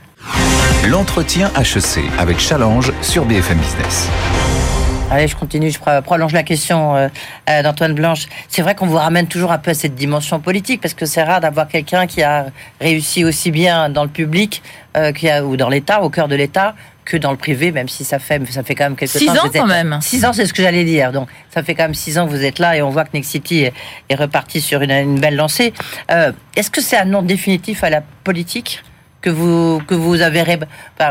L'entretien 0.88 1.50
HEC 1.58 2.02
avec 2.18 2.38
Challenge 2.38 2.90
sur 3.02 3.26
BFM 3.26 3.58
Business. 3.58 4.08
Allez, 5.10 5.28
je 5.28 5.36
continue, 5.36 5.70
je 5.70 6.00
prolonge 6.00 6.32
la 6.32 6.42
question 6.42 6.96
euh, 6.96 7.08
euh, 7.50 7.62
d'Antoine 7.62 7.92
Blanche. 7.92 8.26
C'est 8.48 8.62
vrai 8.62 8.74
qu'on 8.74 8.86
vous 8.86 8.96
ramène 8.96 9.26
toujours 9.26 9.52
un 9.52 9.58
peu 9.58 9.72
à 9.72 9.74
cette 9.74 9.94
dimension 9.94 10.40
politique, 10.40 10.80
parce 10.80 10.94
que 10.94 11.04
c'est 11.04 11.22
rare 11.22 11.42
d'avoir 11.42 11.68
quelqu'un 11.68 12.06
qui 12.06 12.22
a 12.22 12.46
réussi 12.80 13.22
aussi 13.22 13.50
bien 13.50 13.90
dans 13.90 14.04
le 14.04 14.08
public 14.08 14.62
euh, 14.96 15.12
ou 15.42 15.58
dans 15.58 15.68
l'État, 15.68 16.02
au 16.02 16.08
cœur 16.08 16.28
de 16.28 16.34
l'État, 16.34 16.74
que 17.04 17.16
dans 17.16 17.30
le 17.30 17.36
privé, 17.36 17.72
même 17.72 17.88
si 17.88 18.04
ça 18.04 18.18
fait, 18.18 18.40
ça 18.50 18.62
fait 18.62 18.74
quand 18.74 18.84
même 18.84 18.96
quelques 18.96 19.12
six 19.12 19.26
temps. 19.26 19.34
Six 19.34 19.40
ans 19.40 19.50
quand 19.52 19.66
même. 19.66 19.98
Six 20.00 20.24
ans, 20.24 20.32
c'est 20.32 20.46
ce 20.46 20.54
que 20.54 20.62
j'allais 20.62 20.84
dire. 20.84 21.12
Donc, 21.12 21.28
ça 21.50 21.62
fait 21.62 21.74
quand 21.74 21.84
même 21.84 21.94
six 21.94 22.18
ans 22.18 22.26
que 22.26 22.30
vous 22.30 22.44
êtes 22.44 22.58
là 22.58 22.76
et 22.76 22.82
on 22.82 22.90
voit 22.90 23.04
que 23.04 23.10
Nexity 23.14 23.64
est, 23.64 23.72
est 24.08 24.14
reparti 24.14 24.60
sur 24.60 24.80
une, 24.82 25.20
belle 25.20 25.36
lancée. 25.36 25.72
Est-ce 26.56 26.70
que 26.70 26.80
c'est 26.80 26.96
un 26.96 27.04
nom 27.04 27.22
définitif 27.22 27.84
à 27.84 27.90
la 27.90 28.00
politique? 28.00 28.82
Que 29.24 29.30
vous 29.30 29.80
que 29.86 29.94
vous 29.94 30.20
avez 30.20 30.44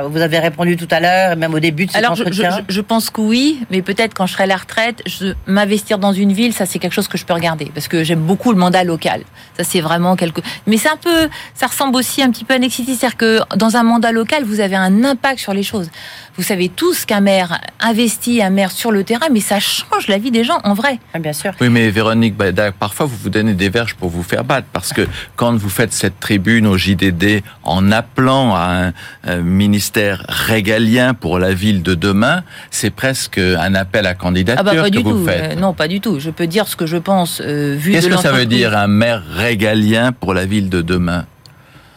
vous 0.08 0.22
avez 0.22 0.38
répondu 0.38 0.78
tout 0.78 0.88
à 0.92 1.00
l'heure, 1.00 1.36
même 1.36 1.52
au 1.56 1.60
début 1.60 1.88
de 1.88 1.92
cet 1.92 1.98
Alors, 1.98 2.16
je, 2.16 2.82
pense 2.82 3.10
que 3.10 3.22
oui, 3.22 3.66
mais 3.72 3.82
peut-être 3.82 4.14
quand 4.14 4.28
je 4.28 4.34
serai 4.34 4.44
à 4.44 4.46
la 4.46 4.56
retraite, 4.56 5.02
je, 5.08 5.34
m'investir 5.48 5.98
dans 5.98 6.14
une 6.14 6.32
ville, 6.32 6.54
ça 6.54 6.68
c'est 6.68 6.78
quelque 6.78 6.94
chose 6.94 7.08
que 7.08 7.18
je 7.18 7.26
peux 7.26 7.34
regarder 7.34 7.72
parce 7.74 7.88
que 7.88 8.04
j'aime 8.04 8.20
beaucoup 8.20 8.52
le 8.52 8.60
mandat 8.60 8.84
local. 8.84 9.24
Ça 9.58 9.64
c'est 9.64 9.82
vraiment 9.82 10.16
quelque. 10.16 10.42
Mais 10.68 10.78
c'est 10.78 10.90
un 10.90 10.98
peu, 10.98 11.28
ça 11.56 11.66
ressemble 11.66 11.96
aussi 11.96 12.22
un 12.22 12.30
petit 12.30 12.46
peu 12.46 12.54
à 12.54 12.60
Nexity, 12.60 12.96
c'est-à-dire 12.96 13.18
que 13.18 13.40
dans 13.56 13.78
un 13.78 13.84
mandat 13.84 14.12
local, 14.12 14.44
vous 14.44 14.60
avez 14.60 14.76
un 14.76 15.04
impact 15.04 15.40
sur 15.40 15.56
les 15.56 15.64
choses. 15.64 15.90
Vous 16.36 16.44
savez 16.44 16.68
tous 16.68 17.06
qu'un 17.06 17.20
maire 17.20 17.62
investit, 17.80 18.42
un 18.42 18.50
maire 18.50 18.72
sur 18.72 18.92
le 18.92 19.04
terrain, 19.04 19.28
mais 19.32 19.40
ça 19.40 19.60
change 19.60 20.08
la 20.08 20.18
vie 20.18 20.32
des 20.32 20.44
gens 20.44 20.60
en 20.64 20.74
vrai. 20.74 20.98
Ah, 21.14 21.20
bien 21.20 21.34
sûr. 21.34 21.54
Oui, 21.62 21.70
mais 21.70 21.92
Véronique 21.92 22.36
parfois 22.80 23.06
vous 23.06 23.16
vous 23.16 23.30
donnez 23.30 23.54
des 23.54 23.70
verges 23.70 23.94
pour 23.94 24.10
vous 24.10 24.24
faire 24.24 24.44
battre 24.44 24.68
parce 24.74 24.94
que 24.94 25.08
quand 25.36 25.56
vous 25.56 25.70
faites 25.70 25.94
cette 25.94 26.20
tribune 26.20 26.66
au 26.66 26.76
JDD 26.76 27.44
en 27.62 27.92
appelant 27.92 28.56
à 28.56 28.92
un, 29.24 29.38
ministère 29.38 30.26
régalien 30.28 31.14
pour 31.14 31.38
la 31.38 31.54
ville 31.54 31.84
de 31.84 31.94
demain, 31.94 32.44
c'est 32.72 32.90
presque 32.90 33.38
un 33.38 33.76
appel 33.76 34.08
à 34.08 34.16
candidature 34.16 34.64
ah 34.68 34.74
bah, 34.74 34.82
pas 34.82 34.90
que 34.90 34.98
du 34.98 35.04
vous 35.04 35.20
tout. 35.20 35.26
faites. 35.26 35.58
Euh, 35.58 35.60
non, 35.60 35.74
pas 35.74 35.88
du 35.88 36.02
tout. 36.02 36.20
Je 36.20 36.32
peux 36.32 36.48
dire 36.48 36.68
ce 36.68 36.76
que 36.76 36.88
je 36.88 36.98
pense 36.98 37.42
euh, 37.46 37.76
vu 37.78 37.92
Qu'est-ce 37.92 38.08
que 38.08 38.18
ça 38.18 38.32
veut 38.32 38.48
dire 38.48 38.76
un 38.76 38.88
maire 38.88 39.24
régalien 39.36 40.12
pour 40.12 40.34
la 40.34 40.46
ville 40.46 40.70
de 40.70 40.82
demain? 40.82 41.26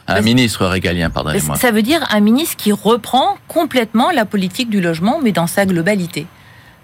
Un 0.09 0.21
ministre 0.21 0.67
régalien, 0.67 1.11
pardonnez-moi. 1.11 1.57
Ça 1.57 1.71
veut 1.71 1.83
dire 1.83 2.07
un 2.11 2.21
ministre 2.21 2.57
qui 2.57 2.73
reprend 2.73 3.37
complètement 3.49 4.11
la 4.11 4.25
politique 4.25 4.71
du 4.71 4.81
logement, 4.81 5.21
mais 5.23 5.33
dans 5.33 5.47
sa 5.47 5.67
globalité. 5.67 6.27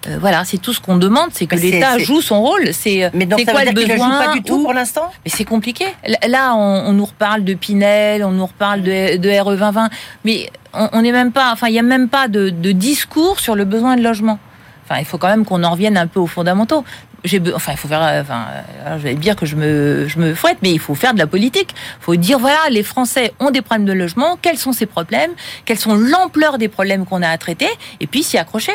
Euh, 0.08 0.16
voilà, 0.20 0.44
c'est 0.44 0.58
tout 0.58 0.72
ce 0.72 0.80
qu'on 0.80 0.96
demande, 0.96 1.28
c'est 1.32 1.46
que 1.46 1.54
l'État 1.54 1.98
joue 1.98 2.20
son 2.20 2.42
rôle. 2.42 2.70
C'est 2.72 3.10
mais 3.14 3.26
donc, 3.26 3.44
quoi 3.44 3.64
le 3.64 3.72
besoin 3.72 3.96
joue 3.96 4.26
pas 4.26 4.32
du 4.32 4.42
tout 4.42 4.62
pour 4.62 4.72
l'instant? 4.72 5.10
Mais 5.24 5.30
c'est 5.30 5.44
compliqué. 5.44 5.84
Là, 6.26 6.54
on, 6.56 6.92
nous 6.92 7.04
reparle 7.04 7.44
de 7.44 7.54
Pinel, 7.54 8.24
on 8.24 8.32
nous 8.32 8.46
reparle 8.46 8.82
de, 8.82 9.16
de 9.16 9.40
RE 9.40 9.54
2020, 9.56 9.90
mais 10.24 10.50
on 10.74 11.02
n'est 11.02 11.12
même 11.12 11.30
pas. 11.30 11.52
Enfin, 11.52 11.68
il 11.68 11.72
n'y 11.72 11.78
a 11.78 11.82
même 11.82 12.08
pas 12.08 12.26
de, 12.26 12.50
de, 12.50 12.72
discours 12.72 13.38
sur 13.38 13.54
le 13.54 13.64
besoin 13.64 13.96
de 13.96 14.02
logement. 14.02 14.40
Enfin, 14.84 14.98
il 14.98 15.04
faut 15.04 15.18
quand 15.18 15.28
même 15.28 15.44
qu'on 15.44 15.62
en 15.62 15.70
revienne 15.70 15.96
un 15.96 16.08
peu 16.08 16.18
aux 16.18 16.26
fondamentaux. 16.26 16.84
Enfin, 17.54 17.72
il 17.72 17.78
faut 17.78 17.88
faire. 17.88 18.20
Enfin, 18.20 18.46
je 18.98 19.02
vais 19.02 19.14
dire 19.14 19.36
que 19.36 19.46
je 19.46 19.56
me, 19.56 20.06
je 20.08 20.18
me 20.18 20.34
fouette, 20.34 20.58
mais 20.62 20.72
il 20.72 20.80
faut 20.80 20.94
faire 20.94 21.14
de 21.14 21.18
la 21.18 21.26
politique. 21.26 21.74
Il 22.00 22.04
faut 22.04 22.16
dire 22.16 22.38
voilà, 22.38 22.58
les 22.70 22.82
Français 22.82 23.32
ont 23.38 23.50
des 23.50 23.62
problèmes 23.62 23.86
de 23.86 23.92
logement. 23.92 24.38
Quels 24.40 24.58
sont 24.58 24.72
ces 24.72 24.86
problèmes 24.86 25.30
Quelles 25.64 25.78
sont 25.78 25.94
l'ampleur 25.94 26.58
des 26.58 26.68
problèmes 26.68 27.04
qu'on 27.06 27.22
a 27.22 27.28
à 27.28 27.38
traiter 27.38 27.68
Et 28.00 28.06
puis 28.06 28.22
s'y 28.22 28.38
accrocher. 28.38 28.72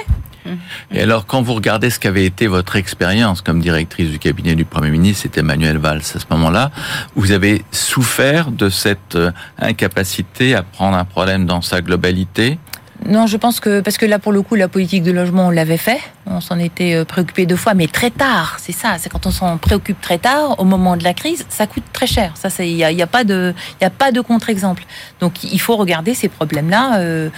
Et 0.91 1.01
alors, 1.01 1.25
quand 1.25 1.41
vous 1.41 1.53
regardez 1.53 1.89
ce 1.89 1.99
qu'avait 1.99 2.25
été 2.25 2.47
votre 2.47 2.75
expérience 2.75 3.41
comme 3.41 3.59
directrice 3.59 4.09
du 4.09 4.19
cabinet 4.19 4.55
du 4.55 4.65
Premier 4.65 4.89
ministre, 4.89 5.23
c'était 5.23 5.41
Emmanuel 5.41 5.77
Valls 5.77 5.97
à 5.97 6.19
ce 6.19 6.25
moment-là, 6.31 6.71
vous 7.15 7.31
avez 7.31 7.63
souffert 7.71 8.51
de 8.51 8.69
cette 8.69 9.15
euh, 9.15 9.31
incapacité 9.59 10.55
à 10.55 10.63
prendre 10.63 10.97
un 10.97 11.05
problème 11.05 11.45
dans 11.45 11.61
sa 11.61 11.81
globalité? 11.81 12.57
Non, 13.05 13.27
je 13.27 13.37
pense 13.37 13.59
que 13.59 13.81
parce 13.81 13.97
que 13.97 14.05
là 14.05 14.19
pour 14.19 14.31
le 14.31 14.41
coup 14.41 14.55
la 14.55 14.67
politique 14.67 15.03
de 15.03 15.11
logement 15.11 15.47
on 15.47 15.49
l'avait 15.49 15.77
fait, 15.77 15.99
on 16.25 16.41
s'en 16.41 16.57
était 16.59 16.95
euh, 16.95 17.05
préoccupé 17.05 17.45
deux 17.45 17.55
fois, 17.55 17.73
mais 17.73 17.87
très 17.87 18.09
tard. 18.09 18.57
C'est 18.59 18.71
ça, 18.71 18.95
c'est 18.97 19.09
quand 19.09 19.25
on 19.25 19.31
s'en 19.31 19.57
préoccupe 19.57 20.01
très 20.01 20.17
tard, 20.17 20.59
au 20.59 20.63
moment 20.63 20.97
de 20.97 21.03
la 21.03 21.13
crise, 21.13 21.45
ça 21.49 21.67
coûte 21.67 21.83
très 21.93 22.07
cher. 22.07 22.33
Ça, 22.35 22.49
il 22.63 22.75
n'y 22.75 22.83
a, 22.83 22.91
y 22.91 23.01
a, 23.01 23.07
pas 23.07 23.23
de, 23.23 23.53
il 23.79 23.85
a 23.85 23.89
pas 23.89 24.11
de 24.11 24.19
contre-exemple. 24.19 24.83
Donc 25.19 25.43
il 25.43 25.59
faut 25.61 25.75
regarder 25.75 26.15
ces 26.15 26.27
problèmes-là 26.27 26.97
euh, 26.97 27.29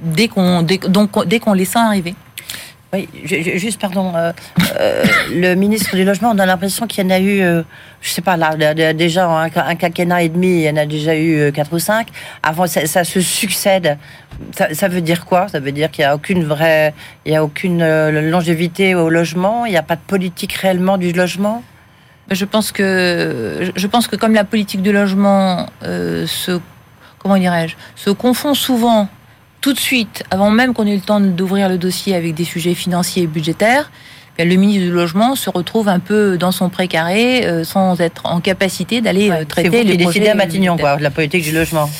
dès 0.00 0.28
qu'on, 0.28 0.62
donc 0.62 1.26
dès 1.26 1.40
qu'on 1.40 1.52
les 1.54 1.64
sent 1.64 1.78
arriver. 1.78 2.14
Oui, 2.92 3.08
juste 3.24 3.80
pardon. 3.80 4.12
Euh, 4.16 4.32
euh, 4.80 5.04
le 5.32 5.54
ministre 5.54 5.94
du 5.94 6.04
logement, 6.04 6.32
on 6.34 6.38
a 6.40 6.46
l'impression 6.46 6.88
qu'il 6.88 7.04
y 7.04 7.06
en 7.06 7.10
a 7.10 7.20
eu, 7.20 7.40
euh, 7.40 7.62
je 8.00 8.10
sais 8.10 8.20
pas 8.20 8.36
là, 8.36 8.56
déjà 8.94 9.28
un, 9.28 9.48
quinquennat 9.48 10.24
et 10.24 10.28
demi, 10.28 10.48
il 10.48 10.62
y 10.62 10.70
en 10.70 10.76
a 10.76 10.86
déjà 10.86 11.16
eu 11.16 11.52
quatre 11.52 11.72
ou 11.72 11.78
cinq. 11.78 12.08
Avant, 12.42 12.66
ça, 12.66 13.04
se 13.04 13.20
succède. 13.20 13.96
Ça, 14.52 14.88
veut 14.88 15.02
dire 15.02 15.24
quoi? 15.24 15.46
Ça 15.46 15.60
veut 15.60 15.70
dire 15.70 15.90
qu'il 15.92 16.02
n'y 16.02 16.06
a 16.06 16.16
aucune 16.16 16.42
vraie, 16.42 16.92
il 17.26 17.32
y 17.32 17.36
a 17.36 17.44
aucune 17.44 17.84
longévité 18.28 18.96
au 18.96 19.08
logement? 19.08 19.66
Il 19.66 19.70
n'y 19.70 19.78
a 19.78 19.82
pas 19.82 19.96
de 19.96 20.00
politique 20.00 20.54
réellement 20.54 20.98
du 20.98 21.12
logement? 21.12 21.62
Je 22.30 22.44
pense 22.44 22.72
que, 22.72 23.70
je 23.74 23.86
pense 23.86 24.08
que 24.08 24.16
comme 24.16 24.34
la 24.34 24.44
politique 24.44 24.82
du 24.82 24.92
logement 24.92 25.66
se, 25.82 26.58
comment 27.18 27.36
dirais-je, 27.36 27.76
se 27.94 28.10
confond 28.10 28.54
souvent 28.54 29.08
tout 29.60 29.72
de 29.72 29.78
suite, 29.78 30.24
avant 30.30 30.50
même 30.50 30.74
qu'on 30.74 30.86
ait 30.86 30.92
eu 30.92 30.96
le 30.96 31.00
temps 31.00 31.20
d'ouvrir 31.20 31.68
le 31.68 31.78
dossier 31.78 32.14
avec 32.14 32.34
des 32.34 32.44
sujets 32.44 32.74
financiers 32.74 33.24
et 33.24 33.26
budgétaires, 33.26 33.90
ben, 34.38 34.48
le 34.48 34.56
ministre 34.56 34.84
du 34.84 34.90
Logement 34.90 35.34
se 35.34 35.50
retrouve 35.50 35.88
un 35.88 35.98
peu 35.98 36.38
dans 36.38 36.52
son 36.52 36.70
précaré, 36.70 37.46
euh, 37.46 37.64
sans 37.64 38.00
être 38.00 38.22
en 38.24 38.40
capacité 38.40 39.00
d'aller 39.00 39.30
euh, 39.30 39.44
traiter 39.44 39.84
les 39.84 39.98
projets. 39.98 40.28
à 40.28 40.34
Matignon, 40.34 40.76
quoi, 40.78 40.98
la 40.98 41.10
politique 41.10 41.44
du 41.44 41.52
logement. 41.52 41.90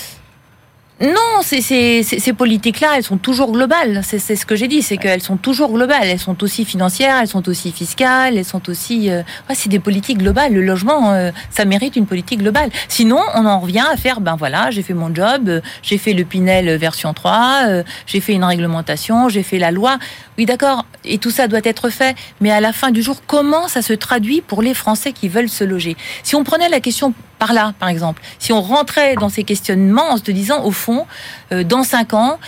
Non, 1.00 1.40
ces 1.40 2.32
politiques-là, 2.36 2.88
elles 2.96 3.02
sont 3.02 3.16
toujours 3.16 3.52
globales. 3.52 4.02
C'est 4.04 4.18
ce 4.18 4.44
que 4.44 4.54
j'ai 4.54 4.68
dit, 4.68 4.82
c'est 4.82 4.98
qu'elles 4.98 5.22
sont 5.22 5.38
toujours 5.38 5.72
globales. 5.72 6.04
Elles 6.04 6.18
sont 6.18 6.42
aussi 6.42 6.66
financières, 6.66 7.16
elles 7.22 7.28
sont 7.28 7.48
aussi 7.48 7.72
fiscales, 7.72 8.36
elles 8.36 8.44
sont 8.44 8.68
aussi... 8.68 9.10
Euh, 9.10 9.22
c'est 9.54 9.70
des 9.70 9.78
politiques 9.78 10.18
globales. 10.18 10.52
Le 10.52 10.60
logement, 10.60 11.14
euh, 11.14 11.30
ça 11.48 11.64
mérite 11.64 11.96
une 11.96 12.04
politique 12.04 12.40
globale. 12.40 12.68
Sinon, 12.88 13.18
on 13.34 13.46
en 13.46 13.60
revient 13.60 13.84
à 13.90 13.96
faire, 13.96 14.20
ben 14.20 14.36
voilà, 14.36 14.70
j'ai 14.70 14.82
fait 14.82 14.92
mon 14.92 15.14
job, 15.14 15.48
euh, 15.48 15.60
j'ai 15.82 15.96
fait 15.96 16.12
le 16.12 16.24
Pinel 16.24 16.76
version 16.76 17.14
3, 17.14 17.82
j'ai 18.06 18.20
fait 18.20 18.34
une 18.34 18.44
réglementation, 18.44 19.30
j'ai 19.30 19.42
fait 19.42 19.58
la 19.58 19.70
loi. 19.70 19.98
Oui, 20.36 20.44
d'accord, 20.44 20.84
et 21.06 21.16
tout 21.16 21.30
ça 21.30 21.48
doit 21.48 21.60
être 21.64 21.88
fait. 21.88 22.14
Mais 22.42 22.50
à 22.50 22.60
la 22.60 22.74
fin 22.74 22.90
du 22.90 23.00
jour, 23.00 23.22
comment 23.26 23.68
ça 23.68 23.80
se 23.80 23.94
traduit 23.94 24.42
pour 24.42 24.60
les 24.60 24.74
Français 24.74 25.12
qui 25.12 25.28
veulent 25.28 25.48
se 25.48 25.64
loger? 25.64 25.96
Si 26.22 26.34
on 26.34 26.44
prenait 26.44 26.68
la 26.68 26.80
question 26.80 27.14
par 27.40 27.54
là, 27.54 27.72
par 27.80 27.88
exemple. 27.88 28.22
Si 28.38 28.52
on 28.52 28.60
rentrait 28.60 29.14
dans 29.16 29.30
ces 29.30 29.44
questionnements 29.44 30.10
en 30.12 30.18
se 30.18 30.30
disant, 30.30 30.62
au 30.62 30.70
fond, 30.70 31.06
euh, 31.52 31.64
dans 31.64 31.82
cinq 31.82 32.12
ans, 32.12 32.38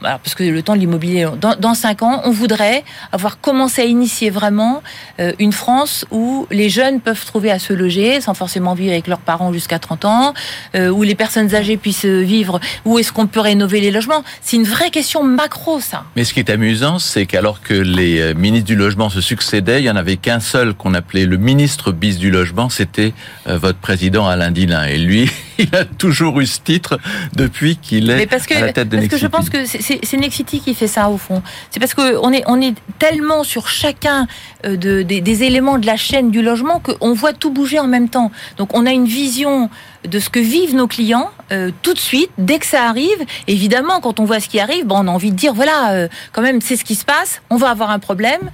parce 0.00 0.34
que 0.34 0.44
le 0.44 0.62
temps 0.62 0.74
de 0.74 0.80
l'immobilier, 0.80 1.26
dans, 1.40 1.74
cinq 1.74 2.02
ans, 2.02 2.20
on 2.24 2.30
voudrait 2.30 2.84
avoir 3.10 3.40
commencé 3.40 3.80
à 3.80 3.86
initier 3.86 4.28
vraiment 4.28 4.82
euh, 5.18 5.32
une 5.38 5.52
France 5.52 6.04
où 6.10 6.46
les 6.50 6.68
jeunes 6.68 7.00
peuvent 7.00 7.24
trouver 7.24 7.50
à 7.50 7.58
se 7.58 7.72
loger 7.72 8.20
sans 8.20 8.34
forcément 8.34 8.74
vivre 8.74 8.92
avec 8.92 9.06
leurs 9.06 9.18
parents 9.18 9.52
jusqu'à 9.52 9.78
30 9.78 10.04
ans, 10.04 10.34
euh, 10.74 10.90
où 10.90 11.02
les 11.02 11.14
personnes 11.14 11.54
âgées 11.54 11.78
puissent 11.78 12.04
vivre, 12.04 12.60
où 12.84 12.98
est-ce 12.98 13.12
qu'on 13.12 13.26
peut 13.26 13.40
rénover 13.40 13.80
les 13.80 13.90
logements. 13.90 14.22
C'est 14.42 14.56
une 14.56 14.64
vraie 14.64 14.90
question 14.90 15.24
macro, 15.24 15.80
ça. 15.80 16.04
Mais 16.16 16.24
ce 16.24 16.34
qui 16.34 16.40
est 16.40 16.50
amusant, 16.50 16.98
c'est 16.98 17.24
qu'alors 17.24 17.62
que 17.62 17.72
les 17.72 18.34
ministres 18.34 18.66
du 18.66 18.76
logement 18.76 19.08
se 19.08 19.22
succédaient, 19.22 19.80
il 19.80 19.84
n'y 19.84 19.90
en 19.90 19.96
avait 19.96 20.18
qu'un 20.18 20.40
seul 20.40 20.74
qu'on 20.74 20.92
appelait 20.92 21.24
le 21.24 21.38
ministre 21.38 21.92
bis 21.92 22.18
du 22.18 22.30
logement, 22.30 22.68
c'était 22.68 23.14
votre 23.46 23.78
président 23.78 24.28
Alain 24.34 24.50
Dillin. 24.50 24.84
Et 24.86 24.98
lui, 24.98 25.30
il 25.58 25.74
a 25.74 25.84
toujours 25.84 26.40
eu 26.40 26.46
ce 26.46 26.60
titre 26.60 26.98
depuis 27.34 27.76
qu'il 27.76 28.10
est 28.10 28.26
parce 28.26 28.46
que, 28.46 28.54
à 28.54 28.60
la 28.60 28.72
tête 28.72 28.88
de 28.88 28.96
Parce 28.96 29.08
que 29.08 29.16
je 29.18 29.26
pense 29.26 29.50
que 29.50 29.64
c'est 29.66 30.16
Nexity 30.16 30.60
qui 30.60 30.74
fait 30.74 30.86
ça 30.86 31.08
au 31.10 31.18
fond. 31.18 31.42
C'est 31.70 31.80
parce 31.80 31.94
qu'on 31.94 32.32
est, 32.32 32.42
on 32.46 32.60
est 32.60 32.74
tellement 32.98 33.44
sur 33.44 33.68
chacun 33.68 34.26
euh, 34.64 34.76
de, 34.76 35.02
des, 35.02 35.42
éléments 35.42 35.78
de 35.78 35.86
la 35.86 35.96
chaîne 35.96 36.30
du 36.30 36.42
logement 36.42 36.80
qu'on 36.80 37.12
voit 37.12 37.32
tout 37.32 37.50
bouger 37.50 37.78
en 37.78 37.86
même 37.86 38.08
temps. 38.08 38.30
Donc 38.56 38.70
on 38.74 38.86
a 38.86 38.92
une 38.92 39.06
vision 39.06 39.68
de 40.04 40.18
ce 40.18 40.28
que 40.28 40.38
vivent 40.38 40.74
nos 40.74 40.86
clients 40.86 41.30
euh, 41.50 41.70
tout 41.82 41.94
de 41.94 41.98
suite, 41.98 42.30
dès 42.36 42.58
que 42.58 42.66
ça 42.66 42.84
arrive. 42.88 43.16
Évidemment, 43.46 44.00
quand 44.00 44.20
on 44.20 44.24
voit 44.24 44.40
ce 44.40 44.48
qui 44.48 44.60
arrive, 44.60 44.86
bon, 44.86 44.96
on 44.98 45.08
a 45.08 45.10
envie 45.10 45.30
de 45.30 45.36
dire 45.36 45.54
voilà, 45.54 45.92
euh, 45.92 46.08
quand 46.32 46.42
même, 46.42 46.60
c'est 46.60 46.76
ce 46.76 46.84
qui 46.84 46.94
se 46.94 47.04
passe. 47.04 47.42
On 47.50 47.56
va 47.56 47.70
avoir 47.70 47.90
un 47.90 47.98
problème, 47.98 48.50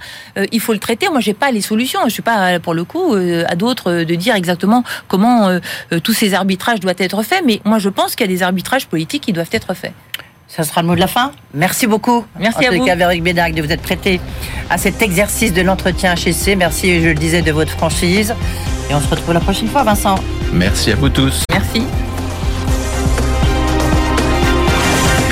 il 0.51 0.59
faut 0.59 0.73
le 0.73 0.79
traiter. 0.79 1.09
Moi, 1.09 1.19
j'ai 1.19 1.33
pas 1.33 1.51
les 1.51 1.61
solutions. 1.61 1.99
Je 2.05 2.09
suis 2.09 2.21
pas 2.21 2.59
pour 2.59 2.73
le 2.73 2.83
coup 2.83 3.13
à 3.13 3.55
d'autres 3.55 4.03
de 4.03 4.15
dire 4.15 4.35
exactement 4.35 4.83
comment 5.07 5.59
tous 6.03 6.13
ces 6.13 6.33
arbitrages 6.33 6.79
doivent 6.79 6.90
être 6.99 7.23
faits. 7.23 7.43
Mais 7.45 7.61
moi, 7.65 7.79
je 7.79 7.89
pense 7.89 8.15
qu'il 8.15 8.29
y 8.29 8.29
a 8.29 8.33
des 8.33 8.43
arbitrages 8.43 8.87
politiques 8.87 9.23
qui 9.23 9.33
doivent 9.33 9.49
être 9.51 9.73
faits. 9.73 9.93
Ça 10.47 10.63
sera 10.63 10.81
le 10.81 10.87
mot 10.87 10.95
de 10.95 10.99
la 10.99 11.07
fin. 11.07 11.31
Merci 11.53 11.87
beaucoup. 11.87 12.25
Merci 12.37 12.67
en 12.67 12.71
à 12.71 12.75
vous. 12.75 12.85
cas, 12.85 12.95
Véronique 12.95 13.23
de 13.23 13.61
vous 13.61 13.71
être 13.71 13.81
prêté 13.81 14.19
à 14.69 14.77
cet 14.77 15.01
exercice 15.01 15.53
de 15.53 15.61
l'entretien 15.61 16.13
HSC. 16.15 16.55
Merci, 16.57 17.01
je 17.01 17.07
le 17.07 17.15
disais, 17.15 17.41
de 17.41 17.53
votre 17.53 17.71
franchise. 17.71 18.35
Et 18.89 18.93
on 18.93 18.99
se 18.99 19.07
retrouve 19.07 19.33
la 19.33 19.39
prochaine 19.39 19.69
fois, 19.69 19.83
Vincent. 19.83 20.15
Merci 20.51 20.91
à 20.91 20.95
vous 20.95 21.07
tous. 21.07 21.45
Merci. 21.51 21.83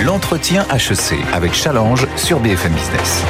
L'entretien 0.06 0.66
HEC 0.74 1.20
avec 1.34 1.54
Challenge 1.54 2.08
sur 2.16 2.40
BFM 2.40 2.72
Business. 2.72 3.24